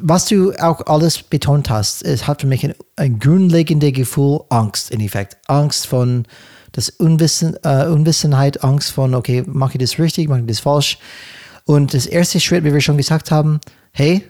was 0.00 0.26
du 0.26 0.52
auch 0.58 0.86
alles 0.86 1.22
betont 1.22 1.68
hast, 1.68 2.02
es 2.02 2.26
hat 2.26 2.40
für 2.40 2.46
mich 2.46 2.64
ein, 2.64 2.74
ein 2.96 3.18
grundlegendes 3.18 3.92
Gefühl 3.92 4.40
Angst 4.48 4.90
in 4.90 5.00
Effekt. 5.00 5.36
Angst 5.46 5.86
von 5.86 6.24
das 6.72 6.88
Unwissen, 6.88 7.56
äh, 7.62 7.86
Unwissenheit, 7.86 8.64
Angst 8.64 8.92
von, 8.92 9.14
okay, 9.14 9.44
mache 9.46 9.74
ich 9.74 9.78
das 9.78 9.98
richtig, 9.98 10.28
mache 10.28 10.40
ich 10.40 10.46
das 10.46 10.60
falsch. 10.60 10.98
Und 11.64 11.94
das 11.94 12.06
erste 12.06 12.40
Schritt, 12.40 12.64
wie 12.64 12.72
wir 12.72 12.80
schon 12.80 12.96
gesagt 12.96 13.30
haben, 13.30 13.60
hey, 13.92 14.24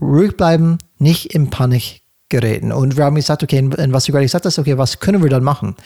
ruhig 0.00 0.36
bleiben, 0.36 0.78
nicht 0.98 1.34
in 1.34 1.50
Panik 1.50 2.02
geraten. 2.32 2.72
Und 2.72 2.96
wir 2.96 3.04
haben 3.04 3.14
gesagt, 3.14 3.42
okay, 3.42 3.68
was 3.90 4.04
du 4.04 4.12
gerade 4.12 4.24
gesagt 4.24 4.46
hast, 4.46 4.58
okay, 4.58 4.78
was 4.78 4.98
können 5.00 5.22
wir 5.22 5.28
dann 5.28 5.44
machen? 5.44 5.76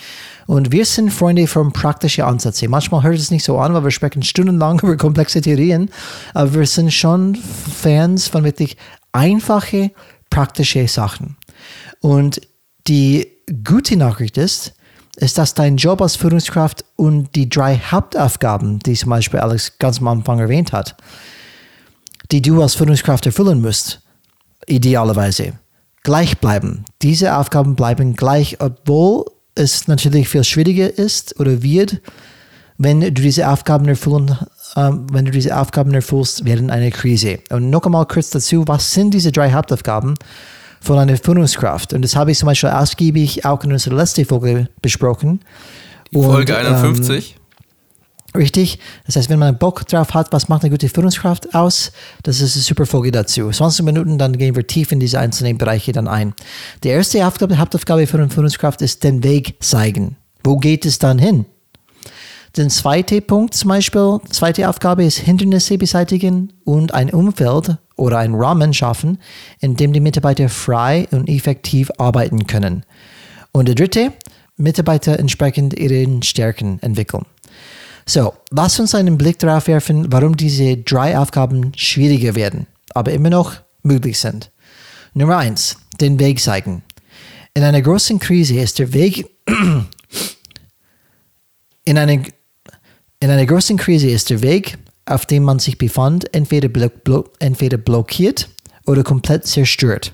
Und 0.47 0.71
wir 0.71 0.87
sind 0.87 1.11
Freunde 1.11 1.47
von 1.47 1.73
praktischen 1.73 2.25
Ansätzen. 2.25 2.71
Manchmal 2.71 3.03
hört 3.03 3.17
es 3.17 3.31
nicht 3.31 3.45
so 3.45 3.59
an, 3.59 3.75
weil 3.75 3.85
wir 3.85 3.91
sprechen 3.91 4.23
stundenlang 4.23 4.79
über 4.83 4.97
komplexe 4.97 5.41
Theorien, 5.41 5.91
aber 6.33 6.55
wir 6.55 6.67
sind 6.67 6.93
schon 6.93 7.35
Fans 7.35 8.29
von 8.29 8.45
wirklich 8.45 8.77
einfache, 9.13 9.91
praktische 10.31 10.87
Sachen. 10.87 11.37
Und 12.01 12.41
die 12.87 13.27
gute 13.65 13.97
Nachricht 13.97 14.39
ist, 14.39 14.76
ist, 15.17 15.39
dass 15.39 15.55
dein 15.55 15.77
Job 15.77 16.03
als 16.03 16.17
Führungskraft 16.17 16.85
und 16.97 17.35
die 17.35 17.49
drei 17.49 17.79
Hauptaufgaben, 17.79 18.79
die 18.81 18.95
zum 18.95 19.11
Beispiel 19.11 19.41
Alex 19.41 19.79
ganz 19.79 19.99
am 20.01 20.09
Anfang 20.09 20.39
erwähnt 20.39 20.73
hat, 20.73 20.97
die 22.31 22.43
du 22.43 22.63
als 22.63 22.75
Führungskraft 22.75 23.27
erfüllen 23.27 23.61
musst, 23.61 24.01
idealerweise, 24.67 25.55
gleich 26.03 26.39
bleiben. 26.39 26.85
Diese 27.03 27.37
Aufgaben 27.37 27.77
bleiben 27.77 28.15
gleich, 28.15 28.61
obwohl 28.61 29.25
es 29.55 29.89
natürlich 29.89 30.29
viel 30.29 30.45
schwieriger 30.45 30.99
ist 30.99 31.39
oder 31.41 31.63
wird, 31.63 32.01
wenn 32.79 33.01
du 33.01 33.11
diese 33.13 33.49
Aufgaben 33.49 33.89
erfüllen 33.89 34.37
ähm, 34.77 35.07
wenn 35.11 35.25
du 35.25 35.31
diese 35.31 35.57
Aufgaben 35.57 35.95
erfüllst 35.95 36.45
während 36.45 36.71
einer 36.71 36.91
Krise. 36.91 37.39
Und 37.51 37.71
noch 37.71 37.85
einmal 37.85 38.07
kurz 38.07 38.31
dazu, 38.31 38.65
was 38.67 38.93
sind 38.93 39.15
diese 39.15 39.33
drei 39.33 39.53
Hauptaufgaben 39.53 40.15
von 40.87 40.99
einer 40.99 41.17
Führungskraft? 41.17 41.93
Und 41.93 42.03
das 42.03 42.17
habe 42.17 42.31
ich 42.31 42.39
zum 42.39 42.47
Beispiel 42.47 42.71
ausgiebig 42.71 43.45
auch 43.45 43.63
in 43.65 43.73
unserer 43.73 43.97
letzten 43.97 44.25
Folge 44.25 44.69
besprochen. 44.81 45.41
Die 46.13 46.23
Folge 46.23 46.57
Und, 46.57 46.67
51. 46.67 47.35
Ähm, 47.37 47.47
Richtig. 48.37 48.79
Das 49.07 49.17
heißt, 49.17 49.31
wenn 49.31 49.39
man 49.39 49.59
Bock 49.59 49.87
drauf 49.87 50.15
hat, 50.15 50.33
was 50.33 50.49
macht 50.49 50.63
eine 50.63 50.71
gute 50.71 50.89
Führungskraft 50.89 51.55
aus, 51.55 51.93
das 52.23 52.41
ist 52.41 52.55
eine 52.55 52.63
super 52.63 52.87
Folge 52.87 53.11
dazu. 53.11 53.51
20 53.51 53.85
Minuten, 53.85 54.19
dann 54.19 54.37
gehen 54.37 54.55
wir 54.55 54.67
tief 54.67 54.93
in 54.93 55.01
diese 55.01 55.19
einzelnen 55.19 55.59
Bereiche 55.59 55.93
dann 55.93 56.07
ein. 56.07 56.35
Die 56.85 56.89
erste 56.89 57.27
Aufgabe, 57.27 57.59
Hauptaufgabe 57.59 58.07
für 58.07 58.19
eine 58.19 58.29
Führungskraft 58.29 58.83
ist 58.83 59.05
den 59.05 59.25
Weg 59.25 59.57
zeigen. 59.61 60.17
Wo 60.45 60.57
geht 60.57 60.85
es 60.85 60.99
dann 60.99 61.19
hin? 61.19 61.47
Der 62.57 62.71
zweite 62.71 63.21
Punkt 63.21 63.53
zum 63.53 63.69
Beispiel, 63.69 64.19
zweite 64.31 64.71
Aufgabe 64.71 65.05
ist 65.05 65.19
Hindernisse 65.19 65.77
beseitigen 65.77 66.55
und 66.65 66.95
ein 66.95 67.11
Umfeld 67.11 67.77
oder 67.97 68.17
ein 68.17 68.35
Rahmen 68.35 68.73
schaffen, 68.73 69.19
in 69.61 69.77
dem 69.77 69.93
die 69.93 70.01
Mitarbeiter 70.01 70.49
frei 70.49 71.07
und 71.11 71.29
effektiv 71.29 71.91
arbeiten 71.99 72.47
können. 72.47 72.87
Und 73.53 73.69
der 73.69 73.75
dritte, 73.75 74.15
Mitarbeiter 74.57 75.19
entsprechend 75.19 75.79
ihren 75.79 76.23
Stärken 76.23 76.79
entwickeln. 76.81 77.27
So, 78.07 78.33
lass 78.51 78.81
uns 78.81 78.95
einen 78.95 79.19
Blick 79.19 79.39
darauf 79.39 79.67
werfen, 79.67 80.11
warum 80.11 80.35
diese 80.35 80.79
drei 80.79 81.19
Aufgaben 81.19 81.73
schwieriger 81.77 82.37
werden, 82.37 82.67
aber 82.95 83.13
immer 83.13 83.29
noch 83.29 83.53
möglich 83.83 84.19
sind. 84.19 84.51
Nummer 85.13 85.37
eins, 85.37 85.77
den 86.01 86.19
Weg 86.19 86.41
zeigen. 86.41 86.83
In 87.53 87.65
einer 87.65 87.83
großen 87.83 88.19
Krise 88.19 88.61
ist 88.61 88.79
der 88.79 88.95
Weg 88.95 89.27
in 91.85 91.99
einer 91.99 92.23
in 93.21 93.31
einer 93.31 93.47
großen 93.47 93.77
Krise 93.77 94.11
ist 94.11 94.31
der 94.31 94.43
Weg, 94.43 94.79
auf 95.07 95.27
dem 95.27 95.45
man 95.45 95.59
sich 95.59 95.79
befand, 95.79 96.35
entweder, 96.35 96.69
block, 96.69 97.05
block, 97.05 97.33
entweder 97.39 97.79
blockiert 97.79 98.49
oder 98.87 99.03
komplett 99.03 99.47
zerstört. 99.47 100.13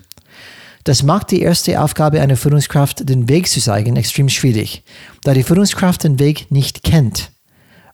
Das 0.83 1.03
macht 1.03 1.31
die 1.31 1.41
erste 1.41 1.81
Aufgabe 1.81 2.21
einer 2.21 2.35
Führungskraft, 2.35 3.07
den 3.07 3.29
Weg 3.29 3.47
zu 3.47 3.61
zeigen, 3.61 3.95
extrem 3.95 4.29
schwierig, 4.29 4.83
da 5.23 5.33
die 5.33 5.43
Führungskraft 5.43 6.03
den 6.03 6.19
Weg 6.19 6.51
nicht 6.51 6.83
kennt. 6.83 7.31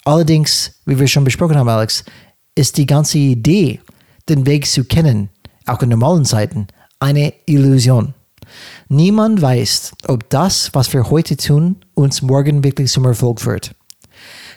Allerdings, 0.06 0.82
wie 0.86 1.00
wir 1.00 1.08
schon 1.08 1.24
besprochen 1.24 1.58
haben, 1.58 1.70
Alex, 1.70 2.04
ist 2.56 2.78
die 2.78 2.88
ganze 2.88 3.20
Idee, 3.20 3.80
den 4.28 4.46
Weg 4.46 4.66
zu 4.66 4.84
kennen, 4.84 5.30
auch 5.66 5.82
in 5.82 5.90
normalen 5.90 6.26
Zeiten, 6.26 6.68
eine 7.00 7.34
Illusion. 7.46 8.14
Niemand 8.88 9.42
weiß, 9.42 9.94
ob 10.08 10.30
das, 10.30 10.72
was 10.74 10.92
wir 10.92 11.10
heute 11.12 11.38
tun, 11.38 11.78
uns 11.94 12.22
morgen 12.22 12.64
wirklich 12.64 12.92
zum 12.92 13.06
Erfolg 13.06 13.40
führt. 13.42 13.76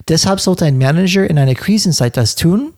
Deshalb 0.08 0.40
sollte 0.40 0.64
ein 0.64 0.78
Manager 0.78 1.28
in 1.28 1.38
einer 1.38 1.54
Krisenzeit 1.54 2.16
das 2.16 2.34
tun, 2.34 2.72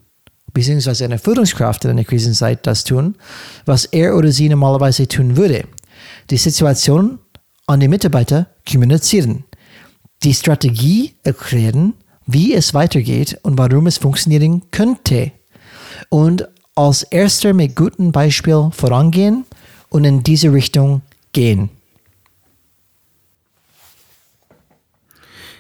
beziehungsweise 0.53 1.05
eine 1.05 1.19
Führungskraft 1.19 1.85
in 1.85 1.91
einer 1.91 2.05
Krisenzeit 2.05 2.67
das 2.67 2.85
tun, 2.85 3.17
was 3.67 3.87
er 3.87 4.17
oder 4.17 4.31
sie 4.31 4.49
normalerweise 4.49 5.09
tun 5.09 5.37
würde. 5.37 5.65
Die 6.31 6.37
Situation 6.37 7.19
an 7.67 7.81
die 7.81 7.89
Mitarbeiter 7.89 8.49
kommunizieren, 8.71 9.45
die 10.23 10.35
Strategie 10.35 11.15
erklären, 11.23 11.95
wie 12.27 12.55
es 12.55 12.73
weitergeht 12.75 13.39
und 13.43 13.59
warum 13.59 13.87
es 13.87 13.99
funktionieren 13.99 14.63
könnte. 14.71 15.33
Und 16.09 16.49
als 16.75 17.03
erster 17.05 17.53
mit 17.53 17.77
gutem 17.77 18.13
Beispiel 18.13 18.71
vorangehen 18.73 19.45
und 19.91 20.05
in 20.05 20.23
diese 20.23 20.53
Richtung 20.53 21.03
gehen. 21.33 21.71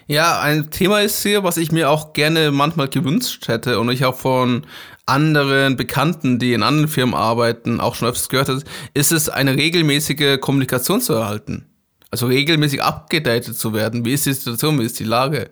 Ja, 0.06 0.40
ein 0.40 0.70
Thema 0.70 1.00
ist 1.00 1.22
hier, 1.22 1.44
was 1.44 1.56
ich 1.56 1.72
mir 1.72 1.88
auch 1.88 2.12
gerne 2.12 2.50
manchmal 2.50 2.88
gewünscht 2.88 3.48
hätte 3.48 3.80
und 3.80 3.90
ich 3.90 4.04
auch 4.04 4.16
von 4.16 4.66
anderen 5.06 5.76
Bekannten, 5.76 6.38
die 6.38 6.52
in 6.52 6.62
anderen 6.62 6.88
Firmen 6.88 7.14
arbeiten, 7.14 7.80
auch 7.80 7.94
schon 7.94 8.08
öfters 8.08 8.28
gehört 8.28 8.48
habe, 8.48 8.62
ist 8.92 9.12
es, 9.12 9.28
eine 9.28 9.56
regelmäßige 9.56 10.38
Kommunikation 10.40 11.00
zu 11.00 11.14
erhalten. 11.14 11.66
Also 12.10 12.26
regelmäßig 12.26 12.82
abgedatet 12.82 13.56
zu 13.56 13.72
werden. 13.72 14.04
Wie 14.04 14.12
ist 14.12 14.26
die 14.26 14.32
Situation, 14.34 14.78
wie 14.78 14.84
ist 14.84 15.00
die 15.00 15.04
Lage? 15.04 15.50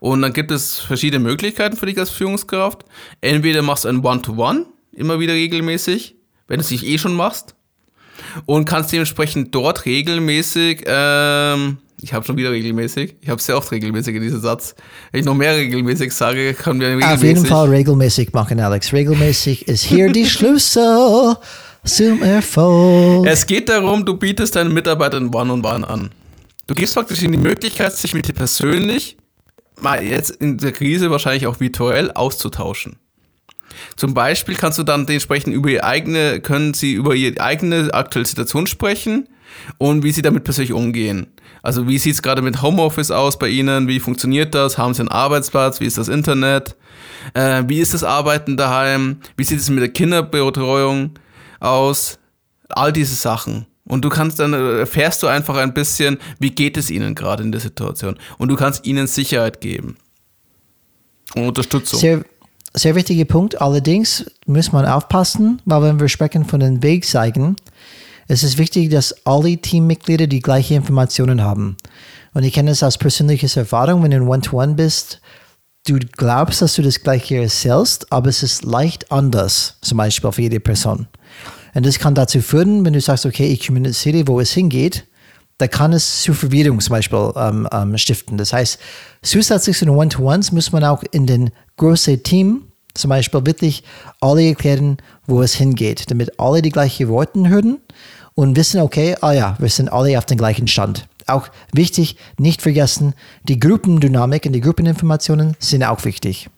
Und 0.00 0.22
dann 0.22 0.32
gibt 0.32 0.50
es 0.50 0.78
verschiedene 0.78 1.22
Möglichkeiten 1.22 1.76
für 1.76 1.86
dich 1.86 1.98
als 1.98 2.10
Führungskraft. 2.10 2.84
Entweder 3.20 3.62
machst 3.62 3.84
du 3.84 3.88
ein 3.88 4.04
One-to-One, 4.04 4.60
-One, 4.60 4.66
immer 4.92 5.20
wieder 5.20 5.32
regelmäßig, 5.32 6.16
wenn 6.48 6.58
du 6.58 6.64
es 6.64 6.70
nicht 6.70 6.84
eh 6.84 6.98
schon 6.98 7.14
machst. 7.14 7.54
Und 8.46 8.64
kannst 8.64 8.92
dementsprechend 8.92 9.54
dort 9.54 9.84
regelmäßig 9.84 10.84
ähm, 10.86 11.78
ich 12.02 12.12
habe 12.12 12.26
schon 12.26 12.36
wieder 12.36 12.50
regelmäßig. 12.50 13.16
Ich 13.20 13.28
habe 13.28 13.40
sehr 13.40 13.56
oft 13.56 13.70
regelmäßig 13.70 14.16
in 14.16 14.22
diesem 14.22 14.40
Satz. 14.40 14.74
Wenn 15.12 15.20
ich 15.20 15.26
noch 15.26 15.36
mehr 15.36 15.56
regelmäßig 15.56 16.12
sage, 16.12 16.52
können 16.52 16.80
wir 16.80 16.88
regelmäßig. 16.88 17.14
Auf 17.14 17.22
jeden 17.22 17.46
Fall 17.46 17.68
regelmäßig 17.68 18.32
machen, 18.32 18.58
Alex. 18.58 18.92
Regelmäßig 18.92 19.68
ist 19.68 19.84
hier 19.84 20.10
die 20.10 20.26
Schlüssel 20.28 21.36
zum 21.84 22.22
Erfolg. 22.22 23.26
Es 23.26 23.46
geht 23.46 23.68
darum, 23.68 24.04
du 24.04 24.16
bietest 24.16 24.56
deinen 24.56 24.74
Mitarbeitern 24.74 25.32
One-on-One 25.32 25.88
an. 25.88 26.10
Du 26.66 26.74
gibst 26.74 26.94
praktisch 26.94 27.22
ihnen 27.22 27.32
die 27.32 27.38
Möglichkeit, 27.38 27.92
sich 27.92 28.14
mit 28.14 28.26
dir 28.26 28.34
persönlich, 28.34 29.16
mal 29.80 30.02
jetzt 30.02 30.30
in 30.30 30.58
der 30.58 30.72
Krise 30.72 31.10
wahrscheinlich 31.10 31.46
auch 31.46 31.60
virtuell, 31.60 32.10
auszutauschen. 32.10 32.96
Zum 33.96 34.14
Beispiel 34.14 34.54
kannst 34.54 34.78
du 34.78 34.82
dann 34.82 35.06
dementsprechend 35.06 35.54
über 35.54 35.70
ihre 35.70 35.84
eigene, 35.84 36.40
können 36.40 36.74
sie 36.74 36.92
über 36.92 37.14
ihre 37.14 37.40
eigene 37.40 37.92
aktuelle 37.92 38.26
Situation 38.26 38.66
sprechen 38.66 39.28
und 39.78 40.02
wie 40.02 40.12
sie 40.12 40.22
damit 40.22 40.44
persönlich 40.44 40.72
umgehen. 40.72 41.26
Also 41.62 41.86
wie 41.86 41.98
sieht 41.98 42.14
es 42.14 42.22
gerade 42.22 42.42
mit 42.42 42.60
Homeoffice 42.60 43.12
aus 43.12 43.38
bei 43.38 43.48
Ihnen? 43.48 43.86
Wie 43.86 44.00
funktioniert 44.00 44.54
das? 44.54 44.78
Haben 44.78 44.94
Sie 44.94 45.00
einen 45.00 45.10
Arbeitsplatz? 45.10 45.78
Wie 45.80 45.86
ist 45.86 45.96
das 45.96 46.08
Internet? 46.08 46.76
Äh, 47.34 47.62
wie 47.68 47.78
ist 47.78 47.94
das 47.94 48.02
Arbeiten 48.02 48.56
daheim? 48.56 49.18
Wie 49.36 49.44
sieht 49.44 49.60
es 49.60 49.70
mit 49.70 49.80
der 49.80 49.88
Kinderbetreuung 49.88 51.10
aus? 51.60 52.18
All 52.68 52.92
diese 52.92 53.14
Sachen. 53.14 53.66
Und 53.84 54.04
du 54.04 54.08
kannst 54.08 54.40
dann 54.40 54.54
äh, 54.54 54.80
erfährst 54.80 55.22
du 55.22 55.28
einfach 55.28 55.56
ein 55.56 55.72
bisschen, 55.72 56.18
wie 56.40 56.50
geht 56.50 56.76
es 56.76 56.90
ihnen 56.90 57.14
gerade 57.14 57.42
in 57.44 57.52
der 57.52 57.60
Situation. 57.60 58.18
Und 58.38 58.48
du 58.48 58.56
kannst 58.56 58.84
ihnen 58.84 59.06
Sicherheit 59.06 59.60
geben. 59.60 59.96
Und 61.34 61.46
Unterstützung. 61.46 62.00
Sehr, 62.00 62.24
sehr 62.74 62.94
wichtiger 62.94 63.24
Punkt. 63.24 63.60
Allerdings 63.60 64.24
muss 64.46 64.72
man 64.72 64.86
aufpassen, 64.86 65.60
weil 65.64 65.82
wenn 65.82 66.00
wir 66.00 66.08
sprechen 66.08 66.44
von 66.44 66.60
den 66.60 66.82
Wegzeigen, 66.82 67.56
es 68.28 68.42
ist 68.42 68.58
wichtig, 68.58 68.90
dass 68.90 69.26
alle 69.26 69.56
Teammitglieder 69.58 70.26
die 70.26 70.40
gleichen 70.40 70.76
Informationen 70.76 71.42
haben. 71.42 71.76
Und 72.34 72.44
ich 72.44 72.54
kenne 72.54 72.70
es 72.70 72.82
aus 72.82 72.96
persönlicher 72.96 73.60
Erfahrung, 73.60 74.02
wenn 74.02 74.10
du 74.10 74.16
in 74.18 74.28
One-to-One 74.28 74.74
bist, 74.74 75.20
du 75.86 75.98
glaubst, 75.98 76.62
dass 76.62 76.74
du 76.74 76.82
das 76.82 77.02
Gleiche 77.02 77.42
erzählst, 77.42 78.10
aber 78.10 78.28
es 78.28 78.42
ist 78.42 78.64
leicht 78.64 79.10
anders, 79.10 79.76
zum 79.82 79.98
Beispiel 79.98 80.32
für 80.32 80.42
jede 80.42 80.60
Person. 80.60 81.08
Und 81.74 81.86
das 81.86 81.98
kann 81.98 82.14
dazu 82.14 82.40
führen, 82.40 82.84
wenn 82.84 82.92
du 82.92 83.00
sagst, 83.00 83.26
okay, 83.26 83.46
ich 83.46 83.66
kommuniziere, 83.66 84.26
wo 84.28 84.40
es 84.40 84.52
hingeht, 84.52 85.06
da 85.58 85.68
kann 85.68 85.92
es 85.92 86.22
zu 86.22 86.34
Verwirrung 86.34 86.80
zum 86.80 86.92
Beispiel 86.92 87.32
ähm, 87.36 87.68
ähm, 87.70 87.96
stiften. 87.96 88.36
Das 88.36 88.52
heißt, 88.52 88.78
zusätzlich 89.22 89.78
zu 89.78 89.84
den 89.84 89.94
One-to-Ones 89.94 90.52
muss 90.52 90.72
man 90.72 90.84
auch 90.84 91.02
in 91.12 91.26
den 91.26 91.50
großen 91.76 92.22
Team 92.22 92.72
zum 92.94 93.08
Beispiel 93.08 93.46
wirklich 93.46 93.84
alle 94.20 94.46
erklären, 94.46 94.98
wo 95.26 95.42
es 95.42 95.54
hingeht, 95.54 96.10
damit 96.10 96.38
alle 96.38 96.62
die 96.62 96.70
gleichen 96.70 97.08
Worte 97.08 97.48
hören 97.48 97.78
und 98.34 98.56
wissen, 98.56 98.80
okay, 98.80 99.16
ah 99.20 99.32
ja, 99.32 99.56
wir 99.58 99.68
sind 99.68 99.88
alle 99.90 100.18
auf 100.18 100.26
dem 100.26 100.38
gleichen 100.38 100.68
Stand. 100.68 101.06
Auch 101.26 101.48
wichtig, 101.72 102.16
nicht 102.38 102.62
vergessen, 102.62 103.14
die 103.44 103.58
Gruppendynamik 103.58 104.46
und 104.46 104.52
die 104.52 104.60
Gruppeninformationen 104.60 105.56
sind 105.58 105.84
auch 105.84 106.04
wichtig. 106.04 106.50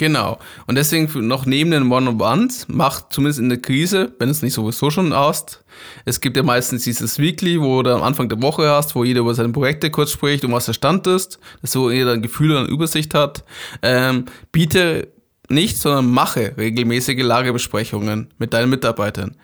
Genau. 0.00 0.38
Und 0.66 0.76
deswegen 0.76 1.28
noch 1.28 1.44
neben 1.44 1.72
den 1.72 1.92
One-on-Ones 1.92 2.68
macht 2.68 3.12
zumindest 3.12 3.38
in 3.38 3.50
der 3.50 3.60
Krise, 3.60 4.14
wenn 4.18 4.30
es 4.30 4.40
nicht 4.40 4.54
sowieso 4.54 4.90
schon 4.90 5.12
hast, 5.12 5.62
es 6.06 6.22
gibt 6.22 6.38
ja 6.38 6.42
meistens 6.42 6.84
dieses 6.84 7.18
Weekly, 7.18 7.60
wo 7.60 7.82
du 7.82 7.94
am 7.94 8.02
Anfang 8.02 8.30
der 8.30 8.40
Woche 8.40 8.66
hast, 8.66 8.94
wo 8.94 9.04
jeder 9.04 9.20
über 9.20 9.34
seine 9.34 9.50
Projekte 9.50 9.90
kurz 9.90 10.12
spricht 10.12 10.42
und 10.42 10.52
was 10.52 10.64
der 10.64 10.72
Stand 10.72 11.06
ist, 11.06 11.38
dass 11.60 11.72
so 11.72 11.90
jeder 11.90 12.12
ein 12.12 12.22
Gefühl 12.22 12.52
und 12.52 12.64
eine 12.64 12.68
Übersicht 12.68 13.12
hat. 13.12 13.44
Ähm, 13.82 14.24
biete 14.52 15.08
nicht, 15.50 15.76
sondern 15.76 16.10
mache 16.10 16.54
regelmäßige 16.56 17.22
Lagebesprechungen 17.22 18.32
mit 18.38 18.54
deinen 18.54 18.70
Mitarbeitern. 18.70 19.36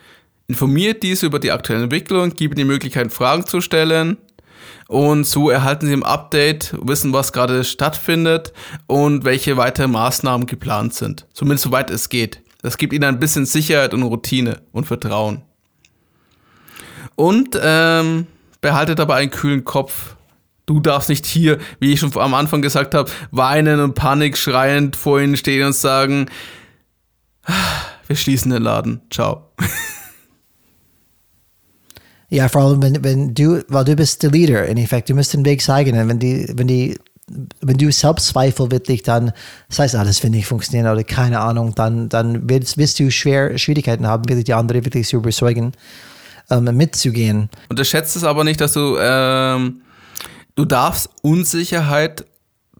Informiert 0.46 1.02
diese 1.02 1.26
über 1.26 1.38
die 1.38 1.52
aktuelle 1.52 1.82
Entwicklung, 1.82 2.32
gib 2.34 2.52
ihnen 2.52 2.56
die 2.56 2.64
Möglichkeit, 2.64 3.12
Fragen 3.12 3.44
zu 3.46 3.60
stellen. 3.60 4.16
Und 4.88 5.24
so 5.24 5.50
erhalten 5.50 5.86
sie 5.86 5.92
im 5.92 6.04
Update, 6.04 6.74
wissen, 6.80 7.12
was 7.12 7.32
gerade 7.32 7.64
stattfindet 7.64 8.52
und 8.86 9.24
welche 9.24 9.56
weiteren 9.56 9.90
Maßnahmen 9.92 10.46
geplant 10.46 10.94
sind. 10.94 11.26
Zumindest 11.32 11.64
soweit 11.64 11.90
es 11.90 12.08
geht. 12.08 12.42
Das 12.62 12.78
gibt 12.78 12.92
ihnen 12.92 13.04
ein 13.04 13.18
bisschen 13.18 13.46
Sicherheit 13.46 13.94
und 13.94 14.02
Routine 14.02 14.62
und 14.72 14.86
Vertrauen. 14.86 15.42
Und 17.16 17.58
ähm, 17.60 18.26
behaltet 18.60 19.00
aber 19.00 19.16
einen 19.16 19.30
kühlen 19.30 19.64
Kopf. 19.64 20.16
Du 20.66 20.80
darfst 20.80 21.08
nicht 21.08 21.26
hier, 21.26 21.58
wie 21.78 21.92
ich 21.92 22.00
schon 22.00 22.16
am 22.18 22.34
Anfang 22.34 22.62
gesagt 22.62 22.94
habe, 22.94 23.10
weinen 23.30 23.80
und 23.80 23.94
Panik 23.94 24.36
schreiend 24.36 24.96
vor 24.96 25.20
ihnen 25.20 25.36
stehen 25.36 25.66
und 25.66 25.74
sagen, 25.74 26.26
ah, 27.44 27.52
wir 28.06 28.16
schließen 28.16 28.50
den 28.50 28.62
Laden. 28.62 29.00
Ciao. 29.10 29.50
Ja, 32.28 32.48
vor 32.48 32.62
allem, 32.62 32.82
wenn, 32.82 33.04
wenn 33.04 33.34
du, 33.34 33.62
weil 33.68 33.84
du 33.84 33.94
bist 33.94 34.22
der 34.22 34.30
Leader, 34.30 34.66
in 34.66 34.78
Effekt, 34.78 35.08
du 35.08 35.14
musst 35.14 35.32
den 35.32 35.44
Weg 35.44 35.62
zeigen. 35.62 35.98
Und 35.98 36.08
wenn 36.08 36.18
die, 36.18 36.52
wenn 36.54 36.66
die, 36.66 36.98
wenn 37.60 37.76
du 37.76 37.90
Selbstzweifel 37.90 38.70
wirklich 38.70 39.02
dann 39.02 39.32
sagst, 39.68 39.94
ah, 39.94 40.04
das 40.04 40.22
wird 40.22 40.32
nicht 40.32 40.46
funktionieren 40.46 40.90
oder 40.90 41.04
keine 41.04 41.40
Ahnung, 41.40 41.74
dann, 41.74 42.08
dann 42.08 42.48
wirst, 42.48 42.78
wirst 42.78 42.98
du 42.98 43.10
schwer 43.10 43.56
Schwierigkeiten 43.58 44.06
haben, 44.06 44.28
wirklich 44.28 44.44
die 44.44 44.54
andere 44.54 44.84
wirklich 44.84 45.08
zu 45.08 45.16
überzeugen, 45.16 45.72
ähm, 46.50 46.64
mitzugehen. 46.76 47.48
Unterschätzt 47.68 48.16
es 48.16 48.24
aber 48.24 48.44
nicht, 48.44 48.60
dass 48.60 48.72
du, 48.72 48.96
ähm, 48.98 49.82
du 50.54 50.64
darfst 50.64 51.10
Unsicherheit 51.22 52.24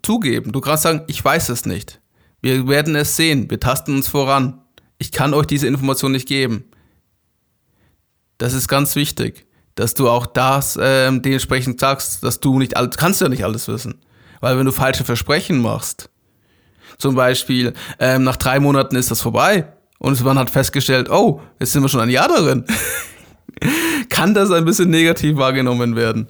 zugeben. 0.03 0.53
Du 0.53 0.61
kannst 0.61 0.85
sagen, 0.85 1.03
ich 1.09 1.25
weiß 1.25 1.49
es 1.49 1.67
nicht. 1.67 2.01
Wir 2.41 2.69
werden 2.69 2.95
es 2.95 3.17
sehen. 3.17 3.51
Wir 3.51 3.59
tasten 3.59 3.97
uns 3.97 4.09
voran. 4.09 4.61
Ich 4.99 5.11
kann 5.11 5.35
euch 5.35 5.47
diese 5.47 5.67
Information 5.67 6.13
nicht 6.13 6.29
geben. 6.29 6.65
Das 8.39 8.53
ist 8.53 8.69
ganz 8.69 8.97
wichtig, 8.97 9.47
dass 9.75 9.95
du 9.95 10.09
auch 10.09 10.27
das 10.27 10.79
ähm, 10.81 11.23
dementsprechend 11.23 11.81
sagst, 11.81 12.23
dass 12.23 12.41
du 12.41 12.59
nicht 12.59 12.77
alles, 12.77 12.97
kannst 12.97 13.21
ja 13.21 13.29
nicht 13.29 13.45
alles 13.45 13.69
wissen. 13.69 14.01
Weil 14.41 14.59
wenn 14.59 14.67
du 14.67 14.73
falsche 14.73 15.05
Versprechen 15.05 15.61
machst, 15.61 16.11
zum 16.99 17.15
Beispiel, 17.15 17.73
ähm, 17.99 18.25
nach 18.25 18.37
drei 18.37 18.61
Monaten 18.61 18.97
ist 18.97 19.11
das 19.11 19.21
vorbei 19.21 19.69
und 19.99 20.23
man 20.25 20.39
hat 20.39 20.51
festgestellt, 20.51 21.11
oh, 21.11 21.41
jetzt 21.61 21.73
sind 21.73 21.83
wir 21.83 21.89
schon 21.89 22.01
ein 22.01 22.11
Jahr 22.11 22.29
darin, 22.29 22.65
kann 24.09 24.35
das 24.35 24.51
ein 24.51 24.65
bisschen 24.65 24.91
negativ 24.91 25.37
wahrgenommen 25.37 25.97
werden. 25.97 26.29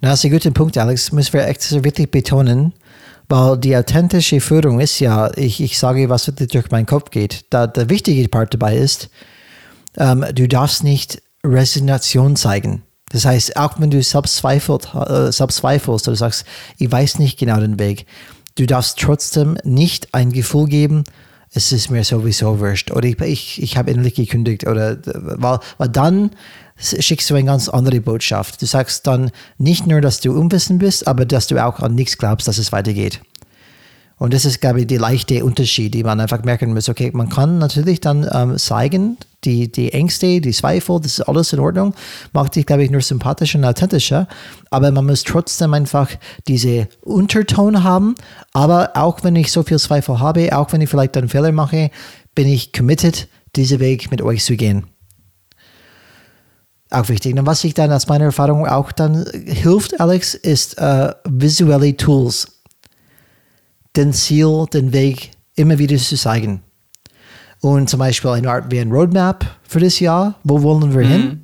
Na, 0.00 0.10
das 0.10 0.20
ist 0.20 0.26
ein 0.26 0.32
guter 0.32 0.50
Punkt, 0.50 0.76
Alex. 0.76 1.12
Müssen 1.12 1.32
wir 1.32 1.46
echt 1.46 1.82
wirklich 1.82 2.10
betonen, 2.10 2.74
weil 3.28 3.56
die 3.58 3.76
authentische 3.76 4.40
Führung 4.40 4.80
ist 4.80 5.00
ja, 5.00 5.30
ich, 5.36 5.62
ich 5.62 5.78
sage, 5.78 6.08
was 6.10 6.26
durch 6.26 6.70
meinen 6.70 6.86
Kopf 6.86 7.10
geht. 7.10 7.46
Da, 7.50 7.66
der 7.66 7.88
wichtige 7.88 8.28
Part 8.28 8.52
dabei 8.52 8.76
ist, 8.76 9.08
ähm, 9.96 10.24
du 10.34 10.48
darfst 10.48 10.84
nicht 10.84 11.22
Resignation 11.44 12.36
zeigen. 12.36 12.82
Das 13.10 13.24
heißt, 13.24 13.56
auch 13.56 13.78
wenn 13.78 13.90
du 13.90 14.02
selbst, 14.02 14.36
zweifelt, 14.36 14.92
äh, 14.94 15.30
selbst 15.30 15.58
zweifelst 15.58 16.08
oder 16.08 16.16
sagst, 16.16 16.44
ich 16.78 16.90
weiß 16.90 17.18
nicht 17.18 17.38
genau 17.38 17.60
den 17.60 17.78
Weg, 17.78 18.06
du 18.56 18.66
darfst 18.66 18.98
trotzdem 18.98 19.56
nicht 19.62 20.12
ein 20.12 20.32
Gefühl 20.32 20.66
geben, 20.66 21.04
es 21.52 21.72
ist 21.72 21.90
mir 21.90 22.04
sowieso 22.04 22.58
wurscht 22.58 22.90
oder 22.90 23.06
ich, 23.06 23.20
ich, 23.20 23.62
ich 23.62 23.76
habe 23.76 23.90
endlich 23.90 24.14
gekündigt 24.14 24.66
oder 24.66 24.98
weil, 25.04 25.60
weil 25.78 25.88
dann 25.88 26.30
schickst 26.76 27.30
du 27.30 27.34
eine 27.34 27.44
ganz 27.44 27.68
andere 27.68 28.00
Botschaft. 28.00 28.60
Du 28.60 28.66
sagst 28.66 29.06
dann 29.06 29.30
nicht 29.56 29.86
nur, 29.86 30.00
dass 30.00 30.20
du 30.20 30.32
unwissend 30.32 30.80
bist, 30.80 31.06
aber 31.06 31.24
dass 31.24 31.46
du 31.46 31.64
auch 31.64 31.80
an 31.80 31.94
nichts 31.94 32.18
glaubst, 32.18 32.48
dass 32.48 32.58
es 32.58 32.72
weitergeht. 32.72 33.20
Und 34.18 34.32
das 34.32 34.46
ist, 34.46 34.62
glaube 34.62 34.80
ich, 34.80 34.86
der 34.86 34.98
leichte 34.98 35.44
Unterschied, 35.44 35.92
die 35.92 36.02
man 36.02 36.20
einfach 36.20 36.42
merken 36.42 36.72
muss. 36.72 36.88
Okay, 36.88 37.10
man 37.12 37.28
kann 37.28 37.58
natürlich 37.58 38.00
dann 38.00 38.28
ähm, 38.32 38.56
zeigen, 38.56 39.18
die, 39.44 39.70
die 39.70 39.92
Ängste, 39.92 40.40
die 40.40 40.52
Zweifel, 40.52 41.00
das 41.00 41.18
ist 41.18 41.28
alles 41.28 41.52
in 41.52 41.60
Ordnung, 41.60 41.94
macht 42.32 42.56
dich, 42.56 42.64
glaube 42.64 42.82
ich, 42.82 42.90
nur 42.90 43.02
sympathischer 43.02 43.58
und 43.58 43.66
authentischer. 43.66 44.26
Aber 44.70 44.90
man 44.90 45.04
muss 45.04 45.22
trotzdem 45.22 45.74
einfach 45.74 46.10
diese 46.48 46.88
Unterton 47.02 47.84
haben. 47.84 48.14
Aber 48.54 48.96
auch 48.96 49.22
wenn 49.22 49.36
ich 49.36 49.52
so 49.52 49.62
viel 49.62 49.78
Zweifel 49.78 50.18
habe, 50.18 50.56
auch 50.56 50.72
wenn 50.72 50.80
ich 50.80 50.88
vielleicht 50.88 51.16
einen 51.18 51.28
Fehler 51.28 51.52
mache, 51.52 51.90
bin 52.34 52.48
ich 52.48 52.72
committed, 52.72 53.28
diesen 53.54 53.80
Weg 53.80 54.10
mit 54.10 54.22
euch 54.22 54.42
zu 54.44 54.56
gehen. 54.56 54.86
Auch 56.88 57.08
wichtig. 57.10 57.38
Und 57.38 57.46
was 57.46 57.60
sich 57.60 57.74
dann 57.74 57.92
aus 57.92 58.06
meiner 58.06 58.26
Erfahrung 58.26 58.66
auch 58.66 58.92
dann 58.92 59.26
hilft, 59.44 60.00
Alex, 60.00 60.34
ist 60.34 60.78
äh, 60.78 61.12
visuelle 61.24 61.96
Tools 61.96 62.55
den 63.96 64.12
Ziel, 64.12 64.66
den 64.72 64.92
Weg 64.92 65.30
immer 65.54 65.78
wieder 65.78 65.96
zu 65.96 66.16
zeigen. 66.16 66.62
Und 67.60 67.88
zum 67.88 67.98
Beispiel 67.98 68.30
eine 68.30 68.50
Art 68.50 68.70
wie 68.70 68.78
ein 68.78 68.92
Roadmap 68.92 69.46
für 69.62 69.80
das 69.80 69.98
Jahr, 69.98 70.38
wo 70.44 70.62
wollen 70.62 70.94
wir 70.94 71.04
mhm. 71.04 71.10
hin? 71.10 71.42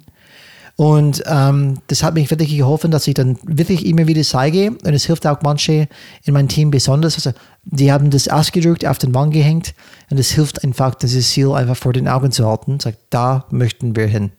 Und 0.77 1.23
ähm, 1.27 1.79
das 1.89 2.03
hat 2.03 2.15
mich 2.15 2.31
wirklich 2.31 2.57
geholfen, 2.57 2.91
dass 2.91 3.07
ich 3.07 3.15
dann 3.15 3.39
wirklich 3.43 3.87
immer 3.87 4.07
wieder 4.07 4.23
zeige. 4.23 4.71
Und 4.71 4.95
es 4.95 5.05
hilft 5.05 5.27
auch 5.27 5.41
manche 5.43 5.89
in 6.25 6.35
meinem 6.35 6.49
Team 6.49 6.71
besonders. 6.71 7.15
Also, 7.15 7.39
die 7.65 7.93
haben 7.93 8.11
das 8.11 8.29
ausgedrückt, 8.29 8.87
auf 8.87 8.99
den 8.99 9.15
Wand 9.15 9.33
gehängt. 9.35 9.75
Und 10.11 10.19
es 10.19 10.31
hilft 10.31 10.65
einfach, 10.65 10.95
dieses 10.95 11.31
Ziel 11.31 11.53
einfach 11.53 11.77
vor 11.77 11.93
den 11.93 12.09
Augen 12.09 12.33
zu 12.33 12.47
halten. 12.47 12.81
Sagt, 12.81 12.99
da 13.11 13.47
möchten 13.51 13.95
wir 13.95 14.07
hin. 14.07 14.33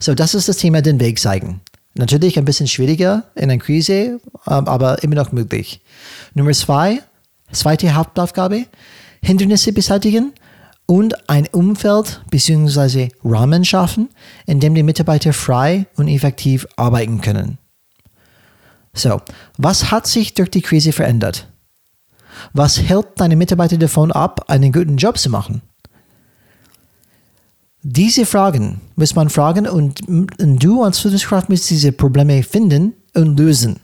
So, 0.00 0.14
das 0.14 0.34
ist 0.34 0.48
das 0.48 0.56
Thema, 0.56 0.82
den 0.82 0.98
Weg 0.98 1.18
zeigen. 1.18 1.60
Natürlich 1.98 2.38
ein 2.38 2.44
bisschen 2.44 2.66
schwieriger 2.66 3.24
in 3.34 3.44
einer 3.44 3.58
Krise, 3.58 4.20
aber 4.44 5.02
immer 5.02 5.14
noch 5.14 5.32
möglich. 5.32 5.80
Nummer 6.34 6.52
zwei, 6.52 7.02
zweite 7.52 7.94
Hauptaufgabe, 7.94 8.66
Hindernisse 9.22 9.72
beseitigen 9.72 10.32
und 10.84 11.28
ein 11.28 11.48
Umfeld 11.52 12.20
bzw. 12.30 13.08
Rahmen 13.24 13.64
schaffen, 13.64 14.10
in 14.46 14.60
dem 14.60 14.74
die 14.74 14.82
Mitarbeiter 14.82 15.32
frei 15.32 15.86
und 15.96 16.08
effektiv 16.08 16.66
arbeiten 16.76 17.20
können. 17.22 17.58
So, 18.92 19.20
was 19.56 19.90
hat 19.90 20.06
sich 20.06 20.34
durch 20.34 20.50
die 20.50 20.62
Krise 20.62 20.92
verändert? 20.92 21.48
Was 22.52 22.80
hält 22.80 23.06
deine 23.16 23.36
Mitarbeiter 23.36 23.78
davon 23.78 24.12
ab, 24.12 24.44
einen 24.48 24.72
guten 24.72 24.98
Job 24.98 25.18
zu 25.18 25.30
machen? 25.30 25.62
Diese 27.88 28.26
Fragen 28.26 28.80
muss 28.96 29.14
man 29.14 29.30
fragen 29.30 29.68
und, 29.68 30.08
und 30.08 30.58
du 30.58 30.82
als 30.82 30.98
Führungskraft 30.98 31.48
musst 31.48 31.70
diese 31.70 31.92
Probleme 31.92 32.42
finden 32.42 32.94
und 33.14 33.38
lösen. 33.38 33.78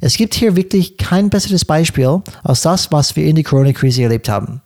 Es 0.00 0.16
gibt 0.16 0.32
hier 0.32 0.56
wirklich 0.56 0.96
kein 0.96 1.28
besseres 1.28 1.66
Beispiel 1.66 2.22
als 2.42 2.62
das, 2.62 2.90
was 2.90 3.14
wir 3.16 3.26
in 3.26 3.34
der 3.34 3.44
Corona-Krise 3.44 4.04
erlebt 4.04 4.30
haben. 4.30 4.62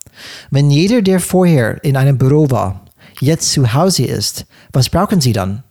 Wenn 0.53 0.71
jeder, 0.71 1.03
der 1.03 1.19
vorher 1.19 1.83
in 1.83 1.97
einem 1.97 2.19
Büro 2.19 2.49
war, 2.51 2.85
jetzt 3.21 3.51
zu 3.51 3.75
Hause 3.75 4.05
ist, 4.05 4.47
was 4.73 4.89
brauchen 4.89 5.21
sie 5.21 5.33
dann? 5.33 5.65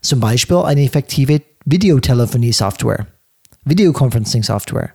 Zum 0.00 0.18
Beispiel 0.18 0.56
eine 0.56 0.84
effektive 0.84 1.42
Videotelefonie-Software, 1.66 3.08
Videoconferencing-Software. 3.66 4.94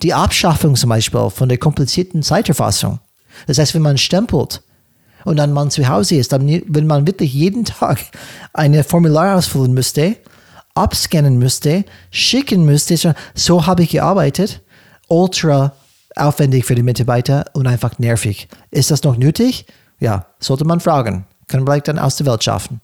Die 0.00 0.14
Abschaffung 0.14 0.76
zum 0.76 0.90
Beispiel 0.90 1.28
von 1.30 1.48
der 1.48 1.58
komplizierten 1.58 2.22
Zeiterfassung. 2.22 3.00
Das 3.48 3.58
heißt, 3.58 3.74
wenn 3.74 3.82
man 3.82 3.98
stempelt, 3.98 4.62
und 5.24 5.36
dann 5.36 5.52
man 5.52 5.70
zu 5.70 5.88
Hause 5.88 6.16
ist, 6.16 6.32
dann, 6.32 6.62
wenn 6.66 6.86
man 6.86 7.06
wirklich 7.06 7.32
jeden 7.32 7.64
Tag 7.64 7.98
eine 8.52 8.84
Formular 8.84 9.36
ausfüllen 9.36 9.72
müsste, 9.72 10.16
abscannen 10.74 11.38
müsste, 11.38 11.84
schicken 12.10 12.64
müsste, 12.64 13.14
so 13.34 13.66
habe 13.66 13.82
ich 13.82 13.90
gearbeitet, 13.90 14.60
ultra 15.08 15.72
aufwendig 16.16 16.64
für 16.64 16.74
die 16.74 16.82
Mitarbeiter 16.82 17.44
und 17.54 17.66
einfach 17.66 17.98
nervig. 17.98 18.48
Ist 18.70 18.90
das 18.90 19.02
noch 19.02 19.16
nötig? 19.16 19.66
Ja, 20.00 20.26
sollte 20.38 20.64
man 20.64 20.80
fragen. 20.80 21.26
Können 21.48 21.64
wir 21.64 21.72
vielleicht 21.72 21.88
dann 21.88 21.98
aus 21.98 22.16
der 22.16 22.26
Welt 22.26 22.44
schaffen. 22.44 22.80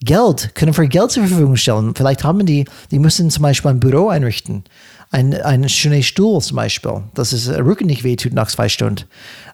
Geld, 0.00 0.54
können 0.54 0.76
wir 0.76 0.86
Geld 0.88 1.12
zur 1.12 1.26
Verfügung 1.26 1.56
stellen. 1.56 1.94
Vielleicht 1.94 2.24
haben 2.24 2.44
die, 2.44 2.64
die 2.90 2.98
müssen 2.98 3.30
zum 3.30 3.42
Beispiel 3.42 3.70
ein 3.70 3.80
Büro 3.80 4.08
einrichten 4.08 4.64
ein, 5.12 5.34
ein 5.34 5.68
schöner 5.68 6.02
Stuhl 6.02 6.40
zum 6.40 6.56
Beispiel, 6.56 7.02
dass 7.14 7.32
es 7.32 7.48
Rücken 7.48 7.86
nicht 7.86 8.02
wehtut 8.02 8.32
nach 8.32 8.48
zwei 8.48 8.68
Stunden. 8.68 9.04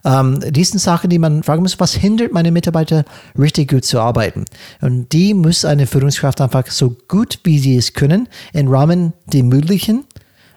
Ähm, 0.04 0.40
dies 0.50 0.70
sind 0.70 0.78
Sachen, 0.78 1.10
die 1.10 1.18
man 1.18 1.42
fragen 1.42 1.62
muss, 1.62 1.78
was 1.80 1.94
hindert 1.94 2.32
meine 2.32 2.52
Mitarbeiter 2.52 3.04
richtig 3.36 3.70
gut 3.70 3.84
zu 3.84 4.00
arbeiten? 4.00 4.44
Und 4.80 5.12
die 5.12 5.34
muss 5.34 5.64
eine 5.64 5.86
Führungskraft 5.86 6.40
einfach 6.40 6.68
so 6.68 6.96
gut 7.08 7.40
wie 7.42 7.58
sie 7.58 7.76
es 7.76 7.92
können, 7.92 8.28
im 8.52 8.68
Rahmen 8.68 9.12
der 9.26 9.42
Möglichen 9.42 10.04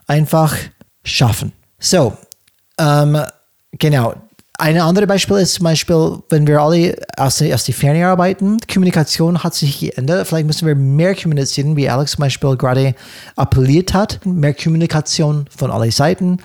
einfach 0.05 0.55
schaffen. 1.03 1.51
So, 1.79 2.15
ähm, 2.77 3.17
genau, 3.71 4.13
ein 4.61 4.79
anderes 4.79 5.07
Beispiel 5.07 5.37
ist 5.37 5.55
zum 5.55 5.63
Beispiel, 5.63 6.19
wenn 6.29 6.45
wir 6.45 6.61
alle 6.61 6.95
aus, 7.17 7.41
aus 7.41 7.63
der 7.63 7.73
Ferne 7.73 8.05
arbeiten, 8.05 8.59
Kommunikation 8.71 9.43
hat 9.43 9.55
sich 9.55 9.79
geändert. 9.79 10.27
Vielleicht 10.27 10.45
müssen 10.45 10.67
wir 10.67 10.75
mehr 10.75 11.15
kommunizieren, 11.15 11.75
wie 11.75 11.89
Alex 11.89 12.11
zum 12.11 12.21
Beispiel 12.21 12.55
gerade 12.57 12.93
appelliert 13.35 13.95
hat. 13.95 14.23
Mehr 14.23 14.53
Kommunikation 14.53 15.45
von 15.49 15.71
allen 15.71 15.89
Seiten, 15.89 16.37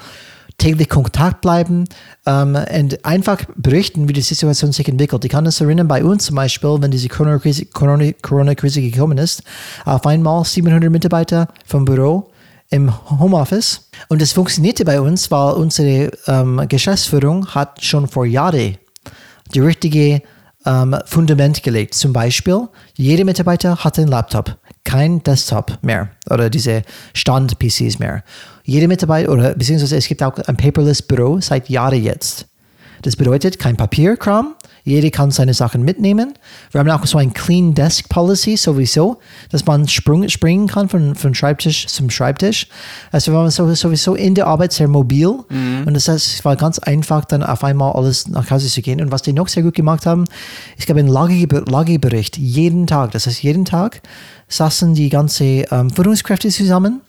täglich 0.57 0.89
Kontakt 0.89 1.43
bleiben 1.43 1.85
ähm, 2.25 2.57
und 2.75 3.05
einfach 3.05 3.45
berichten, 3.55 4.09
wie 4.09 4.15
die 4.15 4.23
Situation 4.23 4.73
sich 4.73 4.89
entwickelt. 4.89 5.23
Ich 5.27 5.31
kann 5.31 5.45
das 5.45 5.61
erinnern, 5.61 5.87
bei 5.87 6.03
uns 6.03 6.25
zum 6.25 6.37
Beispiel, 6.37 6.75
wenn 6.81 6.91
diese 6.91 7.09
Corona-Krise 7.09 7.67
Corona, 7.67 8.13
Corona 8.23 8.55
gekommen 8.55 9.19
ist, 9.19 9.43
auf 9.85 10.07
einmal 10.07 10.43
700 10.43 10.91
Mitarbeiter 10.91 11.49
vom 11.67 11.85
Büro 11.85 12.31
im 12.71 12.93
Homeoffice. 13.11 13.89
Und 14.09 14.23
es 14.23 14.33
funktionierte 14.33 14.85
bei 14.85 15.01
uns, 15.01 15.31
weil 15.31 15.55
unsere 15.55 16.11
ähm, 16.27 16.63
Geschäftsführung 16.69 17.47
hat 17.49 17.83
schon 17.85 18.09
vor 18.09 18.27
Jahren 18.27 18.77
die 19.55 19.61
richtige 19.61 20.23
ähm, 20.65 20.97
Fundament 21.07 21.63
gelegt. 21.63 21.95
Zum 21.95 22.13
Beispiel, 22.13 22.69
jeder 22.95 23.25
Mitarbeiter 23.25 23.77
hat 23.85 23.99
einen 23.99 24.09
Laptop, 24.09 24.57
kein 24.85 25.23
Desktop 25.23 25.79
mehr 25.83 26.11
oder 26.29 26.51
diese 26.51 26.83
Stand-PCs 27.15 27.99
mehr. 27.99 28.23
Jeder 28.65 28.89
Mitarbeiter, 28.89 29.31
oder 29.31 29.55
beziehungsweise 29.55 29.97
es 29.97 30.09
gibt 30.09 30.23
auch 30.23 30.37
ein 30.39 30.57
Paperless-Büro 30.57 31.41
seit 31.41 31.69
Jahren 31.69 32.03
jetzt. 32.03 32.47
Das 33.07 33.15
bedeutet 33.15 33.61
kein 33.61 33.77
Papierkram, 33.77 34.57
jeder 34.83 35.11
kann 35.11 35.31
seine 35.31 35.55
Sachen 35.55 35.85
mitnehmen. 35.85 36.35
Wir 36.73 36.81
haben 36.81 36.91
auch 36.91 37.07
so 37.07 37.19
ein 37.19 37.33
Clean 37.33 37.73
Desk 37.73 38.09
Policy 38.09 38.57
sowieso, 38.57 39.21
dass 39.49 39.65
man 39.65 39.87
sprung, 39.87 40.29
springen 40.29 40.67
kann 40.67 40.89
von, 40.89 41.15
von 41.15 41.33
Schreibtisch 41.33 41.87
zum 41.87 42.11
Schreibtisch. 42.11 42.67
Also 43.13 43.31
wir 43.31 43.39
waren 43.39 43.51
sowieso 43.53 44.17
in 44.17 44.35
der 44.35 44.49
Arbeit 44.49 44.73
sehr 44.73 44.89
mobil 44.89 45.29
mhm. 45.49 45.85
und 45.87 45.95
das 45.95 46.09
heißt, 46.09 46.27
es 46.27 46.45
war 46.45 46.57
ganz 46.57 46.81
einfach, 46.81 47.25
dann 47.27 47.45
auf 47.45 47.63
einmal 47.63 47.93
alles 47.93 48.27
nach 48.27 48.51
Hause 48.51 48.67
zu 48.67 48.83
gehen. 48.83 49.01
Und 49.01 49.13
was 49.13 49.23
die 49.23 49.33
noch 49.33 49.47
sehr 49.47 49.63
gut 49.63 49.75
gemacht 49.75 50.05
haben, 50.05 50.25
es 50.77 50.87
gab 50.87 50.97
einen 50.97 51.07
Lagebericht 51.07 52.37
jeden 52.37 52.89
Tag. 52.89 53.13
Das 53.13 53.29
heißt, 53.29 53.41
jeden 53.41 53.67
Tag 53.67 54.03
saßen 54.49 54.95
die 54.95 55.11
ganzen 55.11 55.63
ähm, 55.71 55.91
Führungskräfte 55.91 56.49
zusammen 56.49 57.03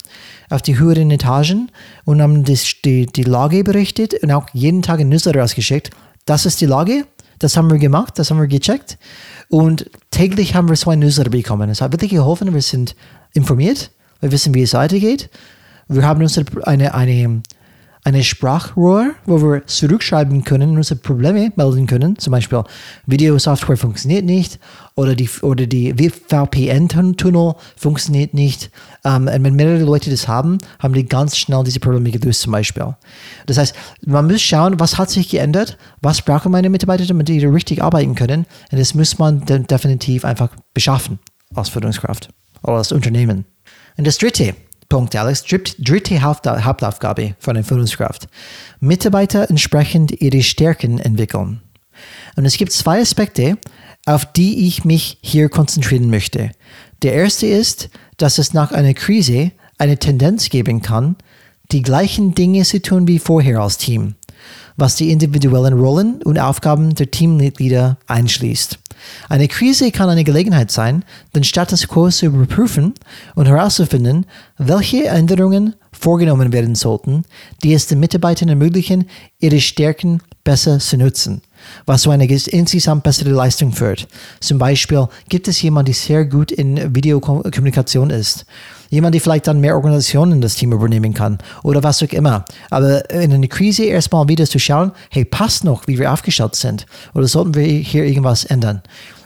auf 0.49 0.61
die 0.61 0.79
höheren 0.79 1.11
Etagen 1.11 1.71
und 2.05 2.21
haben 2.21 2.43
das, 2.43 2.65
die, 2.83 3.05
die 3.05 3.23
Lage 3.23 3.63
berichtet 3.63 4.13
und 4.23 4.31
auch 4.31 4.47
jeden 4.53 4.81
Tag 4.81 4.99
ein 4.99 5.09
Newsletter 5.09 5.41
rausgeschickt. 5.41 5.91
Das 6.25 6.45
ist 6.45 6.61
die 6.61 6.65
Lage, 6.65 7.05
das 7.39 7.55
haben 7.55 7.69
wir 7.69 7.77
gemacht, 7.77 8.17
das 8.17 8.31
haben 8.31 8.39
wir 8.39 8.47
gecheckt. 8.47 8.97
Und 9.49 9.89
täglich 10.11 10.55
haben 10.55 10.69
wir 10.69 10.87
ein 10.91 10.99
Newsletter 10.99 11.29
bekommen. 11.29 11.69
Es 11.69 11.81
hat 11.81 11.91
wirklich 11.91 12.11
geholfen. 12.11 12.53
Wir 12.53 12.61
sind 12.61 12.95
informiert. 13.33 13.91
Wir 14.19 14.31
wissen, 14.31 14.53
wie 14.53 14.63
es 14.63 14.73
weitergeht. 14.73 15.29
Wir 15.87 16.03
haben 16.03 16.21
uns 16.21 16.37
eine, 16.63 16.93
eine 16.93 17.41
eine 18.07 18.23
Sprachrohr, 18.23 19.15
wo 19.25 19.41
wir 19.41 19.67
zurückschreiben 19.67 20.45
können 20.45 20.69
und 20.69 20.77
unsere 20.77 20.97
Probleme 20.97 21.51
melden 21.57 21.87
können. 21.87 22.17
Zum 22.17 22.31
Beispiel, 22.31 22.63
Videosoftware 23.05 23.75
funktioniert 23.75 24.23
nicht 24.23 24.59
oder 24.95 25.13
die, 25.13 25.29
oder 25.41 25.67
die 25.67 25.93
VPN-Tunnel 25.93 27.55
funktioniert 27.75 28.33
nicht. 28.33 28.71
Ähm, 29.03 29.27
und 29.27 29.43
wenn 29.43 29.55
mehrere 29.55 29.83
Leute 29.83 30.09
das 30.09 30.25
haben, 30.25 30.59
haben 30.79 30.93
die 30.93 31.05
ganz 31.05 31.35
schnell 31.35 31.65
diese 31.65 31.81
Probleme 31.81 32.09
gelöst 32.09 32.39
zum 32.39 32.53
Beispiel. 32.53 32.95
Das 33.45 33.57
heißt, 33.57 33.75
man 34.05 34.25
muss 34.27 34.41
schauen, 34.41 34.79
was 34.79 34.97
hat 34.97 35.09
sich 35.09 35.27
geändert, 35.27 35.77
was 36.01 36.21
brauchen 36.21 36.53
meine 36.53 36.69
Mitarbeiter, 36.69 37.05
damit 37.05 37.27
die 37.27 37.45
richtig 37.45 37.83
arbeiten 37.83 38.15
können. 38.15 38.45
Und 38.71 38.79
das 38.79 38.93
muss 38.93 39.19
man 39.19 39.43
definitiv 39.45 40.23
einfach 40.23 40.51
beschaffen 40.73 41.19
als 41.53 41.67
Führungskraft 41.67 42.29
oder 42.63 42.77
als 42.77 42.93
Unternehmen. 42.93 43.43
Und 43.97 44.07
das 44.07 44.17
Dritte, 44.17 44.55
Punkt, 44.89 45.15
Alex. 45.15 45.43
Dritte 45.43 46.21
Hauptaufgabe 46.21 47.35
von 47.39 47.55
der 47.55 47.63
Führungskraft. 47.63 48.27
Mitarbeiter 48.79 49.49
entsprechend 49.49 50.21
ihre 50.21 50.43
Stärken 50.43 50.99
entwickeln. 50.99 51.61
Und 52.35 52.45
es 52.45 52.57
gibt 52.57 52.71
zwei 52.71 53.01
Aspekte, 53.01 53.57
auf 54.05 54.25
die 54.31 54.67
ich 54.67 54.85
mich 54.85 55.17
hier 55.21 55.49
konzentrieren 55.49 56.09
möchte. 56.09 56.51
Der 57.01 57.13
erste 57.13 57.47
ist, 57.47 57.89
dass 58.17 58.37
es 58.37 58.53
nach 58.53 58.71
einer 58.71 58.93
Krise 58.93 59.51
eine 59.77 59.97
Tendenz 59.97 60.49
geben 60.49 60.81
kann, 60.81 61.15
die 61.71 61.81
gleichen 61.81 62.33
Dinge 62.33 62.63
zu 62.63 62.81
tun 62.81 63.07
wie 63.07 63.19
vorher 63.19 63.59
als 63.59 63.77
Team 63.77 64.15
was 64.77 64.95
die 64.95 65.11
individuellen 65.11 65.73
Rollen 65.73 66.21
und 66.21 66.39
Aufgaben 66.39 66.95
der 66.95 67.11
Teammitglieder 67.11 67.97
einschließt. 68.05 68.79
Eine 69.29 69.47
Krise 69.47 69.91
kann 69.91 70.09
eine 70.09 70.23
Gelegenheit 70.23 70.71
sein, 70.71 71.03
den 71.35 71.43
Status 71.43 71.87
quo 71.87 72.09
zu 72.09 72.27
überprüfen 72.27 72.93
und 73.35 73.47
herauszufinden, 73.47 74.25
welche 74.57 75.05
Änderungen 75.07 75.75
vorgenommen 75.91 76.53
werden 76.53 76.75
sollten, 76.75 77.23
die 77.63 77.73
es 77.73 77.87
den 77.87 77.99
Mitarbeitern 77.99 78.49
ermöglichen, 78.49 79.09
ihre 79.39 79.59
Stärken 79.59 80.21
besser 80.43 80.79
zu 80.79 80.97
nutzen, 80.97 81.41
was 81.85 82.03
zu 82.03 82.11
einer 82.11 82.29
insgesamt 82.29 83.03
bessere 83.03 83.29
Leistung 83.29 83.73
führt. 83.73 84.07
Zum 84.39 84.57
Beispiel 84.57 85.07
gibt 85.29 85.47
es 85.47 85.61
jemanden, 85.61 85.87
der 85.87 85.95
sehr 85.95 86.25
gut 86.25 86.51
in 86.51 86.95
Videokommunikation 86.95 88.09
ist 88.09 88.45
Jemand, 88.89 89.13
der 89.13 89.21
vielleicht 89.21 89.47
dann 89.47 89.59
mehr 89.59 89.75
Organisationen 89.75 90.33
in 90.33 90.41
das 90.41 90.55
Team 90.55 90.71
übernehmen 90.71 91.13
kann 91.13 91.37
oder 91.63 91.83
was 91.83 92.01
auch 92.03 92.11
immer. 92.13 92.45
Aber 92.69 93.09
in 93.09 93.33
einer 93.33 93.47
Krise 93.47 93.85
erstmal 93.85 94.27
wieder 94.27 94.45
zu 94.45 94.59
schauen, 94.59 94.91
hey, 95.09 95.25
passt 95.25 95.63
noch, 95.63 95.87
wie 95.87 95.99
wir 95.99 96.11
aufgestellt 96.11 96.55
sind 96.55 96.85
oder 97.13 97.27
sollten 97.27 97.55
wir 97.55 97.63
hier 97.63 98.05
irgendwas 98.05 98.45
ändern? 98.45 98.81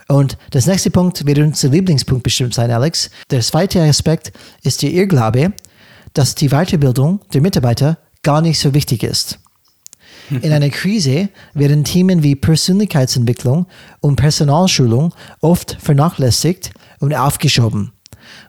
Und 0.08 0.36
das 0.50 0.66
nächste 0.66 0.90
Punkt 0.90 1.24
wird 1.26 1.38
unser 1.38 1.68
Lieblingspunkt 1.68 2.22
bestimmt 2.22 2.54
sein, 2.54 2.70
Alex. 2.70 3.10
Der 3.30 3.40
zweite 3.40 3.80
Aspekt 3.82 4.32
ist 4.62 4.82
der 4.82 4.90
Irrglaube, 4.90 5.52
dass 6.12 6.34
die 6.34 6.48
Weiterbildung 6.48 7.20
der 7.32 7.40
Mitarbeiter 7.40 7.98
gar 8.22 8.42
nicht 8.42 8.58
so 8.58 8.74
wichtig 8.74 9.02
ist. 9.02 9.38
In 10.30 10.52
einer 10.52 10.70
Krise 10.70 11.28
werden 11.54 11.84
Themen 11.84 12.22
wie 12.22 12.34
Persönlichkeitsentwicklung 12.34 13.66
und 14.00 14.16
Personalschulung 14.16 15.14
oft 15.40 15.76
vernachlässigt 15.80 16.72
und 17.00 17.14
aufgeschoben, 17.14 17.92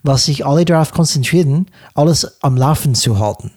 was 0.04 0.26
sich 0.26 0.46
alle 0.46 0.66
darauf 0.66 0.92
konzentrieren, 0.92 1.68
alles 1.96 2.42
am 2.42 2.58
Laufen 2.58 2.96
zu 2.96 3.20
halten. 3.20 3.52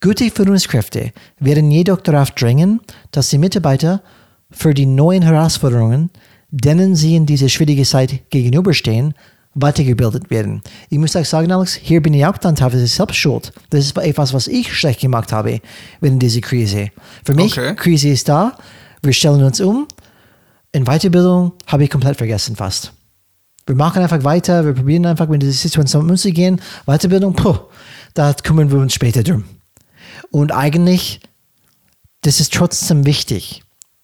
Gute 0.00 0.30
Führungskräfte 0.30 1.12
werden 1.40 1.70
jedoch 1.70 2.00
darauf 2.00 2.30
drängen, 2.30 2.80
dass 3.12 3.30
die 3.30 3.38
Mitarbeiter 3.38 4.02
für 4.50 4.74
die 4.74 4.86
neuen 4.86 5.22
Herausforderungen, 5.22 6.10
denen 6.50 6.94
sie 6.94 7.16
in 7.16 7.26
dieser 7.26 7.48
schwierigen 7.48 7.84
Zeit 7.84 8.30
gegenüberstehen, 8.30 9.14
weitergebildet 9.54 10.30
werden. 10.30 10.60
Ich 10.90 10.98
muss 10.98 11.16
auch 11.16 11.24
sagen, 11.24 11.50
Alex, 11.50 11.74
hier 11.74 12.02
bin 12.02 12.12
ich 12.12 12.26
auch 12.26 12.36
dann 12.36 12.54
teilweise 12.56 12.86
selbst 12.86 13.16
schuld. 13.16 13.52
Das 13.70 13.86
ist 13.86 13.96
etwas, 13.96 14.34
was 14.34 14.48
ich 14.48 14.72
schlecht 14.76 15.00
gemacht 15.00 15.32
habe 15.32 15.60
während 16.00 16.22
dieser 16.22 16.42
Krise. 16.42 16.90
Für 17.24 17.34
mich, 17.34 17.58
Okay. 17.58 17.74
Krise 17.74 18.08
ist 18.10 18.28
da, 18.28 18.56
wir 19.02 19.14
stellen 19.14 19.42
uns 19.42 19.60
um. 19.60 19.88
In 20.72 20.84
Weiterbildung 20.84 21.52
habe 21.66 21.84
ich 21.84 21.90
komplett 21.90 22.18
vergessen 22.18 22.54
fast. 22.54 22.92
Wir 23.66 23.74
machen 23.74 24.02
einfach 24.02 24.22
weiter, 24.22 24.64
wir 24.64 24.74
probieren 24.74 25.06
einfach 25.06 25.28
mit 25.28 25.42
dieser 25.42 25.52
Situation 25.52 26.08
umzugehen. 26.08 26.60
Weiterbildung, 26.86 27.34
puh, 27.34 27.56
da 28.14 28.32
kümmern 28.32 28.70
wir 28.70 28.78
uns 28.78 28.94
später 28.94 29.24
drum. 29.24 29.44
Und 30.30 30.52
eigentlich, 30.52 31.20
das 32.22 32.38
ist 32.38 32.54
trotzdem 32.54 33.06
wichtig. 33.06 33.62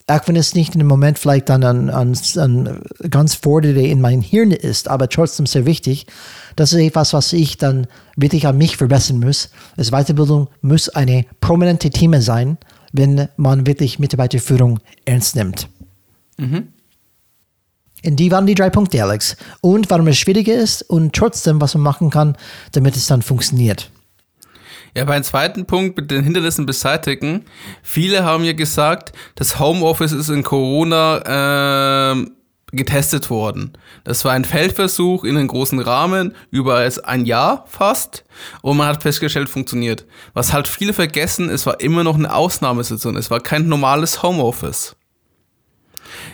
Auch 0.08 0.26
wenn 0.26 0.34
es 0.34 0.54
nicht 0.54 0.74
im 0.74 0.86
Moment 0.86 1.18
vielleicht 1.18 1.48
dann 1.48 1.62
an, 1.62 1.88
an, 1.88 2.18
an 2.36 2.82
ganz 3.08 3.36
vordere 3.36 3.82
in 3.82 4.00
mein 4.00 4.20
Hirn 4.20 4.50
ist, 4.50 4.88
aber 4.88 5.08
trotzdem 5.08 5.46
sehr 5.46 5.64
wichtig. 5.64 6.06
Das 6.56 6.72
ist 6.72 6.80
etwas, 6.80 7.12
was 7.12 7.32
ich 7.32 7.56
dann 7.56 7.86
wirklich 8.16 8.48
an 8.48 8.58
mich 8.58 8.76
verbessern 8.76 9.20
muss. 9.20 9.50
Das 9.76 9.90
Weiterbildung 9.90 10.48
muss 10.60 10.88
eine 10.88 11.24
prominente 11.40 11.90
Thema 11.90 12.20
sein, 12.20 12.58
wenn 12.92 13.28
man 13.36 13.66
wirklich 13.66 14.00
Mitarbeiterführung 14.00 14.80
ernst 15.04 15.36
nimmt. 15.36 15.68
Und 18.04 18.16
die 18.16 18.30
waren 18.30 18.46
die 18.46 18.54
drei 18.54 18.70
Punkte, 18.70 19.02
Alex. 19.02 19.36
Und 19.60 19.90
warum 19.90 20.08
es 20.08 20.18
schwieriger 20.18 20.54
ist 20.54 20.82
und 20.82 21.14
trotzdem, 21.14 21.60
was 21.60 21.74
man 21.74 21.82
machen 21.82 22.10
kann, 22.10 22.36
damit 22.72 22.96
es 22.96 23.06
dann 23.06 23.22
funktioniert. 23.22 23.90
Ja, 24.94 25.04
beim 25.06 25.22
zweiten 25.22 25.64
Punkt 25.64 25.96
mit 25.96 26.10
den 26.10 26.22
Hindernissen 26.22 26.66
beseitigen. 26.66 27.46
Viele 27.82 28.24
haben 28.24 28.44
ja 28.44 28.52
gesagt, 28.52 29.12
das 29.36 29.58
Homeoffice 29.58 30.12
ist 30.12 30.28
in 30.28 30.42
Corona 30.42 32.10
ähm, 32.12 32.32
getestet 32.72 33.30
worden. 33.30 33.72
Das 34.04 34.24
war 34.24 34.32
ein 34.32 34.44
Feldversuch 34.44 35.24
in 35.24 35.36
einem 35.36 35.48
großen 35.48 35.78
Rahmen 35.78 36.34
über 36.50 36.86
ein 37.04 37.24
Jahr 37.24 37.64
fast 37.68 38.24
und 38.60 38.76
man 38.76 38.88
hat 38.88 39.02
festgestellt, 39.02 39.48
funktioniert. 39.48 40.04
Was 40.34 40.52
halt 40.52 40.68
viele 40.68 40.92
vergessen, 40.92 41.48
es 41.48 41.64
war 41.64 41.80
immer 41.80 42.04
noch 42.04 42.16
eine 42.16 42.34
Ausnahmesituation. 42.34 43.16
Es 43.16 43.30
war 43.30 43.40
kein 43.40 43.68
normales 43.68 44.22
Homeoffice. 44.22 44.96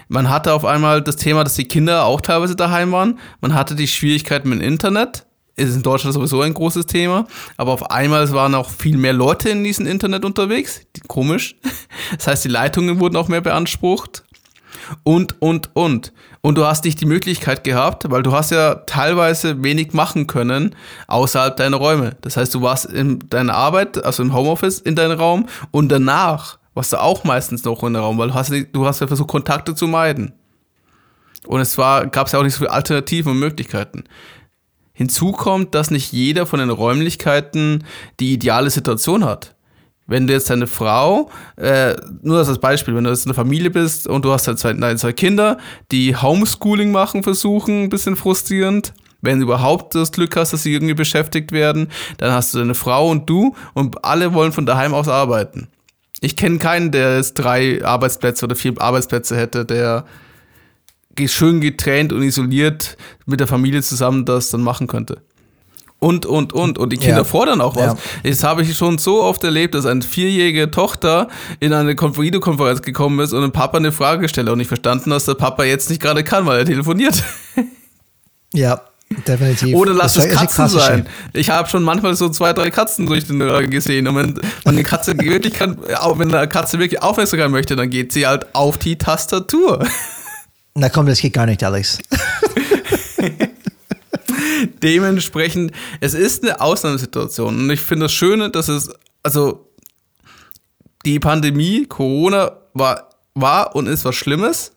Man 0.09 0.29
hatte 0.29 0.53
auf 0.53 0.65
einmal 0.65 1.03
das 1.03 1.17
Thema, 1.17 1.45
dass 1.45 1.55
die 1.55 1.69
Kinder 1.69 2.05
auch 2.05 2.21
teilweise 2.21 2.57
daheim 2.57 2.93
waren. 2.93 3.19
Man 3.41 3.55
hatte 3.55 3.75
die 3.75 3.89
Schwierigkeiten 3.89 4.49
mit 4.49 4.61
dem 4.61 4.69
Internet. 4.69 5.27
Ist 5.57 5.75
in 5.75 5.83
Deutschland 5.83 6.15
sowieso 6.15 6.41
ein 6.43 6.55
großes 6.55 6.87
Thema. 6.87 7.27
Aber 7.57 7.73
auf 7.73 7.91
einmal 7.91 8.31
waren 8.33 8.55
auch 8.55 8.71
viel 8.71 8.97
mehr 8.97 9.13
Leute 9.13 9.49
in 9.49 9.65
diesem 9.65 9.87
Internet 9.87 10.25
unterwegs. 10.25 10.83
Komisch. 11.07 11.57
Das 12.17 12.27
heißt, 12.27 12.45
die 12.45 12.49
Leitungen 12.49 13.01
wurden 13.01 13.17
auch 13.17 13.29
mehr 13.29 13.41
beansprucht. 13.41 14.23
Und, 15.03 15.41
und, 15.43 15.71
und. 15.75 16.13
Und 16.41 16.57
du 16.57 16.65
hast 16.65 16.85
nicht 16.85 17.01
die 17.01 17.07
Möglichkeit 17.07 17.65
gehabt, 17.65 18.11
weil 18.11 18.23
du 18.23 18.33
hast 18.33 18.51
ja 18.51 18.77
teilweise 18.77 19.63
wenig 19.63 19.93
machen 19.93 20.27
können 20.27 20.75
außerhalb 21.09 21.57
deiner 21.57 21.77
Räume. 21.77 22.17
Das 22.21 22.37
heißt, 22.37 22.55
du 22.55 22.63
warst 22.63 22.87
in 22.87 23.19
deiner 23.29 23.55
Arbeit, 23.55 24.03
also 24.05 24.23
im 24.23 24.33
Homeoffice, 24.33 24.79
in 24.79 24.95
deinem 24.95 25.19
Raum 25.19 25.47
und 25.71 25.89
danach 25.91 26.59
warst 26.79 26.93
du 26.93 27.03
auch 27.03 27.25
meistens 27.25 27.65
noch 27.65 27.83
in 27.83 27.93
der 27.93 28.03
Raum, 28.03 28.19
weil 28.19 28.29
du 28.29 28.35
hast, 28.35 28.53
du 28.73 28.87
hast 28.87 29.01
ja 29.01 29.09
versucht, 29.09 29.29
Kontakte 29.29 29.75
zu 29.75 29.89
meiden. 29.89 30.33
Und 31.45 31.61
es 31.61 31.75
gab 31.75 32.33
ja 32.33 32.39
auch 32.39 32.45
nicht 32.45 32.55
so 32.55 32.59
viele 32.59 32.71
Alternativen 32.71 33.33
und 33.33 33.41
Möglichkeiten. 33.41 34.05
Hinzu 34.93 35.33
kommt, 35.33 35.75
dass 35.75 35.91
nicht 35.91 36.13
jeder 36.13 36.47
von 36.47 36.61
den 36.61 36.71
Räumlichkeiten 36.71 37.83
die 38.21 38.33
ideale 38.33 38.71
Situation 38.71 39.25
hat. 39.25 39.57
Wenn 40.07 40.29
du 40.29 40.33
jetzt 40.33 40.51
deine 40.51 40.69
Frau, 40.69 41.31
äh, 41.57 41.97
nur 42.23 42.39
als 42.39 42.59
Beispiel, 42.61 42.95
wenn 42.95 43.03
du 43.03 43.11
jetzt 43.11 43.27
eine 43.27 43.35
Familie 43.35 43.71
bist 43.71 44.07
und 44.07 44.25
du 44.25 44.31
hast 44.31 44.47
halt 44.47 44.61
zwei, 44.61 44.73
nein, 44.73 44.99
zwei 44.99 45.13
Kinder, 45.13 45.59
die 45.91 46.15
Homeschooling 46.15 46.93
machen 46.93 47.25
versuchen, 47.25 47.85
ein 47.85 47.89
bisschen 47.89 48.15
frustrierend. 48.15 48.95
Wenn 49.21 49.41
du 49.41 49.47
überhaupt 49.47 49.97
das 49.97 50.13
Glück 50.13 50.37
hast, 50.37 50.53
dass 50.53 50.63
sie 50.63 50.73
irgendwie 50.73 50.95
beschäftigt 50.95 51.51
werden, 51.51 51.89
dann 52.19 52.31
hast 52.31 52.55
du 52.55 52.59
deine 52.59 52.77
Frau 52.77 53.11
und 53.11 53.29
du 53.29 53.57
und 53.75 54.05
alle 54.05 54.33
wollen 54.33 54.53
von 54.53 54.65
daheim 54.65 54.95
aus 54.95 55.09
arbeiten. 55.09 55.69
Ich 56.21 56.37
kenne 56.37 56.59
keinen, 56.59 56.91
der 56.91 57.17
jetzt 57.17 57.35
drei 57.35 57.85
Arbeitsplätze 57.85 58.45
oder 58.47 58.57
vier 58.57 58.75
Arbeitsplätze 58.81 59.37
hätte, 59.37 59.65
der 59.65 60.05
schön 61.27 61.61
getrennt 61.61 62.13
und 62.13 62.23
isoliert 62.23 62.97
mit 63.27 63.41
der 63.41 63.49
Familie 63.49 63.83
zusammen 63.83 64.25
das 64.25 64.51
dann 64.51 64.63
machen 64.63 64.87
könnte. 64.87 65.21
Und, 66.01 66.27
und, 66.27 66.53
und. 66.53 66.79
Und 66.79 66.91
die 66.93 66.97
Kinder 66.97 67.19
Ja. 67.19 67.25
fordern 67.25 67.61
auch 67.61 67.75
was. 67.75 67.87
Ja. 67.95 67.97
Jetzt 68.23 68.45
habe 68.45 68.63
ich 68.63 68.77
schon 68.77 68.99
so 68.99 69.21
oft 69.25 69.43
erlebt, 69.43 69.75
dass 69.75 69.85
eine 69.85 70.03
vierjährige 70.03 70.71
Tochter 70.71 71.27
in 71.59 71.73
eine 71.73 71.95
Konf- 71.95 72.21
Videokonferenz 72.21 72.83
gekommen 72.83 73.19
ist 73.19 73.33
und 73.33 73.43
dem 73.43 73.51
Papa 73.51 73.79
eine 73.79 73.91
Frage 73.91 74.23
gestellt 74.23 74.47
hat 74.47 74.53
und 74.53 74.59
nicht 74.59 74.69
verstanden, 74.69 75.11
dass 75.11 75.25
der 75.25 75.35
Papa 75.35 75.65
jetzt 75.65 75.91
nicht 75.91 76.01
gerade 76.01 76.23
kann, 76.23 76.47
weil 76.47 76.61
er 76.61 76.65
telefoniert. 76.67 77.25
Ja, 78.55 78.81
definitiv. 79.27 79.75
Oder 79.75 79.95
lass 79.95 80.15
Das 80.15 80.27
es 80.27 80.35
Katzen 80.35 80.69
sein. 80.69 81.09
Ich 81.33 81.51
habe 81.51 81.69
schon 81.69 81.83
manchmal 81.83 82.15
so 82.15 82.29
zwei, 82.29 82.53
drei 82.53 82.71
Katzen 82.71 83.07
durch 83.07 83.27
den 83.27 83.41
Rücken 83.41 83.71
gesehen. 83.71 84.07
Und 84.07 84.17
wenn, 84.17 84.37
wenn 84.37 84.45
eine 84.65 84.83
Katze 84.83 85.19
wirklich 85.19 85.55
kann, 85.55 85.79
auch 85.97 86.19
wenn 86.19 86.35
eine 86.35 86.49
Katze 86.49 86.79
wirklich 86.79 87.03
Aufmerksamkeit 87.03 87.51
möchte, 87.51 87.77
dann 87.77 87.91
geht 87.91 88.13
sie 88.13 88.27
halt 88.27 88.55
auf 88.55 88.79
die 88.79 88.97
Tastatur. 88.97 89.87
Na 90.75 90.89
komm, 90.89 91.07
das 91.07 91.21
geht 91.21 91.33
gar 91.33 91.47
nicht, 91.47 91.63
Alex. 91.65 91.99
Dementsprechend, 94.83 95.73
es 96.01 96.15
ist 96.15 96.43
eine 96.43 96.61
Ausnahmesituation. 96.61 97.59
Und 97.59 97.71
ich 97.71 97.81
finde 97.81 98.05
das 98.05 98.13
Schöne, 98.13 98.51
dass 98.51 98.69
es, 98.69 98.91
also 99.23 99.69
die 101.05 101.19
Pandemie, 101.19 101.87
Corona, 101.87 102.53
war, 102.75 103.11
war 103.35 103.75
und 103.75 103.87
ist 103.87 104.05
was 104.05 104.15
Schlimmes. 104.15 104.73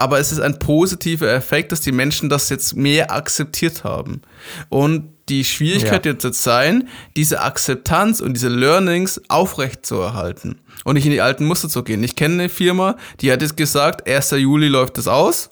Aber 0.00 0.18
es 0.18 0.32
ist 0.32 0.40
ein 0.40 0.58
positiver 0.58 1.30
Effekt, 1.30 1.72
dass 1.72 1.82
die 1.82 1.92
Menschen 1.92 2.30
das 2.30 2.48
jetzt 2.48 2.74
mehr 2.74 3.12
akzeptiert 3.12 3.84
haben. 3.84 4.22
Und 4.70 5.10
die 5.28 5.44
Schwierigkeit 5.44 6.06
Ja. 6.06 6.12
wird 6.12 6.24
jetzt 6.24 6.42
sein, 6.42 6.88
diese 7.16 7.42
Akzeptanz 7.42 8.20
und 8.20 8.32
diese 8.32 8.48
Learnings 8.48 9.20
aufrechtzuerhalten 9.28 10.58
und 10.84 10.94
nicht 10.94 11.04
in 11.04 11.12
die 11.12 11.20
alten 11.20 11.44
Muster 11.44 11.68
zu 11.68 11.82
gehen. 11.84 12.02
Ich 12.02 12.16
kenne 12.16 12.34
eine 12.34 12.48
Firma, 12.48 12.96
die 13.20 13.30
hat 13.30 13.42
jetzt 13.42 13.58
gesagt, 13.58 14.08
1. 14.08 14.30
Juli 14.32 14.68
läuft 14.68 14.96
es 14.96 15.06
aus. 15.06 15.50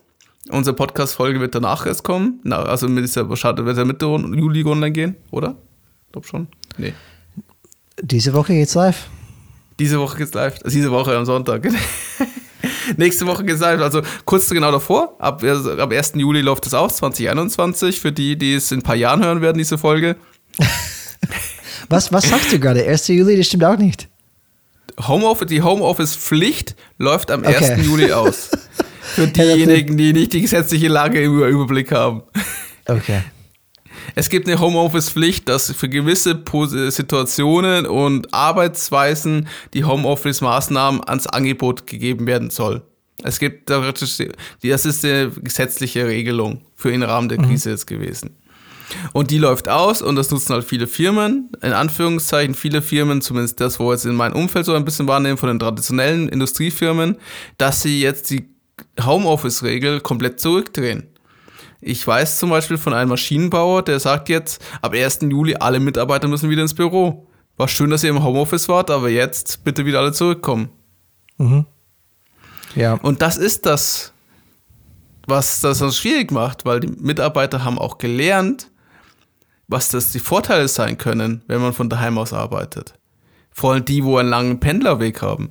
Unsere 0.49 0.75
Podcast-Folge 0.75 1.41
wird 1.41 1.55
danach 1.55 1.85
erst 1.85 2.03
kommen. 2.03 2.41
Na, 2.43 2.63
also 2.63 2.89
mit 2.89 3.05
dieser 3.05 3.37
Schade 3.37 3.67
wird 3.67 3.77
er 3.77 3.85
Mitte 3.85 4.07
Juli 4.07 4.65
online 4.65 4.93
gehen, 4.93 5.17
oder? 5.31 5.57
Ich 6.07 6.13
glaube 6.13 6.27
schon. 6.27 6.49
Nee. 6.79 6.95
Diese 8.01 8.33
Woche 8.33 8.55
geht's 8.55 8.75
live. 8.75 9.09
Diese 9.79 9.99
Woche 10.01 10.17
geht's 10.17 10.33
live. 10.33 10.55
Also 10.65 10.75
diese 10.75 10.91
Woche 10.91 11.15
am 11.15 11.27
Sonntag. 11.27 11.69
Nächste 12.97 13.27
Woche 13.27 13.43
live. 13.45 13.81
Also 13.81 14.03
kurz 14.25 14.49
genau 14.51 14.73
davor. 14.73 15.17
Ab, 15.19 15.43
also 15.43 15.73
ab 15.73 15.93
1. 15.93 16.13
Juli 16.17 16.41
läuft 16.41 16.67
es 16.67 16.75
aus, 16.75 16.97
2021. 16.97 18.01
Für 18.01 18.13
die, 18.13 18.37
die 18.37 18.55
es 18.55 18.73
in 18.73 18.81
ein 18.81 18.83
paar 18.83 18.97
Jahren 18.97 19.25
hören 19.25 19.41
werden, 19.41 19.59
diese 19.59 19.79
Folge. 19.79 20.17
Was, 21.91 22.13
was 22.13 22.29
sagst 22.29 22.53
du 22.53 22.59
gerade? 22.61 22.85
1. 22.87 23.09
Juli, 23.09 23.37
das 23.37 23.47
stimmt 23.47 23.65
auch 23.65 23.79
nicht. 23.79 24.09
Homeoffice, 25.07 25.47
die 25.49 25.63
Homeoffice-Pflicht 25.63 26.77
läuft 26.99 27.31
am 27.31 27.41
Okay. 27.41 27.73
1. 27.73 27.87
Juli 27.87 28.13
aus. 28.13 28.51
Für 29.01 29.27
diejenigen, 29.27 29.97
die 29.97 30.13
nicht 30.13 30.35
die 30.35 30.43
gesetzliche 30.43 30.89
Lage 30.89 31.23
im 31.23 31.43
Überblick 31.43 31.91
haben. 31.93 32.23
Okay. 32.87 33.23
Es 34.15 34.29
gibt 34.29 34.49
eine 34.49 34.59
Homeoffice-Pflicht, 34.61 35.49
dass 35.49 35.71
für 35.73 35.89
gewisse 35.89 36.35
Pos- 36.35 36.71
Situationen 36.91 37.87
und 37.87 38.33
Arbeitsweisen 38.35 39.49
die 39.75 39.85
Homeoffice-Maßnahmen 39.85 41.03
ans 41.07 41.27
Angebot 41.27 41.87
gegeben 41.87 42.27
werden 42.27 42.51
soll. 42.51 42.83
Es 43.23 43.39
gibt, 43.39 43.67
theoretisch- 43.69 44.19
das 44.63 44.87
ist 44.87 45.05
eine 45.05 45.31
gesetzliche 45.31 46.07
Regelung 46.07 46.63
für 46.77 46.91
den 46.91 47.03
Rahmen 47.03 47.29
der 47.29 47.39
Krise 47.39 47.71
jetzt 47.71 47.87
gewesen. 47.87 48.37
Und 49.13 49.31
die 49.31 49.39
läuft 49.39 49.69
aus 49.69 50.01
und 50.01 50.17
das 50.17 50.31
nutzen 50.31 50.55
halt 50.55 50.65
viele 50.65 50.87
Firmen, 50.87 51.51
in 51.61 51.73
Anführungszeichen 51.73 52.55
viele 52.55 52.81
Firmen, 52.81 53.21
zumindest 53.21 53.61
das, 53.61 53.79
wo 53.79 53.93
jetzt 53.93 54.07
in 54.07 54.15
meinem 54.15 54.35
Umfeld 54.35 54.65
so 54.65 54.75
ein 54.75 54.85
bisschen 54.85 55.07
wahrnehmen 55.09 55.37
von 55.37 55.49
den 55.51 55.59
traditionellen 55.59 56.29
Industriefirmen, 56.29 57.17
dass 57.59 57.83
sie 57.83 58.01
jetzt 58.01 58.31
die 58.31 58.49
Homeoffice-Regel 59.05 60.01
komplett 60.01 60.41
zurückdrehen. 60.41 61.08
Ich 61.81 62.05
weiß 62.07 62.39
zum 62.39 62.51
Beispiel 62.51 62.79
von 62.79 62.93
einem 62.93 63.11
Maschinenbauer, 63.11 63.83
der 63.83 64.01
sagt 64.01 64.29
jetzt, 64.29 64.65
ab 64.83 64.95
1. 64.95 65.21
Juli 65.23 65.57
alle 65.57 65.79
Mitarbeiter 65.81 66.27
müssen 66.27 66.51
wieder 66.51 66.63
ins 66.63 66.75
Büro. 66.75 67.27
War 67.57 67.69
schön, 67.69 67.91
dass 67.91 68.05
ihr 68.05 68.11
im 68.11 68.23
Homeoffice 68.23 68.69
wart, 68.69 68.91
aber 68.91 69.09
jetzt 69.09 69.65
bitte 69.65 69.85
wieder 69.87 70.01
alle 70.01 70.13
zurückkommen. 70.13 70.71
Ja. 72.75 72.95
Und 72.95 73.23
das 73.23 73.37
ist 73.37 73.67
das, 73.67 74.13
was 75.27 75.61
das 75.61 75.79
so 75.79 75.91
schwierig 75.91 76.33
macht, 76.33 76.65
weil 76.65 76.81
die 76.81 76.89
Mitarbeiter 76.89 77.65
haben 77.65 77.79
auch 77.79 77.99
gelernt, 77.99 78.71
was 79.69 79.91
das 79.91 80.13
die 80.13 80.19
Vorteile 80.19 80.67
sein 80.69 80.99
können, 80.99 81.43
wenn 81.47 81.61
man 81.61 81.73
von 81.73 81.89
daheim 81.89 82.19
aus 82.19 82.33
arbeitet. 82.33 82.95
Vor 83.51 83.73
allem 83.73 83.85
die, 83.85 84.05
wo 84.05 84.17
einen 84.17 84.31
langen 84.31 84.61
Pendlerweg 84.61 85.21
haben. 85.21 85.51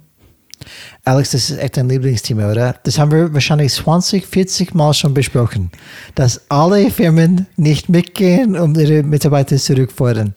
Alex, 1.03 1.31
das 1.31 1.49
ist 1.49 1.57
echt 1.57 1.77
ein 1.77 1.89
Lieblingsthema, 1.89 2.51
oder? 2.51 2.75
Das 2.83 2.99
haben 2.99 3.11
wir 3.11 3.33
wahrscheinlich 3.33 3.73
20, 3.73 4.25
40 4.25 4.73
Mal 4.73 4.93
schon 4.93 5.13
besprochen, 5.13 5.71
dass 6.15 6.41
alle 6.49 6.91
Firmen 6.91 7.47
nicht 7.55 7.89
mitgehen, 7.89 8.57
um 8.57 8.75
ihre 8.75 9.03
Mitarbeiter 9.03 9.57
zurückfordern. 9.57 10.35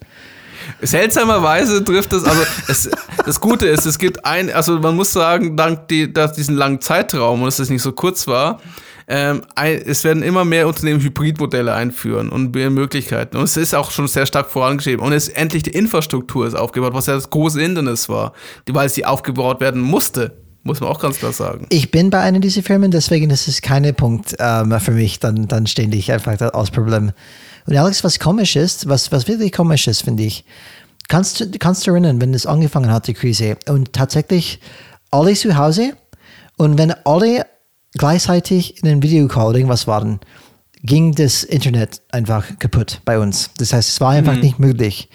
Seltsamerweise 0.83 1.83
trifft 1.85 2.13
das, 2.13 2.25
also 2.25 2.43
es, 2.69 2.91
das 3.25 3.41
Gute 3.41 3.67
ist, 3.67 3.87
es 3.87 3.99
gibt 3.99 4.25
ein, 4.25 4.53
also 4.53 4.79
man 4.79 4.95
muss 4.95 5.13
sagen, 5.13 5.57
dank 5.57 5.89
die, 5.89 6.13
dass 6.13 6.35
diesen 6.35 6.57
langen 6.57 6.81
Zeitraum 6.81 7.41
und 7.41 7.47
dass 7.47 7.59
es 7.59 7.71
nicht 7.71 7.83
so 7.83 7.93
kurz 7.93 8.27
war, 8.27 8.61
ähm, 9.11 9.43
es 9.57 10.05
werden 10.05 10.23
immer 10.23 10.45
mehr 10.45 10.69
Unternehmen 10.69 11.01
Hybridmodelle 11.01 11.75
einführen 11.75 12.29
und 12.29 12.55
mehr 12.55 12.71
Möglichkeiten. 12.71 13.37
Und 13.37 13.43
es 13.43 13.57
ist 13.57 13.75
auch 13.75 13.91
schon 13.91 14.07
sehr 14.07 14.25
stark 14.25 14.49
vorangeschrieben. 14.51 15.05
Und 15.05 15.13
es 15.13 15.27
ist 15.27 15.37
endlich 15.37 15.65
die 15.65 15.71
Infrastruktur 15.71 16.47
ist 16.47 16.55
aufgebaut, 16.55 16.95
was 16.95 17.07
ja 17.07 17.15
das 17.15 17.29
große 17.29 17.61
Hindernis 17.61 18.09
war, 18.09 18.35
weil 18.69 18.89
sie 18.89 19.05
aufgebaut 19.05 19.61
werden 19.61 19.81
musste. 19.83 20.37
Muss 20.63 20.81
man 20.81 20.91
auch 20.91 21.01
ganz 21.01 21.19
klar 21.19 21.33
sagen. 21.33 21.67
Ich 21.71 21.91
bin 21.91 22.11
bei 22.11 22.21
einer 22.21 22.39
dieser 22.39 22.63
Firmen, 22.63 22.93
deswegen 22.93 23.31
ist 23.31 23.49
es 23.49 23.63
keine 23.63 23.93
Punkt 23.93 24.37
ähm, 24.39 24.79
für 24.79 24.93
mich, 24.93 25.19
dann, 25.19 25.49
dann 25.49 25.67
ständig 25.67 26.13
einfach 26.13 26.41
als 26.41 26.71
Problem. 26.71 27.11
Und 27.67 27.77
Alex, 27.77 28.05
was 28.05 28.21
komisch 28.21 28.55
ist, 28.55 28.89
was, 28.89 29.11
was 29.11 29.27
wirklich 29.27 29.51
komisch 29.51 29.89
ist, 29.89 30.03
finde 30.03 30.23
ich, 30.23 30.45
kannst 31.09 31.41
du 31.41 31.51
kannst 31.59 31.85
du 31.85 31.91
erinnern, 31.91 32.21
wenn 32.21 32.33
es 32.33 32.47
angefangen 32.47 32.93
hat, 32.93 33.09
die 33.09 33.15
Krise, 33.15 33.57
und 33.69 33.93
tatsächlich 33.93 34.61
alle 35.11 35.35
zu 35.35 35.57
Hause 35.57 35.95
und 36.57 36.79
wenn 36.79 36.93
alle 37.05 37.47
gleichzeitig 37.97 38.83
in 38.83 38.89
einem 38.89 39.03
Videocall 39.03 39.49
oder 39.49 39.59
irgendwas 39.59 39.87
waren, 39.87 40.21
ging 40.83 41.15
das 41.15 41.45
Internet 41.45 42.01
einfach 42.11 42.59
kaputt 42.59 43.01
bei 43.05 43.19
uns. 43.19 43.51
Das 43.59 43.73
heißt, 43.73 43.89
es 43.89 44.01
war 44.01 44.11
einfach 44.11 44.35
mhm. 44.35 44.41
nicht 44.41 44.59
möglich. 44.59 45.09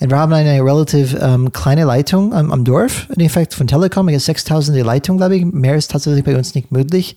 Und 0.00 0.10
wir 0.10 0.18
haben 0.18 0.32
eine 0.32 0.62
relativ 0.62 1.16
ähm, 1.20 1.52
kleine 1.52 1.84
Leitung 1.84 2.34
am, 2.34 2.50
am, 2.50 2.64
Dorf, 2.64 3.08
in 3.14 3.20
Effekt 3.20 3.54
von 3.54 3.66
Telekom. 3.66 4.08
Ich 4.08 4.24
6000 4.24 4.76
Leitung, 4.84 5.18
glaube 5.18 5.36
ich. 5.36 5.44
Mehr 5.44 5.76
ist 5.76 5.90
tatsächlich 5.90 6.24
bei 6.24 6.36
uns 6.36 6.54
nicht 6.54 6.72
möglich. 6.72 7.16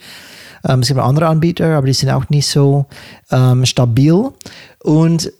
Ähm, 0.67 0.81
es 0.81 0.87
gibt 0.87 0.99
andere 0.99 1.27
Anbieter, 1.27 1.75
aber 1.75 1.87
die 1.87 1.93
sind 1.93 2.09
auch 2.09 2.29
nicht 2.29 2.47
so 2.47 2.85
ähm, 3.31 3.65
stabil. 3.65 4.31
Und 4.83 5.31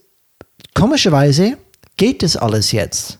komischerweise 0.74 1.56
geht 1.96 2.22
das 2.22 2.36
alles 2.36 2.72
jetzt. 2.72 3.18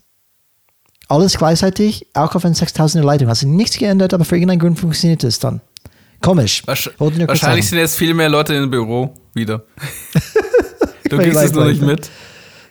Alles 1.09 1.39
gleichzeitig, 1.39 2.07
auch 2.13 2.35
auf 2.35 2.45
einer 2.45 2.55
6000 2.55 3.05
Leitung. 3.05 3.29
Also 3.29 3.49
nichts 3.49 3.79
geändert, 3.79 4.13
aber 4.13 4.25
für 4.25 4.37
irgendeinen 4.37 4.61
Grund 4.61 4.79
funktioniert 4.79 5.25
es 5.25 5.39
dann. 5.39 5.61
Komisch. 6.21 6.63
Wahrscheinlich 6.67 7.69
sind 7.69 7.79
jetzt 7.79 7.97
viel 7.97 8.15
mehr 8.15 8.29
Leute 8.29 8.55
im 8.55 8.71
Büro 8.71 9.15
wieder. 9.35 9.63
du 11.09 11.19
gehst 11.19 11.37
es 11.37 11.53
nur 11.53 11.67
nicht 11.67 11.83
mit. 11.83 12.11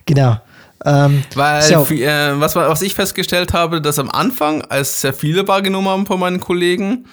Genau. 0.05 0.37
Ähm, 0.85 1.23
Weil, 1.33 1.63
so. 1.63 1.85
äh, 1.89 2.39
was, 2.39 2.55
was 2.55 2.81
ich 2.81 2.93
festgestellt 2.93 3.53
habe, 3.53 3.81
dass 3.81 3.99
am 3.99 4.09
Anfang, 4.09 4.61
als 4.63 5.01
sehr 5.01 5.13
viele 5.13 5.47
wahrgenommen 5.47 5.87
haben 5.87 6.05
von 6.05 6.19
meinen 6.19 6.39
Kollegen, 6.39 7.05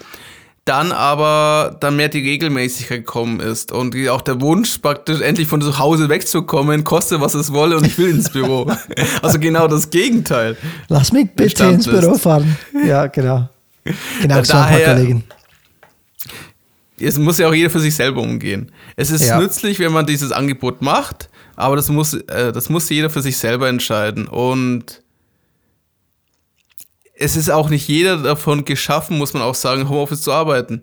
dann 0.65 0.93
aber 0.93 1.77
dann 1.81 1.97
mehr 1.97 2.09
die 2.09 2.21
Regelmäßigkeit 2.21 2.99
gekommen 2.99 3.41
ist 3.41 3.71
und 3.71 3.97
auch 4.09 4.23
der 4.23 4.41
Wunsch 4.41 4.79
praktisch 4.79 5.21
endlich 5.21 5.47
von 5.47 5.61
zu 5.61 5.79
Hause 5.79 6.09
wegzukommen, 6.09 6.85
koste 6.85 7.21
was 7.21 7.35
es 7.35 7.53
wolle 7.53 7.77
und 7.77 7.87
ich 7.87 7.99
will 7.99 8.11
ins 8.11 8.31
Büro. 8.31 8.71
also 9.23 9.39
genau 9.39 9.69
das 9.69 9.91
Gegenteil. 9.91 10.57
Lass 10.89 11.13
mich 11.13 11.31
bitte 11.35 11.65
ins 11.65 11.87
Büro 11.87 12.15
fahren. 12.15 12.57
Ja, 12.87 13.07
genau. 13.07 13.49
Genau, 14.23 14.43
so 14.43 14.55
ein 14.55 14.69
paar 14.69 14.95
Kollegen 14.95 15.25
es 17.01 17.19
muss 17.19 17.39
ja 17.39 17.49
auch 17.49 17.55
jeder 17.55 17.71
für 17.71 17.81
sich 17.81 17.95
selber 17.95 18.21
umgehen. 18.21 18.71
Es 18.97 19.11
ist 19.11 19.27
ja. 19.27 19.39
nützlich, 19.39 19.79
wenn 19.79 19.93
man 19.93 20.07
dieses 20.07 20.33
Angebot 20.33 20.81
macht, 20.81 21.29
aber 21.57 21.77
das 21.77 21.89
muss, 21.89 22.15
äh, 22.15 22.53
das 22.53 22.69
muss 22.69 22.89
jeder 22.89 23.11
für 23.11 23.23
sich 23.23 23.37
selber 23.37 23.69
entscheiden. 23.69 24.29
Und 24.29 25.03
es 27.17 27.37
ist 27.37 27.51
auch 27.51 27.71
nicht 27.71 27.89
jeder 27.89 28.19
davon 28.19 28.65
geschaffen, 28.65 29.19
muss 29.19 29.35
man 29.35 29.43
auch 29.43 29.55
sagen, 29.55 29.89
Homeoffice 29.89 30.23
zu 30.23 30.33
arbeiten. 30.33 30.83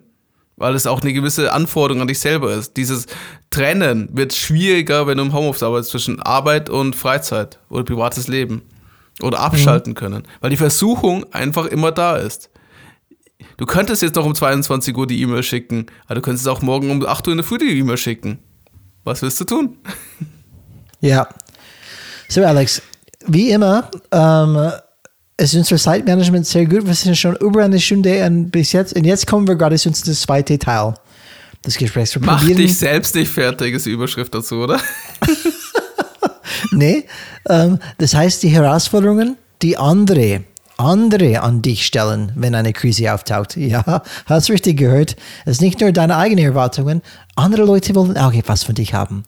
Weil 0.56 0.74
es 0.74 0.86
auch 0.86 1.00
eine 1.00 1.14
gewisse 1.14 1.52
Anforderung 1.52 2.02
an 2.02 2.08
dich 2.08 2.20
selber 2.20 2.52
ist. 2.52 2.76
Dieses 2.76 3.06
Trennen 3.50 4.08
wird 4.12 4.34
schwieriger, 4.34 5.06
wenn 5.06 5.16
du 5.16 5.24
im 5.24 5.32
Homeoffice 5.32 5.62
arbeitest 5.62 5.90
zwischen 5.90 6.20
Arbeit 6.20 6.68
und 6.68 6.94
Freizeit 6.94 7.58
oder 7.70 7.84
privates 7.84 8.28
Leben. 8.28 8.62
Oder 9.20 9.40
abschalten 9.40 9.92
mhm. 9.92 9.96
können. 9.96 10.22
Weil 10.40 10.50
die 10.50 10.56
Versuchung 10.56 11.24
einfach 11.32 11.66
immer 11.66 11.92
da 11.92 12.16
ist. 12.16 12.50
Du 13.56 13.66
könntest 13.66 14.02
jetzt 14.02 14.14
noch 14.16 14.24
um 14.24 14.34
22 14.34 14.96
Uhr 14.96 15.06
die 15.06 15.20
E-Mail 15.20 15.42
schicken, 15.42 15.86
aber 16.06 16.16
du 16.16 16.20
könntest 16.20 16.48
auch 16.48 16.62
morgen 16.62 16.90
um 16.90 17.04
8 17.04 17.26
Uhr 17.28 17.32
in 17.32 17.38
der 17.38 17.44
Früh 17.44 17.58
die 17.58 17.78
E-Mail 17.78 17.96
schicken. 17.96 18.38
Was 19.04 19.22
willst 19.22 19.40
du 19.40 19.44
tun? 19.44 19.76
Ja. 21.04 21.26
So, 22.28 22.44
Alex, 22.44 22.80
wie 23.26 23.50
immer, 23.50 23.90
ähm, 24.12 24.70
ist 25.36 25.54
unser 25.54 25.76
Zeitmanagement 25.76 26.46
sehr 26.46 26.64
gut. 26.64 26.86
Wir 26.86 26.94
sind 26.94 27.18
schon 27.18 27.34
über 27.36 27.64
eine 27.64 27.80
Stunde 27.80 28.24
und 28.24 28.52
bis 28.52 28.70
jetzt. 28.70 28.94
Und 28.94 29.04
jetzt 29.04 29.26
kommen 29.26 29.48
wir 29.48 29.56
gerade 29.56 29.76
zu 29.76 29.88
unserem 29.88 30.14
zweiten 30.14 30.60
Teil 30.60 30.94
des 31.66 31.76
Gesprächs. 31.76 32.14
Wir 32.14 32.22
Mach 32.22 32.44
dich 32.44 32.78
selbst 32.78 33.14
nicht 33.14 33.30
fertig, 33.30 33.74
ist 33.74 33.86
die 33.86 33.90
Überschrift 33.90 34.32
dazu, 34.32 34.56
oder? 34.58 34.80
nee, 36.70 37.04
ähm, 37.48 37.78
das 37.98 38.14
heißt, 38.14 38.42
die 38.44 38.48
Herausforderungen, 38.48 39.36
die 39.60 39.76
andere 39.76 40.44
andere 40.82 41.42
an 41.42 41.62
dich 41.62 41.86
stellen, 41.86 42.32
wenn 42.34 42.54
eine 42.54 42.72
Krise 42.72 43.12
auftaucht. 43.12 43.56
Ja, 43.56 44.02
hast 44.26 44.50
richtig 44.50 44.78
gehört. 44.78 45.16
Es 45.44 45.52
ist 45.52 45.60
nicht 45.62 45.80
nur 45.80 45.92
deine 45.92 46.16
eigenen 46.16 46.44
Erwartungen, 46.44 47.00
andere 47.34 47.64
Leute 47.64 47.94
wollen 47.94 48.16
auch 48.18 48.32
etwas 48.34 48.64
von 48.64 48.74
dich 48.74 48.92
haben. 48.92 49.24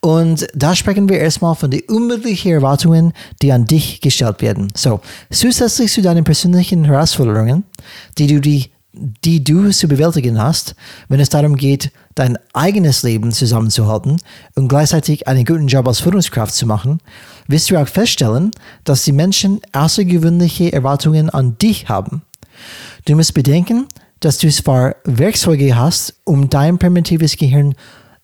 Und 0.00 0.46
da 0.54 0.74
sprechen 0.74 1.08
wir 1.08 1.18
erstmal 1.18 1.54
von 1.54 1.70
den 1.70 1.82
unmöglichen 1.88 2.52
Erwartungen, 2.52 3.12
die 3.42 3.52
an 3.52 3.66
dich 3.66 4.00
gestellt 4.00 4.42
werden. 4.42 4.72
So, 4.74 5.00
zusätzlich 5.30 5.92
zu 5.92 6.02
deinen 6.02 6.24
persönlichen 6.24 6.84
Herausforderungen, 6.84 7.64
die 8.18 8.26
du 8.26 8.40
die 8.40 8.70
die 9.24 9.44
du 9.44 9.70
zu 9.70 9.88
bewältigen 9.88 10.40
hast, 10.40 10.74
wenn 11.08 11.20
es 11.20 11.28
darum 11.28 11.56
geht, 11.56 11.90
dein 12.14 12.38
eigenes 12.52 13.02
Leben 13.02 13.32
zusammenzuhalten 13.32 14.16
und 14.54 14.68
gleichzeitig 14.68 15.28
einen 15.28 15.44
guten 15.44 15.66
Job 15.66 15.86
als 15.86 16.00
Führungskraft 16.00 16.54
zu 16.54 16.66
machen, 16.66 17.00
wirst 17.46 17.70
du 17.70 17.76
auch 17.76 17.88
feststellen, 17.88 18.50
dass 18.84 19.04
die 19.04 19.12
Menschen 19.12 19.60
außergewöhnliche 19.72 20.72
Erwartungen 20.72 21.30
an 21.30 21.58
dich 21.58 21.88
haben. 21.88 22.22
Du 23.04 23.14
musst 23.14 23.34
bedenken, 23.34 23.86
dass 24.20 24.38
du 24.38 24.50
zwar 24.50 24.96
Werkzeuge 25.04 25.76
hast, 25.76 26.14
um 26.24 26.48
dein 26.48 26.78
primitives 26.78 27.36
Gehirn 27.36 27.74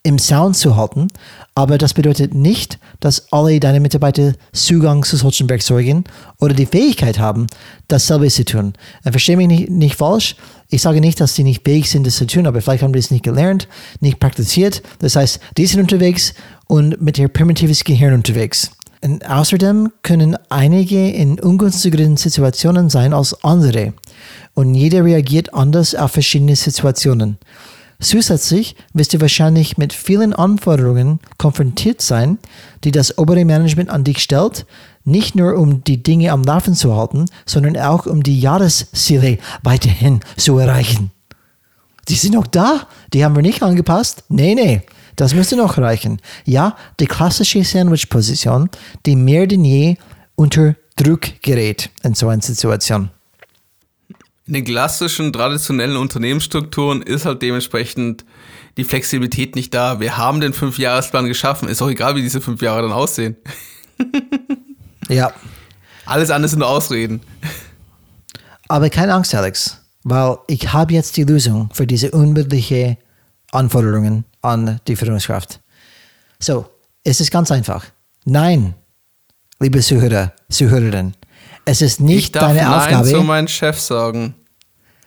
im 0.03 0.19
Sound 0.19 0.57
zu 0.57 0.77
halten, 0.77 1.09
aber 1.55 1.77
das 1.77 1.93
bedeutet 1.93 2.35
nicht, 2.35 2.79
dass 3.01 3.31
alle 3.31 3.61
deine 3.61 3.81
Mitarbeiter 3.81 4.33
Zugang 4.53 5.05
zu 5.05 5.17
solchen 5.17 5.51
Werkzeugen 5.51 6.05
oder 6.41 6.55
die 6.55 6.67
Fähigkeit 6.67 7.19
haben, 7.19 7.47
dasselbe 7.89 8.29
zu 8.29 8.45
tun. 8.45 8.73
Verstehe 9.03 9.37
mich 9.37 9.49
nicht, 9.49 9.71
nicht 9.71 9.97
falsch. 9.97 10.37
Ich 10.71 10.81
sage 10.81 11.03
nicht, 11.03 11.21
dass 11.21 11.35
sie 11.35 11.45
nicht 11.45 11.63
fähig 11.65 11.91
sind, 11.91 12.07
das 12.07 12.17
zu 12.17 12.27
tun, 12.27 12.47
aber 12.47 12.63
vielleicht 12.63 12.83
haben 12.83 12.95
die 12.95 12.99
es 12.99 13.11
nicht 13.11 13.25
gelernt, 13.25 13.69
nicht 14.01 14.19
praktiziert. 14.19 14.83
Das 15.01 15.17
heißt, 15.17 15.41
die 15.59 15.67
sind 15.67 15.81
unterwegs 15.81 16.33
und 16.69 17.03
mit 17.03 17.19
ihr 17.19 17.29
primitives 17.29 17.85
Gehirn 17.85 18.15
unterwegs. 18.15 18.71
Und 19.03 19.29
außerdem 19.29 19.93
können 20.03 20.37
einige 20.49 21.11
in 21.11 21.39
ungünstigeren 21.41 22.17
Situationen 22.17 22.89
sein 22.89 23.13
als 23.13 23.45
andere. 23.45 23.93
Und 24.55 24.75
jeder 24.75 25.05
reagiert 25.05 25.53
anders 25.53 25.95
auf 25.95 26.13
verschiedene 26.13 26.57
Situationen. 26.57 27.37
Zusätzlich 28.03 28.75
wirst 28.95 29.15
du 29.15 29.21
wahrscheinlich 29.21 29.79
mit 29.79 29.93
vielen 29.93 30.33
Anforderungen 30.33 31.21
konfrontiert 31.39 32.03
sein, 32.03 32.39
die 32.83 32.91
das 32.91 33.17
obere 33.17 33.45
Management 33.45 33.91
an 33.91 34.03
dich 34.03 34.19
stellt, 34.19 34.67
nicht 35.05 35.37
nur 35.37 35.57
um 35.57 35.85
die 35.85 36.03
Dinge 36.03 36.33
am 36.33 36.43
Laufen 36.43 36.75
zu 36.75 36.97
halten, 36.97 37.27
sondern 37.47 37.77
auch 37.77 38.07
um 38.07 38.25
die 38.25 38.41
Jahresziele 38.41 39.39
weiterhin 39.63 40.19
zu 40.37 40.59
erreichen. 40.59 41.13
Die 42.09 42.17
sind 42.17 42.35
noch 42.35 42.49
da, 42.49 42.89
die 43.13 43.25
haben 43.25 43.37
wir 43.37 43.43
nicht 43.43 43.63
angepasst. 43.63 44.25
Nee, 44.29 44.57
nee. 44.57 44.83
Das 45.15 45.35
müsste 45.35 45.57
noch 45.57 45.79
reichen. 45.79 46.21
Ja, 46.45 46.77
die 46.99 47.07
klassische 47.07 47.63
Sandwich-Position, 47.63 48.69
die 49.07 49.15
mehr 49.15 49.47
denn 49.47 49.65
je 49.65 49.97
unter 50.35 50.75
Druck 50.97 51.41
gerät 51.43 51.91
in 52.03 52.15
so 52.15 52.29
einer 52.29 52.43
Situation. 52.43 53.11
In 54.47 54.55
den 54.55 54.65
klassischen, 54.65 55.33
traditionellen 55.33 55.97
Unternehmensstrukturen 55.97 57.03
ist 57.03 57.27
halt 57.27 57.43
dementsprechend 57.43 58.25
die 58.77 58.85
Flexibilität 58.85 59.55
nicht 59.55 59.73
da. 59.73 60.01
Wir 60.01 60.17
haben 60.17 60.41
den 60.41 60.53
Fünfjahresplan 60.53 61.27
geschaffen. 61.27 61.69
Ist 61.69 61.81
auch 61.81 61.89
egal, 61.89 62.17
wie 62.17 62.23
diese 62.23 62.41
fünf 62.41 62.61
Jahre 62.61 62.83
dann 62.83 62.93
aussehen. 62.93 63.37
ja. 65.09 65.33
Alles 66.07 66.31
andere 66.31 66.49
sind 66.49 66.63
Ausreden. 66.63 67.21
Aber 68.69 68.91
keine 68.91 69.15
Angst, 69.15 69.35
Alex, 69.35 69.81
weil 70.03 70.39
ich 70.49 70.73
habe 70.73 70.95
jetzt 70.95 71.17
die 71.17 71.25
Lösung 71.25 71.71
für 71.73 71.87
diese 71.87 72.11
unmögliche 72.11 72.99
Anforderungen 73.53 74.25
an 74.41 74.81
die 74.89 74.97
Führungskraft. 74.97 75.61
So, 76.41 76.67
es 77.05 77.21
ist 77.21 77.31
ganz 77.31 77.53
einfach. 77.53 77.85
Nein, 78.25 78.75
liebe 79.61 79.81
Zuhörer, 79.81 80.33
Zuhörerinnen, 80.51 81.15
es 81.65 81.83
ist 81.83 82.01
nicht 82.01 82.19
ich 82.19 82.33
darf 82.33 82.43
deine 82.49 82.63
Nein 82.63 82.73
Aufgabe. 82.73 83.09
zu 83.09 83.23
meinem 83.23 83.49
Chef 83.49 83.79
sagen. 83.79 84.35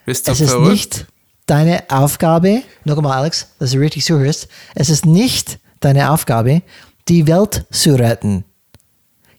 Bist 0.06 0.28
du 0.28 0.32
es 0.32 0.38
verrückt? 0.40 0.68
ist 0.68 0.70
nicht 0.72 1.08
deine 1.46 1.84
Aufgabe, 1.90 2.64
nochmal 2.84 3.18
Alex, 3.18 3.48
dass 3.60 3.72
du 3.72 3.80
richtig 3.80 4.06
zuhörst, 4.06 4.48
es 4.74 4.90
ist 4.90 5.06
nicht 5.06 5.60
deine 5.80 6.12
Aufgabe, 6.12 6.62
die 7.08 7.28
Welt 7.28 7.66
zu 7.72 7.96
retten. 7.96 8.46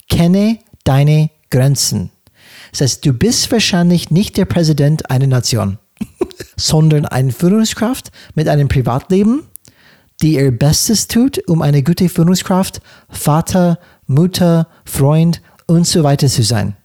Kenne 0.08 0.58
deine 0.84 1.30
Grenzen. 1.50 2.10
Das 2.70 2.80
heißt, 2.80 3.06
du 3.06 3.12
bist 3.12 3.50
wahrscheinlich 3.50 4.10
nicht 4.10 4.36
der 4.36 4.44
Präsident 4.44 5.10
einer 5.10 5.26
Nation, 5.26 5.78
sondern 6.56 7.06
eine 7.06 7.32
Führungskraft 7.32 8.10
mit 8.34 8.48
einem 8.48 8.68
Privatleben, 8.68 9.44
die 10.22 10.34
ihr 10.34 10.50
Bestes 10.50 11.08
tut, 11.08 11.46
um 11.48 11.62
eine 11.62 11.82
gute 11.82 12.08
Führungskraft, 12.08 12.80
Vater, 13.08 13.78
Mutter, 14.06 14.68
Freund 14.84 15.42
und 15.66 15.86
so 15.86 16.04
weiter 16.04 16.28
zu 16.28 16.42
sein. 16.42 16.76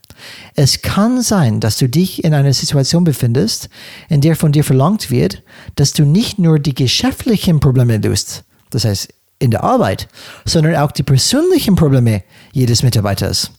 Es 0.55 0.81
kann 0.81 1.21
sein, 1.21 1.59
dass 1.59 1.77
du 1.77 1.87
dich 1.87 2.23
in 2.23 2.33
einer 2.33 2.53
Situation 2.53 3.03
befindest, 3.03 3.69
in 4.09 4.21
der 4.21 4.35
von 4.35 4.51
dir 4.51 4.63
verlangt 4.63 5.11
wird, 5.11 5.43
dass 5.75 5.93
du 5.93 6.03
nicht 6.03 6.39
nur 6.39 6.59
die 6.59 6.75
geschäftlichen 6.75 7.59
Probleme 7.59 7.97
löst, 7.97 8.43
das 8.69 8.85
heißt 8.85 9.13
in 9.39 9.51
der 9.51 9.63
Arbeit, 9.63 10.07
sondern 10.45 10.75
auch 10.75 10.91
die 10.91 11.03
persönlichen 11.03 11.75
Probleme 11.75 12.23
jedes 12.53 12.83
Mitarbeiters. 12.83 13.51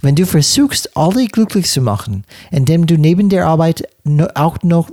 Wenn 0.00 0.16
du 0.16 0.26
versuchst, 0.26 0.96
alle 0.96 1.26
glücklich 1.26 1.66
zu 1.66 1.80
machen, 1.80 2.24
indem 2.50 2.86
du 2.86 2.96
neben 2.96 3.28
der 3.28 3.46
Arbeit 3.46 3.84
auch 4.34 4.58
noch, 4.62 4.90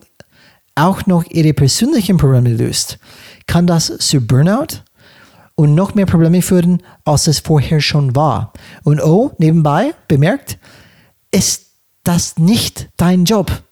auch 0.76 1.06
noch 1.06 1.24
ihre 1.32 1.54
persönlichen 1.54 2.18
Probleme 2.18 2.54
löst, 2.54 3.00
kann 3.48 3.66
das 3.66 3.98
zu 4.00 4.22
Burnout 4.22 4.84
und 5.56 5.74
noch 5.74 5.96
mehr 5.96 6.06
Probleme 6.06 6.42
führen, 6.42 6.84
als 7.04 7.28
es 7.28 7.40
vorher 7.40 7.82
schon 7.82 8.16
war. 8.16 8.54
Und 8.84 9.02
oh, 9.02 9.32
nebenbei 9.40 9.94
bemerkt, 10.08 10.60
ist 11.32 11.68
das 12.04 12.38
nicht 12.38 12.90
dein 12.98 13.26
Job. 13.26 13.64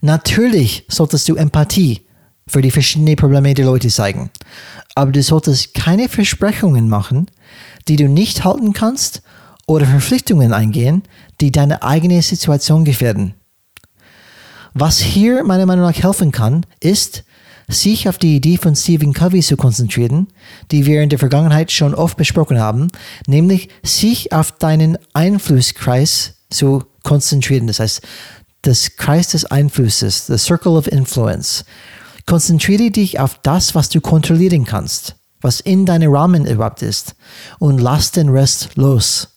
Natürlich 0.00 0.84
solltest 0.88 1.28
du 1.28 1.36
Empathie 1.36 2.06
für 2.46 2.62
die 2.62 2.70
verschiedenen 2.70 3.16
Probleme 3.16 3.54
der 3.54 3.66
Leute 3.66 3.88
zeigen, 3.88 4.30
aber 4.94 5.12
du 5.12 5.22
solltest 5.22 5.74
keine 5.74 6.08
Versprechungen 6.08 6.88
machen, 6.88 7.30
die 7.86 7.96
du 7.96 8.08
nicht 8.08 8.44
halten 8.44 8.72
kannst 8.72 9.22
oder 9.66 9.86
Verpflichtungen 9.86 10.52
eingehen, 10.52 11.04
die 11.40 11.52
deine 11.52 11.82
eigene 11.82 12.22
Situation 12.22 12.84
gefährden. 12.84 13.34
Was 14.74 14.98
hier 14.98 15.44
meiner 15.44 15.66
Meinung 15.66 15.84
nach 15.84 16.02
helfen 16.02 16.32
kann, 16.32 16.66
ist, 16.80 17.24
sich 17.70 18.08
auf 18.08 18.18
die 18.18 18.36
Idee 18.36 18.56
von 18.56 18.74
Stephen 18.74 19.12
Covey 19.12 19.40
zu 19.40 19.56
konzentrieren, 19.56 20.28
die 20.70 20.86
wir 20.86 21.02
in 21.02 21.08
der 21.08 21.18
Vergangenheit 21.18 21.70
schon 21.72 21.94
oft 21.94 22.16
besprochen 22.16 22.58
haben, 22.58 22.88
nämlich 23.26 23.68
sich 23.82 24.32
auf 24.32 24.52
deinen 24.52 24.98
Einflusskreis 25.12 26.34
zu 26.50 26.84
konzentrieren. 27.02 27.66
Das 27.66 27.80
heißt, 27.80 28.02
das 28.62 28.96
Kreis 28.96 29.28
des 29.28 29.44
Einflusses, 29.46 30.26
the 30.26 30.36
Circle 30.36 30.72
of 30.72 30.86
Influence. 30.86 31.64
Konzentriere 32.26 32.90
dich 32.90 33.18
auf 33.18 33.38
das, 33.42 33.74
was 33.74 33.88
du 33.88 34.00
kontrollieren 34.00 34.64
kannst, 34.64 35.16
was 35.40 35.60
in 35.60 35.86
deinem 35.86 36.12
Rahmen 36.12 36.46
überhaupt 36.46 36.82
ist, 36.82 37.14
und 37.58 37.80
lass 37.80 38.12
den 38.12 38.28
Rest 38.28 38.70
los. 38.76 39.28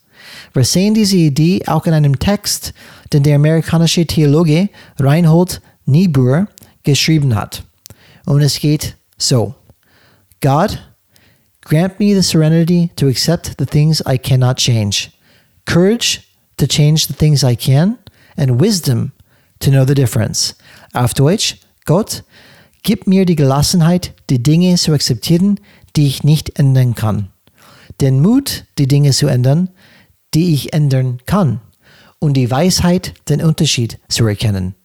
Wir 0.54 0.66
sehen 0.66 0.94
diese 0.94 1.18
Idee 1.18 1.64
auch 1.68 1.86
in 1.86 1.94
einem 1.94 2.20
Text, 2.20 2.74
den 3.14 3.24
der 3.24 3.36
amerikanische 3.36 4.06
Theologe 4.06 4.70
Reinhold 5.00 5.62
Niebuhr 5.86 6.48
geschrieben 6.84 7.36
hat. 7.36 7.64
Und 8.26 8.42
es 8.42 8.60
geht 8.60 8.96
so. 9.18 9.56
God, 10.42 10.80
grant 11.62 12.00
me 12.00 12.14
the 12.14 12.24
serenity 12.24 12.92
to 12.96 13.08
accept 13.08 13.56
the 13.58 13.66
things 13.66 14.02
I 14.06 14.18
cannot 14.18 14.58
change, 14.58 15.12
courage 15.66 16.22
to 16.58 16.68
change 16.68 17.08
the 17.08 17.14
things 17.14 17.44
I 17.44 17.56
can, 17.56 17.98
and 18.38 18.60
wisdom 18.60 19.12
to 19.60 19.70
know 19.70 19.86
the 19.86 19.96
difference. 19.96 20.56
Auf 20.94 21.14
Deutsch, 21.14 21.58
Gott, 21.86 22.24
gib 22.84 23.08
mir 23.08 23.26
die 23.26 23.36
Gelassenheit, 23.36 24.14
die 24.30 24.42
Dinge 24.42 24.76
zu 24.76 24.94
akzeptieren, 24.94 25.60
die 25.96 26.08
ich 26.08 26.24
nicht 26.24 26.60
ändern 26.60 26.96
kann. 26.96 27.30
Den 28.02 28.22
Mut, 28.22 28.66
die 28.78 28.88
Dinge 28.88 29.12
zu 29.12 29.28
ändern, 29.28 29.70
die 30.34 30.54
ich 30.54 30.74
ändern 30.74 31.20
kann. 31.26 31.62
Und 32.20 32.36
die 32.36 32.50
Weisheit, 32.50 33.14
den 33.30 33.42
Unterschied 33.42 34.00
zu 34.08 34.26
erkennen. 34.26 34.76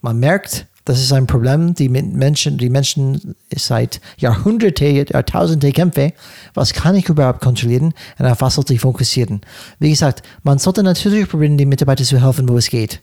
Man 0.00 0.18
merkt, 0.18 0.66
das 0.86 1.00
ist 1.00 1.12
ein 1.12 1.26
Problem, 1.26 1.74
die 1.74 1.88
Menschen, 1.88 2.58
die 2.58 2.70
Menschen 2.70 3.34
seit 3.54 4.00
Jahrhunderte, 4.18 4.86
Jahrtausende 4.86 5.72
kämpfen. 5.72 6.12
Was 6.54 6.72
kann 6.72 6.94
ich 6.94 7.08
überhaupt 7.08 7.40
kontrollieren 7.40 7.92
und 8.18 8.26
auf 8.26 8.40
was 8.40 8.54
sollte 8.54 8.72
ich 8.72 8.80
fokussieren? 8.80 9.40
Wie 9.80 9.90
gesagt, 9.90 10.22
man 10.44 10.58
sollte 10.58 10.84
natürlich 10.84 11.28
probieren, 11.28 11.58
den 11.58 11.68
Mitarbeitern 11.68 12.06
zu 12.06 12.22
helfen, 12.22 12.48
wo 12.48 12.56
es 12.56 12.70
geht. 12.70 13.02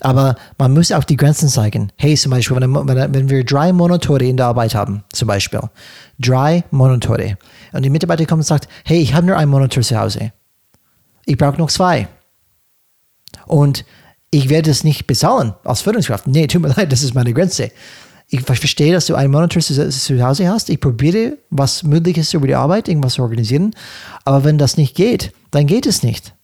Aber 0.00 0.36
man 0.56 0.72
muss 0.72 0.90
auch 0.90 1.04
die 1.04 1.16
Grenzen 1.16 1.50
zeigen. 1.50 1.92
Hey, 1.96 2.16
zum 2.16 2.30
Beispiel, 2.30 2.56
wenn, 2.58 2.74
wenn 2.74 3.28
wir 3.28 3.44
drei 3.44 3.70
Monitore 3.74 4.24
in 4.24 4.38
der 4.38 4.46
Arbeit 4.46 4.74
haben, 4.74 5.04
zum 5.12 5.28
Beispiel, 5.28 5.60
drei 6.18 6.64
Monitore, 6.70 7.36
und 7.72 7.82
die 7.82 7.90
Mitarbeiter 7.90 8.24
kommen 8.24 8.40
und 8.40 8.46
sagt, 8.46 8.66
hey, 8.86 8.98
ich 8.98 9.12
habe 9.12 9.26
nur 9.26 9.36
einen 9.36 9.50
Monitor 9.50 9.82
zu 9.82 9.98
Hause. 9.98 10.32
Ich 11.26 11.36
brauche 11.36 11.58
noch 11.58 11.68
zwei. 11.68 12.08
Und 13.46 13.84
ich 14.30 14.48
werde 14.48 14.70
es 14.70 14.84
nicht 14.84 15.06
bezahlen 15.06 15.54
als 15.64 15.80
Führungskraft. 15.80 16.26
Nee, 16.26 16.46
tut 16.46 16.62
mir 16.62 16.68
leid, 16.76 16.92
das 16.92 17.02
ist 17.02 17.14
meine 17.14 17.32
Grenze. 17.32 17.70
Ich 18.30 18.42
verstehe, 18.42 18.92
dass 18.92 19.06
du 19.06 19.14
einen 19.14 19.32
Monitor 19.32 19.62
zu, 19.62 19.88
zu 19.88 20.22
Hause 20.22 20.48
hast. 20.48 20.68
Ich 20.68 20.80
probiere, 20.80 21.38
was 21.48 21.82
möglich 21.82 22.18
ist 22.18 22.34
über 22.34 22.46
die 22.46 22.54
Arbeit, 22.54 22.88
irgendwas 22.88 23.14
zu 23.14 23.22
organisieren. 23.22 23.74
Aber 24.26 24.44
wenn 24.44 24.58
das 24.58 24.76
nicht 24.76 24.94
geht, 24.94 25.32
dann 25.50 25.66
geht 25.66 25.86
es 25.86 26.02
nicht. 26.02 26.34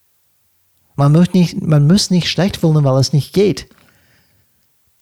Man 0.97 1.13
muss 1.13 1.35
nicht, 1.35 1.61
man 1.61 1.87
muss 1.87 2.11
nicht 2.11 2.31
schlecht 2.31 2.63
wollen, 2.63 2.85
weil 2.85 2.99
es 3.01 3.13
nicht 3.13 3.35
geht. 3.35 3.69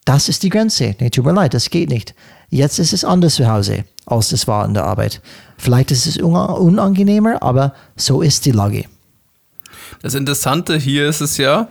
Das 0.04 0.28
ist 0.28 0.42
die 0.42 0.48
Grenze. 0.48 0.96
Nee, 0.98 1.10
tut 1.10 1.24
mir 1.24 1.32
leid, 1.32 1.54
das 1.54 1.70
geht 1.70 1.88
nicht. 1.88 2.14
Jetzt 2.48 2.80
ist 2.80 2.92
es 2.92 3.04
anders 3.04 3.36
zu 3.36 3.46
Hause, 3.48 3.84
als 4.04 4.32
es 4.32 4.48
war 4.48 4.64
in 4.64 4.74
der 4.74 4.84
Arbeit. 4.84 5.20
Vielleicht 5.58 5.92
ist 5.92 6.06
es 6.06 6.16
unangenehmer, 6.18 7.40
aber 7.42 7.74
so 7.94 8.22
ist 8.22 8.44
die 8.44 8.50
Lage. 8.50 8.86
Das 10.02 10.14
Interessante 10.14 10.76
hier 10.76 11.08
ist 11.08 11.20
es 11.20 11.36
ja, 11.36 11.68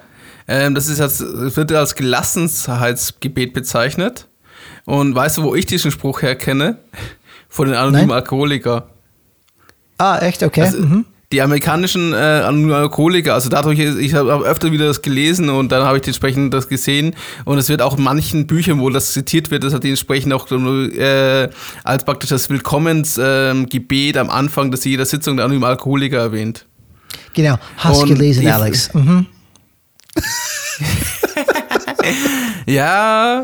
ähm, 0.51 0.75
das 0.75 0.89
ist 0.89 0.99
als, 0.99 1.21
wird 1.21 1.71
als 1.71 1.95
Gelassenheitsgebet 1.95 3.53
bezeichnet. 3.53 4.27
Und 4.85 5.15
weißt 5.15 5.37
du, 5.37 5.43
wo 5.43 5.55
ich 5.55 5.65
diesen 5.65 5.91
Spruch 5.91 6.21
herkenne? 6.21 6.77
Von 7.47 7.67
den 7.67 7.75
anonymen 7.75 8.07
Nein. 8.09 8.17
Alkoholiker. 8.17 8.89
Ah, 9.97 10.17
echt? 10.19 10.43
Okay. 10.43 10.63
Also, 10.63 10.79
mhm. 10.79 11.05
Die 11.31 11.41
amerikanischen 11.41 12.11
äh, 12.11 12.17
anonymen 12.17 12.73
Alkoholiker, 12.73 13.33
also 13.33 13.47
dadurch, 13.47 13.79
ich 13.79 14.13
habe 14.13 14.43
öfter 14.43 14.73
wieder 14.73 14.87
das 14.87 15.01
gelesen 15.01 15.49
und 15.49 15.71
dann 15.71 15.83
habe 15.83 15.97
ich 15.97 16.05
entsprechend 16.05 16.53
das 16.53 16.67
gesehen 16.67 17.15
und 17.45 17.57
es 17.57 17.69
wird 17.69 17.81
auch 17.81 17.97
in 17.97 18.03
manchen 18.03 18.47
Büchern, 18.47 18.81
wo 18.81 18.89
das 18.89 19.13
zitiert 19.13 19.49
wird, 19.49 19.63
das 19.63 19.73
hat 19.73 19.85
entsprechend 19.85 20.33
auch 20.33 20.51
äh, 20.51 21.47
als 21.85 22.03
praktisch 22.03 22.31
das 22.31 22.49
Willkommensgebet 22.49 24.17
äh, 24.17 24.19
am 24.19 24.29
Anfang 24.29 24.71
des 24.71 24.83
jeder 24.83 25.05
Sitzung 25.05 25.37
der 25.37 25.45
anonymen 25.45 25.69
Alkoholiker 25.69 26.17
erwähnt. 26.17 26.65
Genau, 27.33 27.57
hast 27.77 28.01
und 28.03 28.09
gelesen, 28.09 28.45
Alex. 28.49 28.93
Mhm. 28.93 29.27
ja. 32.65 33.43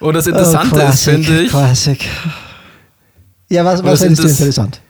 Und 0.00 0.14
das 0.14 0.26
Interessante 0.26 0.84
oh, 0.84 0.88
ist, 0.88 1.04
finde 1.04 1.42
ich. 1.42 1.50
Classic. 1.50 2.04
Ja, 3.48 3.64
was, 3.64 3.84
was 3.84 4.00
findest 4.00 4.24
du 4.24 4.28
interessant? 4.28 4.80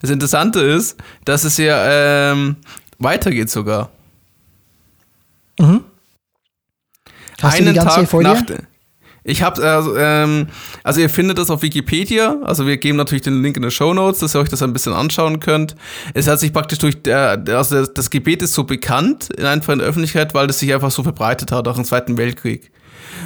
Das 0.00 0.10
Interessante 0.10 0.60
ist, 0.60 0.96
dass 1.24 1.44
es 1.44 1.56
ja 1.56 2.32
ähm, 2.32 2.56
weitergeht 2.98 3.50
sogar. 3.50 3.90
Mhm. 5.58 5.84
Hast 7.40 7.56
Einen 7.56 7.66
du 7.66 7.72
die 7.72 7.78
ganze 7.78 8.06
Tag 8.06 8.10
dir? 8.10 8.22
nach, 8.22 8.42
ich 9.28 9.42
habe 9.42 9.60
also, 9.60 9.96
ähm, 9.96 10.46
also 10.84 11.00
ihr 11.00 11.10
findet 11.10 11.38
das 11.38 11.50
auf 11.50 11.62
Wikipedia. 11.62 12.36
Also 12.44 12.64
wir 12.64 12.76
geben 12.76 12.96
natürlich 12.96 13.22
den 13.22 13.42
Link 13.42 13.56
in 13.56 13.62
den 13.62 13.72
Show 13.72 13.92
Notes, 13.92 14.20
dass 14.20 14.36
ihr 14.36 14.40
euch 14.40 14.48
das 14.48 14.62
ein 14.62 14.72
bisschen 14.72 14.92
anschauen 14.92 15.40
könnt. 15.40 15.74
Es 16.14 16.28
hat 16.28 16.38
sich 16.38 16.52
praktisch 16.52 16.78
durch 16.78 17.02
der, 17.02 17.42
also 17.48 17.86
das 17.86 18.10
Gebet 18.10 18.40
ist 18.42 18.52
so 18.52 18.62
bekannt 18.62 19.30
in 19.36 19.44
einfach 19.44 19.72
in 19.72 19.80
der 19.80 19.88
Öffentlichkeit, 19.88 20.32
weil 20.32 20.46
das 20.46 20.60
sich 20.60 20.72
einfach 20.72 20.92
so 20.92 21.02
verbreitet 21.02 21.50
hat 21.50 21.66
auch 21.66 21.76
im 21.76 21.84
Zweiten 21.84 22.16
Weltkrieg. 22.16 22.70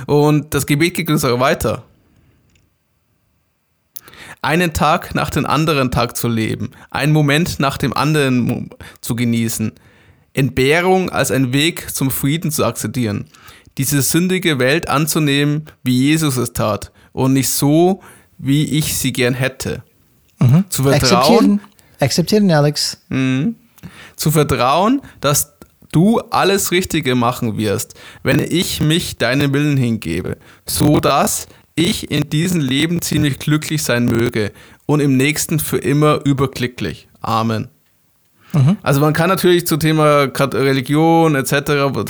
Und 0.06 0.54
das 0.54 0.64
Gebet 0.64 0.94
geht 0.94 1.06
sogar 1.18 1.38
weiter. 1.38 1.82
Einen 4.40 4.72
Tag 4.72 5.14
nach 5.14 5.28
dem 5.28 5.44
anderen 5.44 5.90
Tag 5.90 6.16
zu 6.16 6.28
leben, 6.28 6.70
einen 6.90 7.12
Moment 7.12 7.60
nach 7.60 7.76
dem 7.76 7.92
anderen 7.92 8.70
zu 9.02 9.14
genießen, 9.14 9.72
Entbehrung 10.32 11.10
als 11.10 11.30
ein 11.30 11.52
Weg 11.52 11.94
zum 11.94 12.10
Frieden 12.10 12.50
zu 12.50 12.64
akzeptieren 12.64 13.26
diese 13.80 14.02
sündige 14.02 14.58
Welt 14.58 14.90
anzunehmen, 14.90 15.64
wie 15.82 15.96
Jesus 15.96 16.36
es 16.36 16.52
tat 16.52 16.92
und 17.12 17.32
nicht 17.32 17.48
so, 17.48 18.02
wie 18.36 18.64
ich 18.64 18.94
sie 18.98 19.10
gern 19.10 19.32
hätte. 19.32 19.82
Mhm. 20.38 20.64
Zu 20.68 20.82
vertrauen. 20.82 21.00
Akzeptieren, 21.00 21.60
Akzeptieren 21.98 22.50
Alex. 22.50 23.00
Mh, 23.08 23.52
zu 24.16 24.30
vertrauen, 24.32 25.00
dass 25.22 25.54
du 25.92 26.18
alles 26.18 26.72
Richtige 26.72 27.14
machen 27.14 27.56
wirst, 27.56 27.94
wenn 28.22 28.38
ich 28.38 28.82
mich 28.82 29.16
deinem 29.16 29.54
Willen 29.54 29.78
hingebe, 29.78 30.36
so 30.66 31.00
dass 31.00 31.48
ich 31.74 32.10
in 32.10 32.28
diesem 32.28 32.60
Leben 32.60 33.00
ziemlich 33.00 33.38
glücklich 33.38 33.82
sein 33.82 34.04
möge 34.04 34.52
und 34.84 35.00
im 35.00 35.16
nächsten 35.16 35.58
für 35.58 35.78
immer 35.78 36.20
überglücklich. 36.26 37.08
Amen. 37.22 37.68
Also 38.82 39.00
man 39.00 39.12
kann 39.12 39.28
natürlich 39.28 39.66
zu 39.66 39.76
Thema 39.76 40.24
Religion 40.24 41.34
etc. 41.34 41.52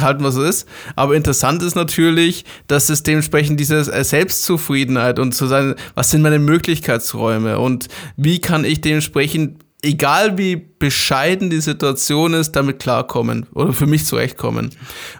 halten, 0.01 0.25
was 0.25 0.37
es 0.37 0.49
ist, 0.49 0.69
aber 0.97 1.15
interessant 1.15 1.63
ist 1.63 1.75
natürlich, 1.75 2.45
dass 2.67 2.89
es 2.89 3.03
dementsprechend 3.03 3.61
diese 3.61 3.85
Selbstzufriedenheit 4.05 5.19
und 5.19 5.33
zu 5.33 5.47
sein, 5.47 5.75
was 5.95 6.11
sind 6.11 6.23
meine 6.23 6.39
Möglichkeitsräume 6.39 7.59
und 7.59 7.89
wie 8.17 8.41
kann 8.41 8.65
ich 8.65 8.81
dementsprechend 8.81 9.65
egal 9.83 10.37
wie 10.39 10.57
bescheiden 10.57 11.51
die 11.51 11.61
Situation 11.61 12.35
ist, 12.35 12.53
damit 12.53 12.81
klarkommen 12.81 13.47
oder 13.55 13.73
für 13.73 13.87
mich 13.87 14.05
zurechtkommen. 14.05 14.71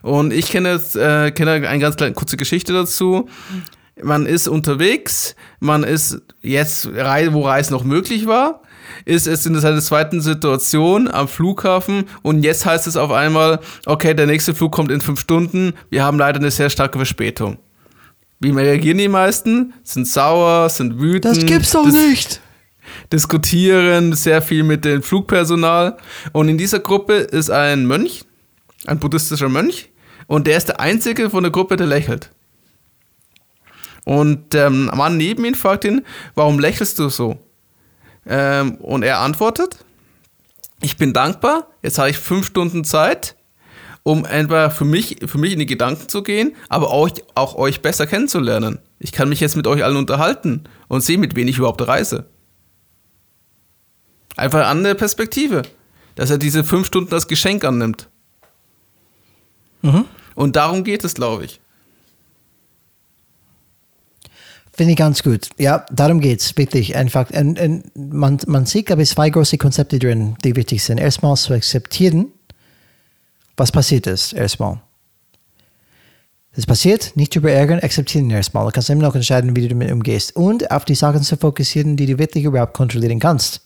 Und 0.01 0.31
ich 0.33 0.51
kenne 0.51 0.73
jetzt 0.73 0.95
äh, 0.95 1.31
kenne 1.31 1.67
eine 1.67 1.79
ganz 1.79 1.97
kleine 1.97 2.13
kurze 2.13 2.37
Geschichte 2.37 2.73
dazu. 2.73 3.27
Man 4.01 4.25
ist 4.25 4.47
unterwegs, 4.47 5.35
man 5.59 5.83
ist 5.83 6.21
jetzt, 6.41 6.91
wo 6.93 7.41
Reisen 7.41 7.73
noch 7.73 7.83
möglich 7.83 8.25
war, 8.25 8.61
ist 9.05 9.27
es 9.27 9.45
in 9.45 9.53
der 9.53 9.79
zweiten 9.79 10.21
Situation 10.21 11.09
am 11.09 11.27
Flughafen 11.27 12.05
und 12.21 12.43
jetzt 12.43 12.65
heißt 12.65 12.87
es 12.87 12.97
auf 12.97 13.11
einmal, 13.11 13.59
okay, 13.85 14.13
der 14.13 14.27
nächste 14.27 14.55
Flug 14.55 14.71
kommt 14.71 14.91
in 14.91 15.01
fünf 15.01 15.19
Stunden, 15.19 15.73
wir 15.89 16.03
haben 16.03 16.17
leider 16.17 16.39
eine 16.39 16.51
sehr 16.51 16.69
starke 16.69 16.97
Verspätung. 16.97 17.57
Wie 18.39 18.49
reagieren 18.49 18.97
die 18.97 19.07
meisten? 19.07 19.73
Sind 19.83 20.07
sauer, 20.07 20.67
sind 20.69 20.99
wütend. 20.99 21.37
Das 21.37 21.45
gibt's 21.45 21.71
doch 21.71 21.85
nicht. 21.85 22.41
Diskutieren 23.13 24.13
sehr 24.13 24.41
viel 24.41 24.63
mit 24.63 24.83
dem 24.83 25.03
Flugpersonal. 25.03 25.97
Und 26.31 26.49
in 26.49 26.57
dieser 26.57 26.79
Gruppe 26.79 27.13
ist 27.13 27.51
ein 27.51 27.85
Mönch, 27.85 28.23
ein 28.87 28.99
buddhistischer 28.99 29.47
Mönch, 29.47 29.89
und 30.25 30.47
der 30.47 30.57
ist 30.57 30.69
der 30.69 30.79
einzige 30.79 31.29
von 31.29 31.43
der 31.43 31.51
Gruppe, 31.51 31.75
der 31.75 31.87
lächelt. 31.87 32.31
Und 34.05 34.53
der 34.53 34.69
Mann 34.69 35.17
neben 35.17 35.45
ihn 35.45 35.55
fragt 35.55 35.85
ihn, 35.85 36.03
warum 36.33 36.57
lächelst 36.57 36.97
du 36.97 37.09
so? 37.09 37.37
Ähm, 38.25 38.75
und 38.75 39.03
er 39.03 39.19
antwortet, 39.19 39.83
ich 40.81 40.97
bin 40.97 41.13
dankbar, 41.13 41.67
jetzt 41.81 41.99
habe 41.99 42.09
ich 42.09 42.17
fünf 42.17 42.45
Stunden 42.45 42.83
Zeit, 42.83 43.35
um 44.03 44.25
einfach 44.25 44.71
für 44.71 44.85
mich, 44.85 45.17
für 45.25 45.37
mich 45.37 45.53
in 45.53 45.59
die 45.59 45.65
Gedanken 45.65 46.09
zu 46.09 46.23
gehen, 46.23 46.55
aber 46.69 46.89
auch, 46.89 47.09
auch 47.35 47.55
euch 47.55 47.81
besser 47.81 48.07
kennenzulernen. 48.07 48.79
Ich 48.99 49.11
kann 49.11 49.29
mich 49.29 49.39
jetzt 49.39 49.55
mit 49.55 49.67
euch 49.67 49.83
allen 49.83 49.97
unterhalten 49.97 50.63
und 50.87 51.01
sehe, 51.01 51.17
mit 51.17 51.35
wem 51.35 51.47
ich 51.47 51.57
überhaupt 51.57 51.87
reise. 51.87 52.25
Einfach 54.35 54.59
eine 54.59 54.67
andere 54.67 54.95
Perspektive, 54.95 55.61
dass 56.15 56.31
er 56.31 56.37
diese 56.37 56.63
fünf 56.63 56.87
Stunden 56.87 57.13
als 57.13 57.27
Geschenk 57.27 57.63
annimmt. 57.63 58.09
Mhm. 59.81 60.05
Und 60.35 60.55
darum 60.55 60.83
geht 60.83 61.03
es, 61.03 61.13
glaube 61.13 61.45
ich. 61.45 61.60
Finde 64.73 64.93
ich 64.93 64.97
ganz 64.97 65.21
gut. 65.21 65.49
Ja, 65.57 65.85
darum 65.91 66.21
geht 66.21 66.39
es 66.39 66.57
wirklich 66.57 66.95
einfach. 66.95 67.29
Und, 67.31 67.59
und 67.59 67.83
man, 67.95 68.39
man 68.47 68.65
sieht, 68.65 68.85
glaube 68.85 69.01
ich, 69.01 69.09
zwei 69.09 69.29
große 69.29 69.57
Konzepte 69.57 69.99
drin, 69.99 70.35
die 70.43 70.55
wichtig 70.55 70.83
sind. 70.83 70.97
Erstmal 70.97 71.35
zu 71.35 71.53
akzeptieren, 71.53 72.27
was 73.57 73.71
passiert 73.71 74.07
ist, 74.07 74.33
erstmal. 74.33 74.81
Das 76.55 76.65
passiert, 76.65 77.15
nicht 77.15 77.35
drüber 77.35 77.51
ärgern, 77.51 77.79
akzeptieren 77.79 78.29
erstmal. 78.29 78.65
Du 78.65 78.71
kannst 78.71 78.89
immer 78.89 79.03
noch 79.03 79.15
entscheiden, 79.15 79.55
wie 79.55 79.61
du 79.61 79.69
damit 79.69 79.91
umgehst. 79.91 80.35
Und 80.35 80.71
auf 80.71 80.85
die 80.85 80.95
Sachen 80.95 81.21
zu 81.21 81.37
fokussieren, 81.37 81.97
die 81.97 82.05
du 82.05 82.17
wirklich 82.17 82.45
überhaupt 82.45 82.73
kontrollieren 82.73 83.19
kannst. 83.19 83.61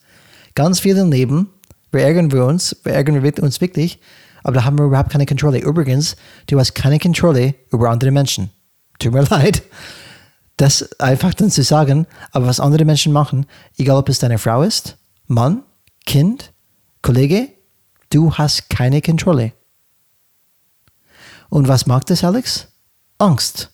Ganz 0.56 0.80
viel 0.80 0.97
im 0.97 1.12
Leben, 1.12 1.49
wir 1.91 2.01
ärgern 2.01 2.32
wir 2.32 2.45
uns, 2.45 2.76
wir 2.84 2.93
ärgern 2.93 3.24
wir 3.24 3.43
uns 3.43 3.62
wirklich, 3.62 3.99
aber 4.43 4.56
da 4.56 4.66
haben 4.66 4.78
wir 4.78 4.86
überhaupt 4.86 5.12
keine 5.12 5.26
Kontrolle. 5.26 5.60
Übrigens, 5.60 6.16
du 6.47 6.60
hast 6.60 6.76
keine 6.76 6.99
Kontrolle 6.99 7.56
über 7.72 7.89
andere 7.89 8.12
Menschen. 8.12 8.49
Tut 8.99 9.14
mir 9.14 9.22
leid 9.30 9.64
das 10.58 10.99
einfach 10.99 11.34
dann 11.34 11.51
zu 11.51 11.64
sagen, 11.64 12.08
aber 12.32 12.47
was 12.47 12.60
andere 12.60 12.86
Menschen 12.86 13.12
machen, 13.12 13.45
egal 13.78 13.97
ob 13.97 14.10
es 14.10 14.20
deine 14.20 14.38
Frau 14.38 14.64
ist, 14.64 14.97
Mann, 15.28 15.64
Kind, 16.06 16.53
Kollege, 17.01 17.49
du 18.10 18.34
hast 18.34 18.70
keine 18.70 19.01
Kontrolle. 19.01 19.53
Und 21.49 21.68
was 21.68 21.86
macht 21.86 22.10
das, 22.10 22.24
Alex? 22.24 22.68
Angst. 23.18 23.72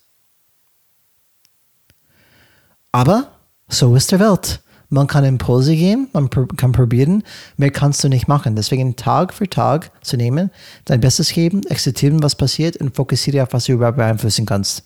Aber 2.90 3.32
so 3.68 3.96
ist 3.96 4.12
der 4.12 4.20
Welt. 4.20 4.60
Man 4.90 5.06
kann 5.06 5.24
Impulse 5.24 5.74
geben, 5.74 6.08
man 6.12 6.28
kann 6.28 6.72
probieren, 6.72 7.22
mehr 7.56 7.70
kannst 7.70 8.04
du 8.04 8.10
nicht 8.10 8.28
machen. 8.28 8.56
Deswegen 8.56 8.94
Tag 8.94 9.32
für 9.32 9.48
Tag 9.48 9.90
zu 10.04 10.18
nehmen, 10.18 10.50
dein 10.84 11.00
Bestes 11.00 11.30
geben, 11.32 11.62
akzeptieren, 11.70 12.22
was 12.22 12.34
passiert 12.34 12.76
und 12.76 12.94
fokussiere 12.94 13.42
auf, 13.42 13.54
was 13.54 13.64
du 13.64 13.72
überhaupt 13.72 13.96
beeinflussen 13.96 14.44
kannst. 14.44 14.84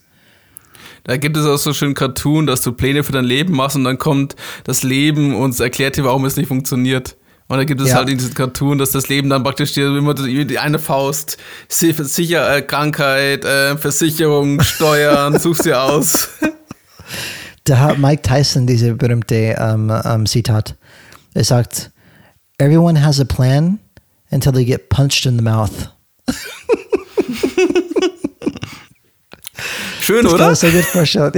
Da 1.03 1.17
gibt 1.17 1.37
es 1.37 1.45
auch 1.45 1.57
so 1.57 1.73
schön 1.73 1.93
Cartoon, 1.93 2.47
dass 2.47 2.61
du 2.61 2.71
Pläne 2.71 3.03
für 3.03 3.11
dein 3.11 3.25
Leben 3.25 3.55
machst 3.55 3.75
und 3.75 3.83
dann 3.83 3.97
kommt 3.97 4.35
das 4.63 4.83
Leben 4.83 5.35
und 5.35 5.59
erklärt 5.59 5.97
dir, 5.97 6.03
warum 6.03 6.25
es 6.25 6.35
nicht 6.35 6.47
funktioniert. 6.47 7.15
Und 7.47 7.57
da 7.57 7.63
gibt 7.63 7.79
es 7.79 7.89
ja. 7.89 7.95
halt 7.95 8.09
in 8.09 8.17
diesem 8.17 8.33
Cartoon, 8.33 8.77
dass 8.77 8.91
das 8.91 9.07
Leben 9.07 9.29
dann 9.29 9.41
praktisch 9.41 9.71
dir 9.71 9.95
immer 9.95 10.13
die 10.13 10.59
eine 10.59 10.79
Faust, 10.79 11.37
sicher 11.69 12.55
äh, 12.55 12.61
Krankheit, 12.61 13.45
äh, 13.45 13.77
Versicherung, 13.77 14.59
Steuern, 14.61 15.39
suchst 15.39 15.65
dir 15.65 15.81
aus. 15.81 16.27
Da 17.63 17.79
hat 17.79 17.99
Mike 17.99 18.21
Tyson 18.21 18.67
diese 18.67 18.95
berühmte 18.95 19.55
ähm, 19.57 19.93
ähm, 20.03 20.25
Zitat. 20.25 20.75
Er 21.33 21.43
sagt, 21.45 21.91
Everyone 22.57 23.01
has 23.01 23.19
a 23.19 23.25
plan 23.25 23.79
until 24.31 24.51
they 24.51 24.65
get 24.65 24.89
punched 24.89 25.25
in 25.25 25.37
the 25.37 25.43
mouth. 25.43 25.71
Schön, 30.07 30.23
das 30.23 30.33
oder? 30.33 30.45
Kann 30.45 30.53
ich 30.53 30.63
mir 30.63 30.71
gut 30.71 30.85
vorstellen. 30.85 31.33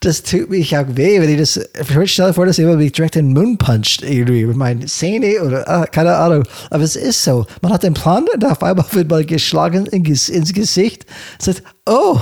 das 0.00 0.22
tut 0.22 0.48
mich 0.48 0.76
auch 0.76 0.86
weh, 0.90 1.20
wenn 1.20 1.28
ich 1.28 1.38
das. 1.38 1.58
Stell 2.04 2.28
dir 2.28 2.32
vor, 2.32 2.46
dass 2.46 2.58
jemand 2.58 2.78
mich 2.78 2.92
direkt 2.92 3.16
in 3.16 3.34
den 3.34 3.42
Mund 3.42 3.58
puncht, 3.58 4.04
irgendwie, 4.04 4.46
mit 4.46 4.54
meinen 4.56 4.86
Zähnen 4.86 5.40
oder 5.40 5.68
ah, 5.68 5.86
keine 5.86 6.14
Ahnung. 6.14 6.44
Aber 6.70 6.84
es 6.84 6.94
ist 6.94 7.24
so. 7.24 7.46
Man 7.62 7.72
hat 7.72 7.84
einen 7.84 7.94
Plan 7.94 8.26
und 8.32 8.44
auf 8.44 8.62
einmal 8.62 8.86
wird 8.92 9.10
man 9.10 9.26
geschlagen 9.26 9.86
ins 9.86 10.52
Gesicht. 10.52 11.04
Sagt, 11.40 11.64
oh, 11.84 12.20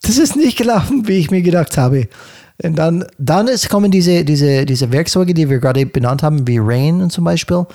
das 0.00 0.16
ist 0.16 0.36
nicht 0.36 0.56
gelaufen, 0.56 1.06
wie 1.06 1.18
ich 1.18 1.30
mir 1.30 1.42
gedacht 1.42 1.76
habe. 1.76 2.08
Und 2.62 2.76
dann, 2.76 3.04
dann 3.18 3.48
ist, 3.48 3.68
kommen 3.68 3.90
diese, 3.90 4.24
diese, 4.24 4.64
diese 4.64 4.90
Werkzeuge, 4.90 5.34
die 5.34 5.50
wir 5.50 5.58
gerade 5.58 5.84
benannt 5.84 6.22
haben, 6.22 6.46
wie 6.46 6.58
Rain 6.58 7.10
zum 7.10 7.24
Beispiel. 7.24 7.66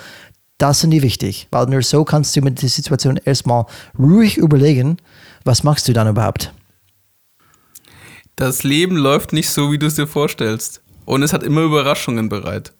Das 0.58 0.80
sind 0.80 0.90
die 0.90 1.02
wichtig, 1.02 1.46
weil 1.52 1.66
nur 1.66 1.82
so 1.82 2.04
kannst 2.04 2.34
du 2.34 2.42
mit 2.42 2.60
der 2.60 2.68
Situation 2.68 3.16
erstmal 3.24 3.66
ruhig 3.96 4.36
überlegen, 4.36 4.96
was 5.44 5.62
machst 5.62 5.86
du 5.86 5.92
dann 5.92 6.08
überhaupt. 6.08 6.52
Das 8.34 8.64
Leben 8.64 8.96
läuft 8.96 9.32
nicht 9.32 9.50
so, 9.50 9.70
wie 9.70 9.78
du 9.78 9.86
es 9.86 9.94
dir 9.94 10.08
vorstellst. 10.08 10.82
Und 11.04 11.22
es 11.22 11.32
hat 11.32 11.42
immer 11.42 11.62
Überraschungen 11.62 12.28
bereit. 12.28 12.72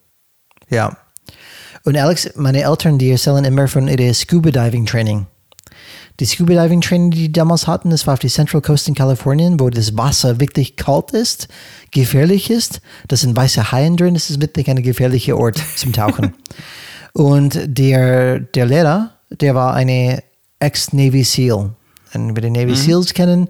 Ja. 0.68 0.96
Und 1.84 1.96
Alex, 1.96 2.30
meine 2.34 2.62
Eltern, 2.62 2.98
die 2.98 3.10
erzählen 3.10 3.44
immer 3.44 3.68
von 3.68 3.88
ihrem 3.88 4.12
Scuba 4.12 4.50
Diving 4.50 4.84
Training. 4.84 5.26
Die 6.20 6.26
Scuba 6.26 6.60
Diving 6.60 6.80
Training, 6.80 7.12
die 7.12 7.18
die 7.28 7.32
damals 7.32 7.68
hatten, 7.68 7.90
das 7.90 8.06
war 8.06 8.14
auf 8.14 8.20
die 8.20 8.28
Central 8.28 8.60
Coast 8.60 8.88
in 8.88 8.94
Kalifornien, 8.94 9.58
wo 9.60 9.70
das 9.70 9.96
Wasser 9.96 10.40
wirklich 10.40 10.74
kalt 10.76 11.12
ist, 11.12 11.46
gefährlich 11.92 12.50
ist. 12.50 12.80
Das 13.06 13.20
sind 13.20 13.36
weiße 13.36 13.70
Haien 13.70 13.96
drin, 13.96 14.14
das 14.14 14.30
ist 14.30 14.42
wirklich 14.42 14.68
ein 14.68 14.82
gefährlicher 14.82 15.38
Ort 15.38 15.62
zum 15.76 15.92
Tauchen. 15.92 16.34
Und 17.18 17.58
der, 17.66 18.38
der 18.38 18.66
Lehrer, 18.66 19.10
der 19.28 19.56
war 19.56 19.74
eine 19.74 20.22
Ex-Navy 20.60 21.24
SEAL. 21.24 21.70
Und 22.14 22.36
wir 22.36 22.42
die 22.42 22.50
Navy 22.50 22.70
mhm. 22.70 22.76
SEALs 22.76 23.12
kennen, 23.12 23.48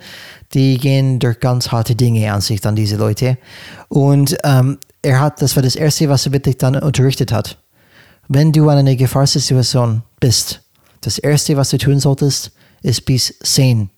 die 0.54 0.78
gehen 0.78 1.18
durch 1.18 1.38
ganz 1.38 1.70
harte 1.70 1.94
Dinge 1.94 2.32
an 2.32 2.40
sich 2.40 2.62
dann, 2.62 2.76
diese 2.76 2.96
Leute. 2.96 3.36
Und 3.88 4.38
ähm, 4.42 4.78
er 5.02 5.20
hat, 5.20 5.42
das 5.42 5.54
war 5.54 5.62
das 5.62 5.76
Erste, 5.76 6.08
was 6.08 6.24
er 6.24 6.32
wirklich 6.32 6.56
dann 6.56 6.76
unterrichtet 6.76 7.30
hat. 7.30 7.58
Wenn 8.26 8.52
du 8.52 8.70
in 8.70 8.78
einer 8.78 8.96
Gefahrsituation 8.96 10.00
bist, 10.18 10.62
das 11.02 11.18
Erste, 11.18 11.58
was 11.58 11.68
du 11.68 11.76
tun 11.76 12.00
solltest, 12.00 12.52
ist 12.80 13.04
bis 13.04 13.38
10 13.42 13.90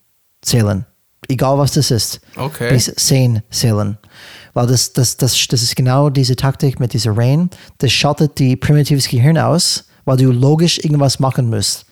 zählen. 0.43 0.85
Egal 1.31 1.59
was 1.59 1.73
das 1.73 1.91
ist. 1.93 2.21
Okay. 2.37 2.71
Bis 2.71 2.93
10 2.93 3.43
zählen. 3.51 3.97
Weil 4.53 4.67
das, 4.67 4.93
das, 4.93 5.17
das, 5.17 5.47
das 5.47 5.63
ist 5.63 5.77
genau 5.77 6.11
diese 6.11 6.35
Taktik 6.35 6.81
mit 6.81 6.93
dieser 6.93 7.17
Rain. 7.17 7.51
Das 7.79 7.93
schaltet 7.93 8.39
die 8.41 8.57
primitives 8.57 9.09
Gehirn 9.09 9.39
aus, 9.39 9.85
weil 10.05 10.17
du 10.17 10.33
logisch 10.33 10.79
irgendwas 10.79 11.21
machen 11.21 11.49
musst. 11.49 11.87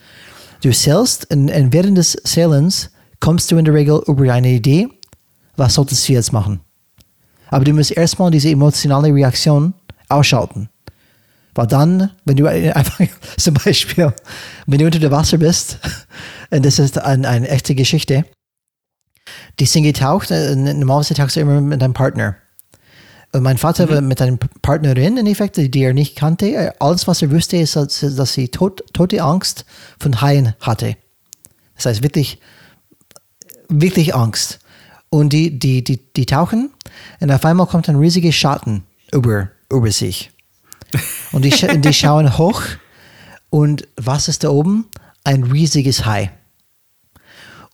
Du 0.63 0.73
zählst 0.73 1.33
und, 1.33 1.51
und 1.51 1.73
während 1.73 1.97
des 1.97 2.17
Zählens 2.25 2.91
kommst 3.21 3.51
du 3.51 3.59
in 3.59 3.65
der 3.65 3.75
Regel 3.75 4.03
über 4.07 4.33
eine 4.33 4.51
Idee, 4.51 4.89
was 5.57 5.75
solltest 5.75 6.09
du 6.09 6.15
jetzt 6.15 6.33
machen. 6.33 6.61
Aber 7.51 7.65
du 7.65 7.73
musst 7.73 7.93
erstmal 7.93 8.33
diese 8.33 8.51
emotionale 8.51 9.15
Reaktion 9.15 9.73
ausschalten. 10.09 10.69
Weil 11.55 11.67
dann, 11.69 12.11
wenn 12.25 12.37
du 12.37 12.47
einfach 12.75 13.01
zum 13.37 13.55
Beispiel, 13.55 14.13
wenn 14.67 14.79
du 14.79 14.87
unter 14.87 14.99
dem 14.99 15.13
Wasser 15.13 15.39
bist, 15.39 15.79
und 16.51 16.67
das 16.67 16.81
ist 16.81 16.99
eine, 16.99 17.29
eine 17.29 17.49
echte 17.49 17.77
Geschichte, 17.77 18.25
die 19.59 19.67
sind 19.67 19.85
getaucht, 19.85 20.31
äh, 20.31 20.55
normalerweise 20.55 21.15
tauchst 21.15 21.37
du 21.37 21.41
immer 21.41 21.61
mit 21.61 21.83
deinem 21.83 21.95
Partner. 21.95 22.37
Und 23.33 23.43
mein 23.43 23.59
Vater 23.59 23.87
mhm. 23.87 23.91
war 23.91 24.01
mit 24.01 24.23
einer 24.23 24.39
Partnerin, 24.63 25.17
in 25.17 25.27
Effekt, 25.27 25.57
die 25.57 25.83
er 25.83 25.93
nicht 25.93 26.17
kannte. 26.17 26.75
Alles, 26.81 27.07
was 27.07 27.23
er 27.23 27.31
wusste, 27.31 27.59
ist, 27.59 27.77
dass 27.77 28.33
sie 28.33 28.49
tot, 28.49 28.83
tote 28.93 29.23
Angst 29.23 29.65
von 29.99 30.21
Haien 30.21 30.55
hatte. 30.61 30.97
Das 31.77 31.87
heißt, 31.87 32.03
wirklich, 32.03 32.41
wirklich 33.69 34.15
Angst. 34.15 34.61
Und 35.11 35.33
die, 35.33 35.59
die, 35.59 35.83
die, 35.85 36.01
die 36.15 36.27
tauchen 36.27 36.71
und 37.21 37.31
auf 37.31 37.45
einmal 37.45 37.67
kommt 37.67 37.89
ein 37.89 37.97
riesiger 37.97 38.33
Schatten 38.33 38.83
über, 39.11 39.51
über 39.73 39.91
sich. 39.91 40.31
Und 41.33 41.45
die, 41.45 41.51
die 41.51 41.95
schauen 41.95 42.37
hoch 42.37 42.63
und 43.51 43.89
was 43.97 44.29
ist 44.29 44.45
da 44.45 44.51
oben? 44.51 44.87
Ein 45.25 45.45
riesiges 45.45 46.05
Hai. 46.05 46.31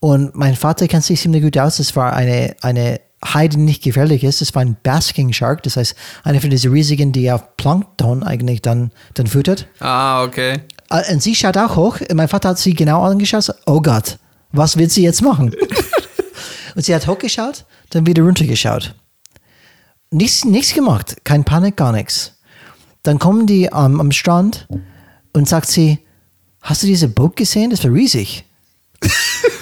Und 0.04 0.34
mein 0.34 0.54
Vater 0.54 0.86
kennt 0.86 1.02
sich 1.02 1.18
ziemlich 1.18 1.42
gut 1.42 1.56
aus. 1.56 1.78
Es 1.78 1.96
war 1.96 2.12
eine, 2.12 2.54
eine 2.60 3.00
Hai, 3.24 3.48
die 3.48 3.56
nicht 3.56 3.82
gefährlich 3.82 4.22
ist. 4.22 4.42
Es 4.42 4.54
war 4.54 4.60
ein 4.60 4.76
Basking 4.82 5.32
Shark, 5.32 5.62
das 5.62 5.78
heißt, 5.78 5.94
eine 6.24 6.42
von 6.42 6.50
diesen 6.50 6.72
riesigen, 6.72 7.10
die 7.10 7.32
auf 7.32 7.56
Plankton 7.56 8.22
eigentlich 8.22 8.60
dann, 8.60 8.92
dann 9.14 9.26
füttert. 9.26 9.66
Ah, 9.80 10.22
okay. 10.22 10.60
Äh, 10.90 11.10
Und 11.10 11.22
sie 11.22 11.34
schaut 11.34 11.56
auch 11.56 11.76
hoch. 11.76 12.00
Mein 12.12 12.28
Vater 12.28 12.50
hat 12.50 12.58
sie 12.58 12.74
genau 12.74 13.02
angeschaut. 13.02 13.48
Oh 13.64 13.80
Gott, 13.80 14.18
was 14.52 14.76
wird 14.76 14.90
sie 14.90 15.02
jetzt 15.02 15.22
machen? 15.22 15.54
und 16.74 16.84
sie 16.84 16.94
hat 16.94 17.06
hochgeschaut, 17.06 17.64
dann 17.88 18.06
wieder 18.06 18.24
runtergeschaut. 18.24 18.94
Nichts, 20.10 20.44
nichts 20.44 20.74
gemacht. 20.74 21.16
Kein 21.24 21.44
Panik, 21.44 21.78
gar 21.78 21.92
nichts. 21.92 22.34
Dann 23.04 23.18
kommen 23.18 23.46
die 23.46 23.72
am 23.72 24.02
am 24.02 24.12
Strand 24.12 24.68
und 25.32 25.48
sagt 25.48 25.68
sie, 25.68 26.00
hast 26.60 26.82
du 26.82 26.86
diese 26.86 27.08
Boot 27.08 27.36
gesehen? 27.36 27.70
Das 27.70 27.82
war 27.84 27.90
riesig. 27.90 28.44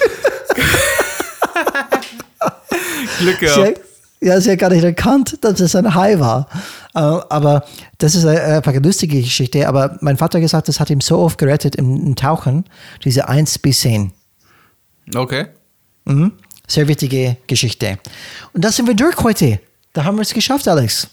Glück 3.18 3.38
gehabt. 3.38 3.80
ja, 4.20 4.40
sie 4.40 4.52
hat 4.52 4.58
gar 4.58 4.70
nicht 4.70 4.84
erkannt, 4.84 5.38
dass 5.42 5.60
es 5.60 5.74
ein 5.74 5.94
Hai 5.94 6.18
war. 6.18 6.48
Äh, 6.94 6.98
Aber 6.98 7.64
das 7.98 8.14
ist 8.14 8.24
eine, 8.24 8.40
einfach 8.42 8.72
eine 8.72 8.80
lustige 8.80 9.20
Geschichte. 9.20 9.68
Aber 9.68 9.96
mein 10.00 10.16
Vater 10.16 10.38
hat 10.38 10.42
gesagt, 10.42 10.68
das 10.68 10.80
hat 10.80 10.90
ihm 10.90 11.00
so 11.00 11.18
oft 11.18 11.38
gerettet 11.38 11.76
im, 11.76 12.06
im 12.06 12.16
Tauchen, 12.16 12.64
diese 13.04 13.28
1 13.28 13.58
bis 13.58 13.80
10. 13.80 14.12
Okay. 15.14 15.46
Mhm. 16.04 16.32
Sehr 16.66 16.88
wichtige 16.88 17.36
Geschichte. 17.46 17.98
Und 18.52 18.64
das 18.64 18.76
sind 18.76 18.86
wir 18.86 18.94
durch 18.94 19.18
heute. 19.18 19.60
Da 19.92 20.04
haben 20.04 20.16
wir 20.16 20.22
es 20.22 20.32
geschafft, 20.32 20.68
Alex. 20.68 21.08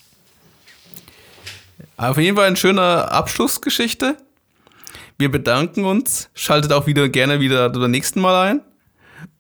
Auf 1.98 2.18
jeden 2.18 2.38
Fall 2.38 2.48
eine 2.48 2.56
schöne 2.56 3.12
Abschlussgeschichte. 3.12 4.16
Wir 5.18 5.30
bedanken 5.30 5.84
uns. 5.84 6.30
Schaltet 6.34 6.72
auch 6.72 6.88
wieder 6.88 7.10
gerne 7.10 7.42
wieder 7.42 7.70
beim 7.70 7.92
nächsten 7.92 8.22
Mal 8.22 8.50
ein. 8.50 8.62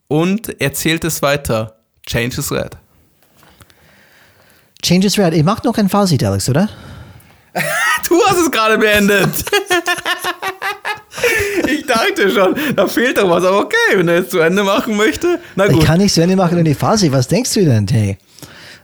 Und 0.09 0.59
erzählt 0.59 1.03
es 1.05 1.21
weiter. 1.21 1.75
Change 2.05 2.39
is 2.39 2.51
red. 2.51 2.75
Change 4.83 5.05
is 5.07 5.17
red. 5.19 5.33
Ich 5.33 5.43
mache 5.43 5.65
noch 5.65 5.77
ein 5.77 5.87
Fazit, 5.87 6.23
Alex, 6.23 6.49
oder? 6.49 6.67
Du 8.07 8.19
hast 8.25 8.37
es 8.37 8.49
gerade 8.49 8.77
beendet. 8.79 9.29
ich 11.67 11.85
dachte 11.85 12.29
schon, 12.31 12.55
da 12.75 12.87
fehlt 12.87 13.17
doch 13.19 13.29
was. 13.29 13.43
Aber 13.43 13.59
okay, 13.59 13.75
wenn 13.95 14.07
er 14.07 14.15
jetzt 14.19 14.31
zu 14.31 14.39
Ende 14.39 14.63
machen 14.63 14.97
möchte. 14.97 15.39
Na 15.55 15.67
Ich 15.67 15.73
gut. 15.73 15.85
kann 15.85 15.99
nicht 15.99 16.11
zu 16.13 16.21
Ende 16.23 16.35
machen 16.35 16.57
in 16.57 16.65
die 16.65 16.73
Fazit. 16.73 17.11
Was 17.11 17.27
denkst 17.27 17.53
du 17.53 17.65
denn, 17.65 17.87
hey? 17.87 18.17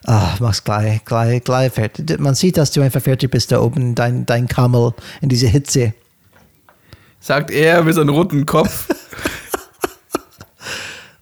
Ah, 0.06 0.36
mach's 0.40 0.64
gleich, 0.64 1.04
gleich, 1.06 1.44
gleich 1.44 1.74
fertig. 1.74 2.20
Man 2.20 2.36
sieht, 2.36 2.58
dass 2.58 2.70
du 2.72 2.82
einfach 2.82 3.02
fertig 3.02 3.32
bist 3.32 3.52
da 3.52 3.62
oben, 3.62 3.96
dein, 3.96 4.28
dein 4.28 4.48
Kamel 4.48 4.92
in 5.22 5.30
dieser 5.30 5.48
Hitze. 5.48 5.94
Sagt 7.20 7.50
er 7.50 7.82
mit 7.84 7.96
seinem 7.96 8.10
roten 8.10 8.46
Kopf. 8.46 8.88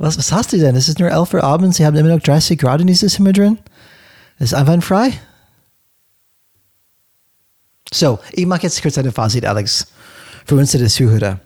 Was, 0.04 0.18
was 0.18 0.34
hast 0.34 0.52
du 0.52 0.58
denn? 0.58 0.76
Es 0.76 0.90
ist 0.90 1.00
nur 1.00 1.10
11 1.10 1.34
Uhr 1.34 1.44
abends, 1.46 1.78
sie 1.78 1.86
haben 1.86 1.96
immer 1.96 2.10
noch 2.10 2.22
30 2.22 2.60
Grad 2.60 2.82
in 2.82 2.88
dieses 2.88 3.14
Zimmer 3.14 3.32
drin. 3.32 3.58
Es 4.38 4.52
ist 4.52 4.54
einfach 4.54 4.84
frei. 4.84 5.14
So, 7.94 8.20
ich 8.34 8.46
mache 8.46 8.64
jetzt 8.64 8.82
kurz 8.82 8.98
ein 8.98 9.10
Fazit, 9.14 9.46
Alex, 9.46 9.88
für 10.46 10.56
unsere 10.56 10.88
Zuhörer. 10.88 11.40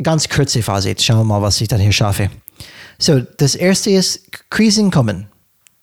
Ganz 0.00 0.28
kurze 0.28 0.62
Fazit. 0.62 1.02
Schauen 1.02 1.18
wir 1.18 1.24
mal, 1.24 1.42
was 1.42 1.60
ich 1.60 1.66
dann 1.66 1.80
hier 1.80 1.90
schaffe. 1.90 2.30
So, 2.96 3.22
das 3.22 3.56
erste 3.56 3.90
ist, 3.90 4.30
Krisen 4.48 4.92
kommen. 4.92 5.26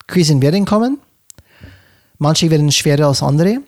Krisen 0.06 0.40
werden 0.40 0.64
kommen. 0.64 0.98
Manche 2.16 2.50
werden 2.50 2.72
schwerer 2.72 3.08
als 3.08 3.22
andere. 3.22 3.58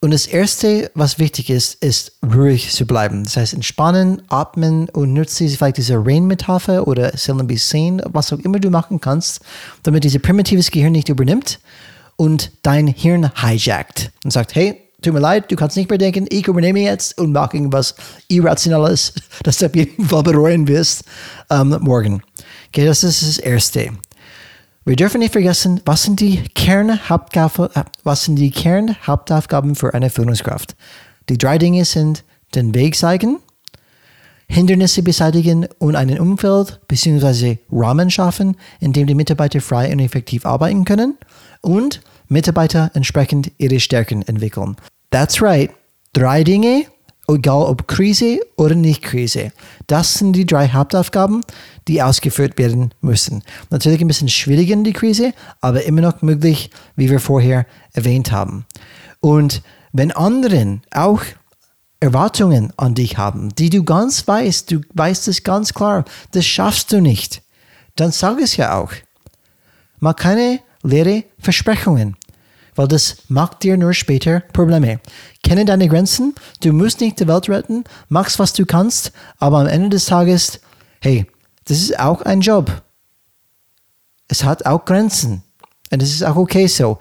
Und 0.00 0.12
das 0.12 0.26
Erste, 0.26 0.92
was 0.94 1.18
wichtig 1.18 1.50
ist, 1.50 1.82
ist 1.82 2.12
ruhig 2.22 2.70
zu 2.70 2.86
bleiben. 2.86 3.24
Das 3.24 3.36
heißt, 3.36 3.52
entspannen, 3.52 4.22
atmen 4.28 4.88
und 4.90 5.12
nutze 5.12 5.48
vielleicht 5.48 5.78
diese 5.78 5.96
Rain-Metapher 5.96 6.86
oder 6.86 7.16
Syllabus 7.16 7.68
10, 7.70 8.02
was 8.06 8.32
auch 8.32 8.38
immer 8.38 8.60
du 8.60 8.70
machen 8.70 9.00
kannst, 9.00 9.40
damit 9.82 10.04
dieses 10.04 10.22
primitives 10.22 10.70
Gehirn 10.70 10.92
nicht 10.92 11.08
übernimmt 11.08 11.58
und 12.14 12.52
dein 12.62 12.86
Hirn 12.86 13.32
hijackt 13.42 14.12
und 14.22 14.30
sagt, 14.30 14.54
hey, 14.54 14.80
tut 15.02 15.14
mir 15.14 15.20
leid, 15.20 15.50
du 15.50 15.56
kannst 15.56 15.76
nicht 15.76 15.90
mehr 15.90 15.98
denken, 15.98 16.26
ich 16.30 16.46
übernehme 16.46 16.80
jetzt 16.80 17.18
und 17.18 17.32
mache 17.32 17.56
irgendwas 17.56 17.96
Irrationales, 18.28 19.14
das 19.42 19.58
du 19.58 19.66
auf 19.66 19.74
jeden 19.74 20.06
Fall 20.06 20.22
bereuen 20.22 20.68
wirst 20.68 21.02
ähm, 21.50 21.76
morgen. 21.80 22.22
Okay, 22.68 22.84
das 22.84 23.02
ist 23.02 23.22
das 23.22 23.38
Erste. 23.38 23.90
Wir 24.84 24.96
dürfen 24.96 25.18
nicht 25.18 25.32
vergessen, 25.32 25.80
was 25.84 26.02
sind 26.04 26.20
die 26.20 26.42
Kernhauptaufgaben, 26.54 27.90
was 28.04 28.24
für 29.78 29.94
eine 29.94 30.10
Führungskraft? 30.10 30.76
Die 31.28 31.36
drei 31.36 31.58
Dinge 31.58 31.84
sind 31.84 32.24
den 32.54 32.74
Weg 32.74 32.96
zeigen, 32.96 33.38
Hindernisse 34.48 35.02
beseitigen 35.02 35.66
und 35.78 35.94
ein 35.94 36.18
Umfeld 36.18 36.80
bzw. 36.88 37.58
Rahmen 37.70 38.10
schaffen, 38.10 38.56
in 38.80 38.94
dem 38.94 39.06
die 39.06 39.14
Mitarbeiter 39.14 39.60
frei 39.60 39.92
und 39.92 39.98
effektiv 39.98 40.46
arbeiten 40.46 40.86
können 40.86 41.18
und 41.60 42.00
Mitarbeiter 42.28 42.90
entsprechend 42.94 43.52
ihre 43.58 43.80
Stärken 43.80 44.22
entwickeln. 44.22 44.76
That's 45.10 45.42
right. 45.42 45.70
Drei 46.14 46.44
Dinge, 46.44 46.86
egal 47.28 47.66
ob 47.66 47.86
Krise 47.86 48.40
oder 48.56 48.74
nicht 48.74 49.02
Krise. 49.02 49.52
Das 49.86 50.14
sind 50.14 50.32
die 50.32 50.46
drei 50.46 50.68
Hauptaufgaben, 50.68 51.42
die 51.86 52.02
ausgeführt 52.02 52.58
werden 52.58 52.92
müssen. 53.00 53.42
Natürlich 53.70 54.00
ein 54.00 54.08
bisschen 54.08 54.28
schwieriger 54.28 54.74
in 54.74 54.84
die 54.84 54.92
Krise, 54.92 55.32
aber 55.60 55.84
immer 55.84 56.00
noch 56.00 56.22
möglich, 56.22 56.70
wie 56.96 57.10
wir 57.10 57.20
vorher 57.20 57.66
erwähnt 57.92 58.32
haben. 58.32 58.66
Und 59.20 59.62
wenn 59.92 60.12
anderen 60.12 60.82
auch 60.90 61.22
Erwartungen 62.00 62.72
an 62.76 62.94
dich 62.94 63.18
haben, 63.18 63.54
die 63.56 63.70
du 63.70 63.82
ganz 63.82 64.26
weißt, 64.26 64.70
du 64.70 64.80
weißt 64.94 65.28
es 65.28 65.42
ganz 65.42 65.74
klar, 65.74 66.04
das 66.30 66.46
schaffst 66.46 66.92
du 66.92 67.00
nicht, 67.00 67.42
dann 67.96 68.12
sag 68.12 68.40
es 68.40 68.56
ja 68.56 68.78
auch. 68.78 68.92
Mach 69.98 70.14
keine 70.14 70.60
leere 70.82 71.24
Versprechungen, 71.40 72.16
weil 72.78 72.86
das 72.86 73.16
macht 73.26 73.64
dir 73.64 73.76
nur 73.76 73.92
später 73.92 74.38
Probleme. 74.52 75.00
Kenne 75.42 75.64
deine 75.64 75.88
Grenzen, 75.88 76.36
du 76.62 76.72
musst 76.72 77.00
nicht 77.00 77.18
die 77.18 77.26
Welt 77.26 77.48
retten, 77.48 77.82
machst 78.08 78.38
was 78.38 78.52
du 78.52 78.64
kannst, 78.66 79.10
aber 79.38 79.58
am 79.58 79.66
Ende 79.66 79.88
des 79.88 80.06
Tages, 80.06 80.60
hey, 81.00 81.26
das 81.64 81.80
ist 81.80 81.98
auch 81.98 82.22
ein 82.22 82.40
Job. 82.40 82.82
Es 84.28 84.44
hat 84.44 84.64
auch 84.64 84.84
Grenzen. 84.84 85.42
Und 85.90 86.00
das 86.00 86.10
ist 86.10 86.22
auch 86.22 86.36
okay 86.36 86.68
so. 86.68 86.98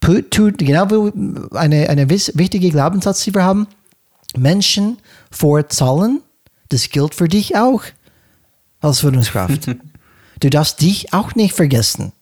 Tut, 0.00 0.58
genau 0.58 0.90
wie 0.90 1.56
eine, 1.58 1.90
eine 1.90 2.08
wichtige 2.08 2.70
Glaubenssatz, 2.70 3.22
die 3.24 3.34
wir 3.34 3.44
haben, 3.44 3.66
Menschen 4.34 4.96
vor 5.30 5.68
Zahlen, 5.68 6.22
das 6.70 6.88
gilt 6.88 7.14
für 7.14 7.28
dich 7.28 7.54
auch 7.54 7.82
als 8.80 9.00
Führungskraft. 9.00 9.66
du 10.40 10.50
darfst 10.50 10.80
dich 10.80 11.12
auch 11.12 11.34
nicht 11.34 11.54
vergessen. 11.54 12.12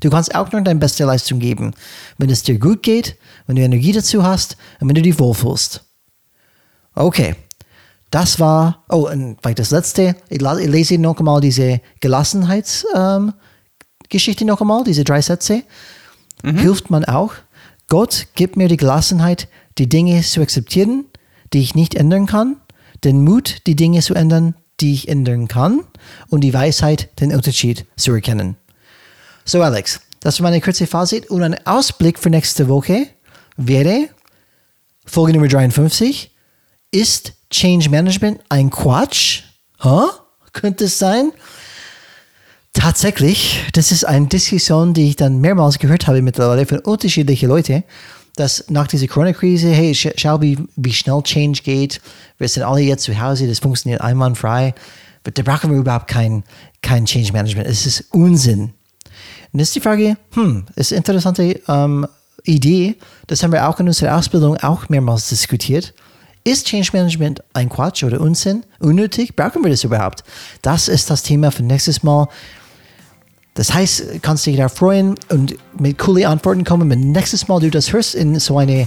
Du 0.00 0.10
kannst 0.10 0.34
auch 0.34 0.52
nur 0.52 0.62
deine 0.62 0.78
beste 0.78 1.04
Leistung 1.04 1.40
geben, 1.40 1.74
wenn 2.18 2.30
es 2.30 2.42
dir 2.42 2.58
gut 2.58 2.82
geht, 2.82 3.16
wenn 3.46 3.56
du 3.56 3.62
Energie 3.62 3.92
dazu 3.92 4.22
hast 4.22 4.56
und 4.80 4.88
wenn 4.88 4.94
du 4.94 5.02
dich 5.02 5.18
wohlfühlst. 5.18 5.84
Okay, 6.94 7.34
das 8.10 8.40
war, 8.40 8.84
oh, 8.88 9.08
und 9.10 9.38
vielleicht 9.42 9.58
das 9.58 9.70
letzte, 9.70 10.16
ich, 10.28 10.40
lese 10.40 10.98
noch 10.98 11.18
einmal 11.18 11.40
diese 11.40 11.80
Gelassenheitsgeschichte 12.00 14.44
ähm, 14.44 14.46
noch 14.46 14.60
einmal, 14.60 14.84
diese 14.84 15.04
drei 15.04 15.20
Sätze. 15.20 15.62
Hilft 16.44 16.90
man 16.90 17.04
auch. 17.04 17.32
Gott 17.88 18.28
gibt 18.34 18.56
mir 18.56 18.68
die 18.68 18.76
Gelassenheit, 18.76 19.48
die 19.78 19.88
Dinge 19.88 20.22
zu 20.22 20.40
akzeptieren, 20.40 21.06
die 21.52 21.60
ich 21.60 21.74
nicht 21.74 21.94
ändern 21.94 22.26
kann, 22.26 22.56
den 23.04 23.24
Mut, 23.24 23.66
die 23.66 23.76
Dinge 23.76 24.00
zu 24.00 24.14
ändern, 24.14 24.54
die 24.80 24.92
ich 24.92 25.08
ändern 25.08 25.48
kann 25.48 25.80
und 26.28 26.42
die 26.42 26.54
Weisheit, 26.54 27.20
den 27.20 27.34
Unterschied 27.34 27.86
zu 27.96 28.12
erkennen. 28.12 28.56
So, 29.50 29.62
Alex, 29.62 29.98
das 30.20 30.38
war 30.40 30.50
meine 30.50 30.60
kurze 30.60 30.86
Fazit 30.86 31.30
und 31.30 31.42
ein 31.42 31.66
Ausblick 31.66 32.18
für 32.18 32.28
nächste 32.28 32.68
Woche 32.68 33.06
wäre 33.56 34.10
Folge 35.06 35.32
Nummer 35.32 35.48
53. 35.48 36.30
Ist 36.90 37.32
Change 37.48 37.88
Management 37.88 38.42
ein 38.50 38.68
Quatsch? 38.68 39.44
Huh? 39.82 40.10
Könnte 40.52 40.84
es 40.84 40.98
sein? 40.98 41.32
Tatsächlich, 42.74 43.64
das 43.72 43.90
ist 43.90 44.04
eine 44.04 44.26
Diskussion, 44.26 44.92
die 44.92 45.08
ich 45.08 45.16
dann 45.16 45.40
mehrmals 45.40 45.78
gehört 45.78 46.06
habe 46.06 46.20
mittlerweile 46.20 46.66
von 46.66 46.80
unterschiedlichen 46.80 47.48
Leuten, 47.48 47.84
dass 48.36 48.68
nach 48.68 48.86
dieser 48.86 49.06
Corona-Krise, 49.06 49.70
hey, 49.70 49.94
sch 49.94 50.08
schau, 50.16 50.42
wie, 50.42 50.58
wie 50.76 50.92
schnell 50.92 51.22
Change 51.22 51.62
geht. 51.62 52.02
Wir 52.36 52.48
sind 52.48 52.64
alle 52.64 52.80
jetzt 52.80 53.04
zu 53.04 53.18
Hause, 53.18 53.48
das 53.48 53.60
funktioniert 53.60 54.02
einwandfrei. 54.02 54.74
Da 55.22 55.42
brauchen 55.42 55.70
wir 55.70 55.78
überhaupt 55.78 56.08
kein, 56.08 56.44
kein 56.82 57.06
Change 57.06 57.32
Management. 57.32 57.66
Es 57.66 57.86
ist 57.86 58.12
Unsinn. 58.12 58.74
Und 59.52 59.60
jetzt 59.60 59.74
die 59.74 59.80
Frage, 59.80 60.16
hm, 60.34 60.66
ist 60.76 60.92
eine 60.92 60.98
interessante 60.98 61.60
ähm, 61.68 62.06
Idee, 62.44 62.96
das 63.26 63.42
haben 63.42 63.52
wir 63.52 63.68
auch 63.68 63.80
in 63.80 63.88
unserer 63.88 64.16
Ausbildung 64.16 64.56
auch 64.58 64.88
mehrmals 64.88 65.28
diskutiert. 65.28 65.94
Ist 66.44 66.66
Change 66.66 66.90
Management 66.92 67.42
ein 67.52 67.68
Quatsch 67.68 68.04
oder 68.04 68.20
Unsinn? 68.20 68.64
Unnötig? 68.78 69.36
Brauchen 69.36 69.62
wir 69.62 69.70
das 69.70 69.84
überhaupt? 69.84 70.24
Das 70.62 70.88
ist 70.88 71.10
das 71.10 71.22
Thema 71.22 71.50
für 71.50 71.62
nächstes 71.62 72.02
Mal. 72.02 72.28
Das 73.54 73.74
heißt, 73.74 74.22
kannst 74.22 74.46
dich 74.46 74.56
darauf 74.56 74.72
freuen 74.72 75.16
und 75.30 75.56
mit 75.78 75.98
coole 75.98 76.28
Antworten 76.28 76.64
kommen, 76.64 76.88
wenn 76.88 77.10
nächstes 77.10 77.48
Mal 77.48 77.60
du 77.60 77.70
das 77.70 77.92
hörst 77.92 78.14
in 78.14 78.38
so 78.38 78.56
eine 78.56 78.86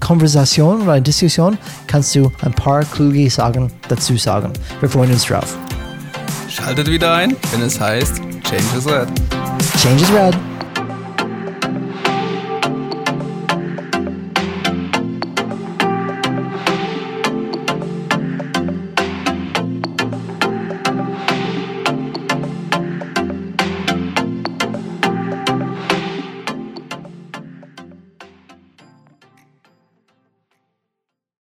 Konversation 0.00 0.82
oder 0.82 0.92
eine 0.92 1.02
Diskussion 1.02 1.58
kannst 1.86 2.14
du 2.14 2.30
ein 2.42 2.52
paar 2.52 2.84
kluge 2.84 3.30
Sachen 3.30 3.72
dazu 3.88 4.16
sagen. 4.16 4.52
Wir 4.80 4.88
freuen 4.88 5.12
uns 5.12 5.24
drauf. 5.24 5.56
Schaltet 6.48 6.88
wieder 6.88 7.14
ein, 7.14 7.36
wenn 7.52 7.62
es 7.62 7.80
heißt 7.80 8.16
Change 8.42 8.76
is 8.76 8.86
Red. 8.86 9.37
Change 9.58 10.02
is 10.02 10.10
red. 10.10 10.47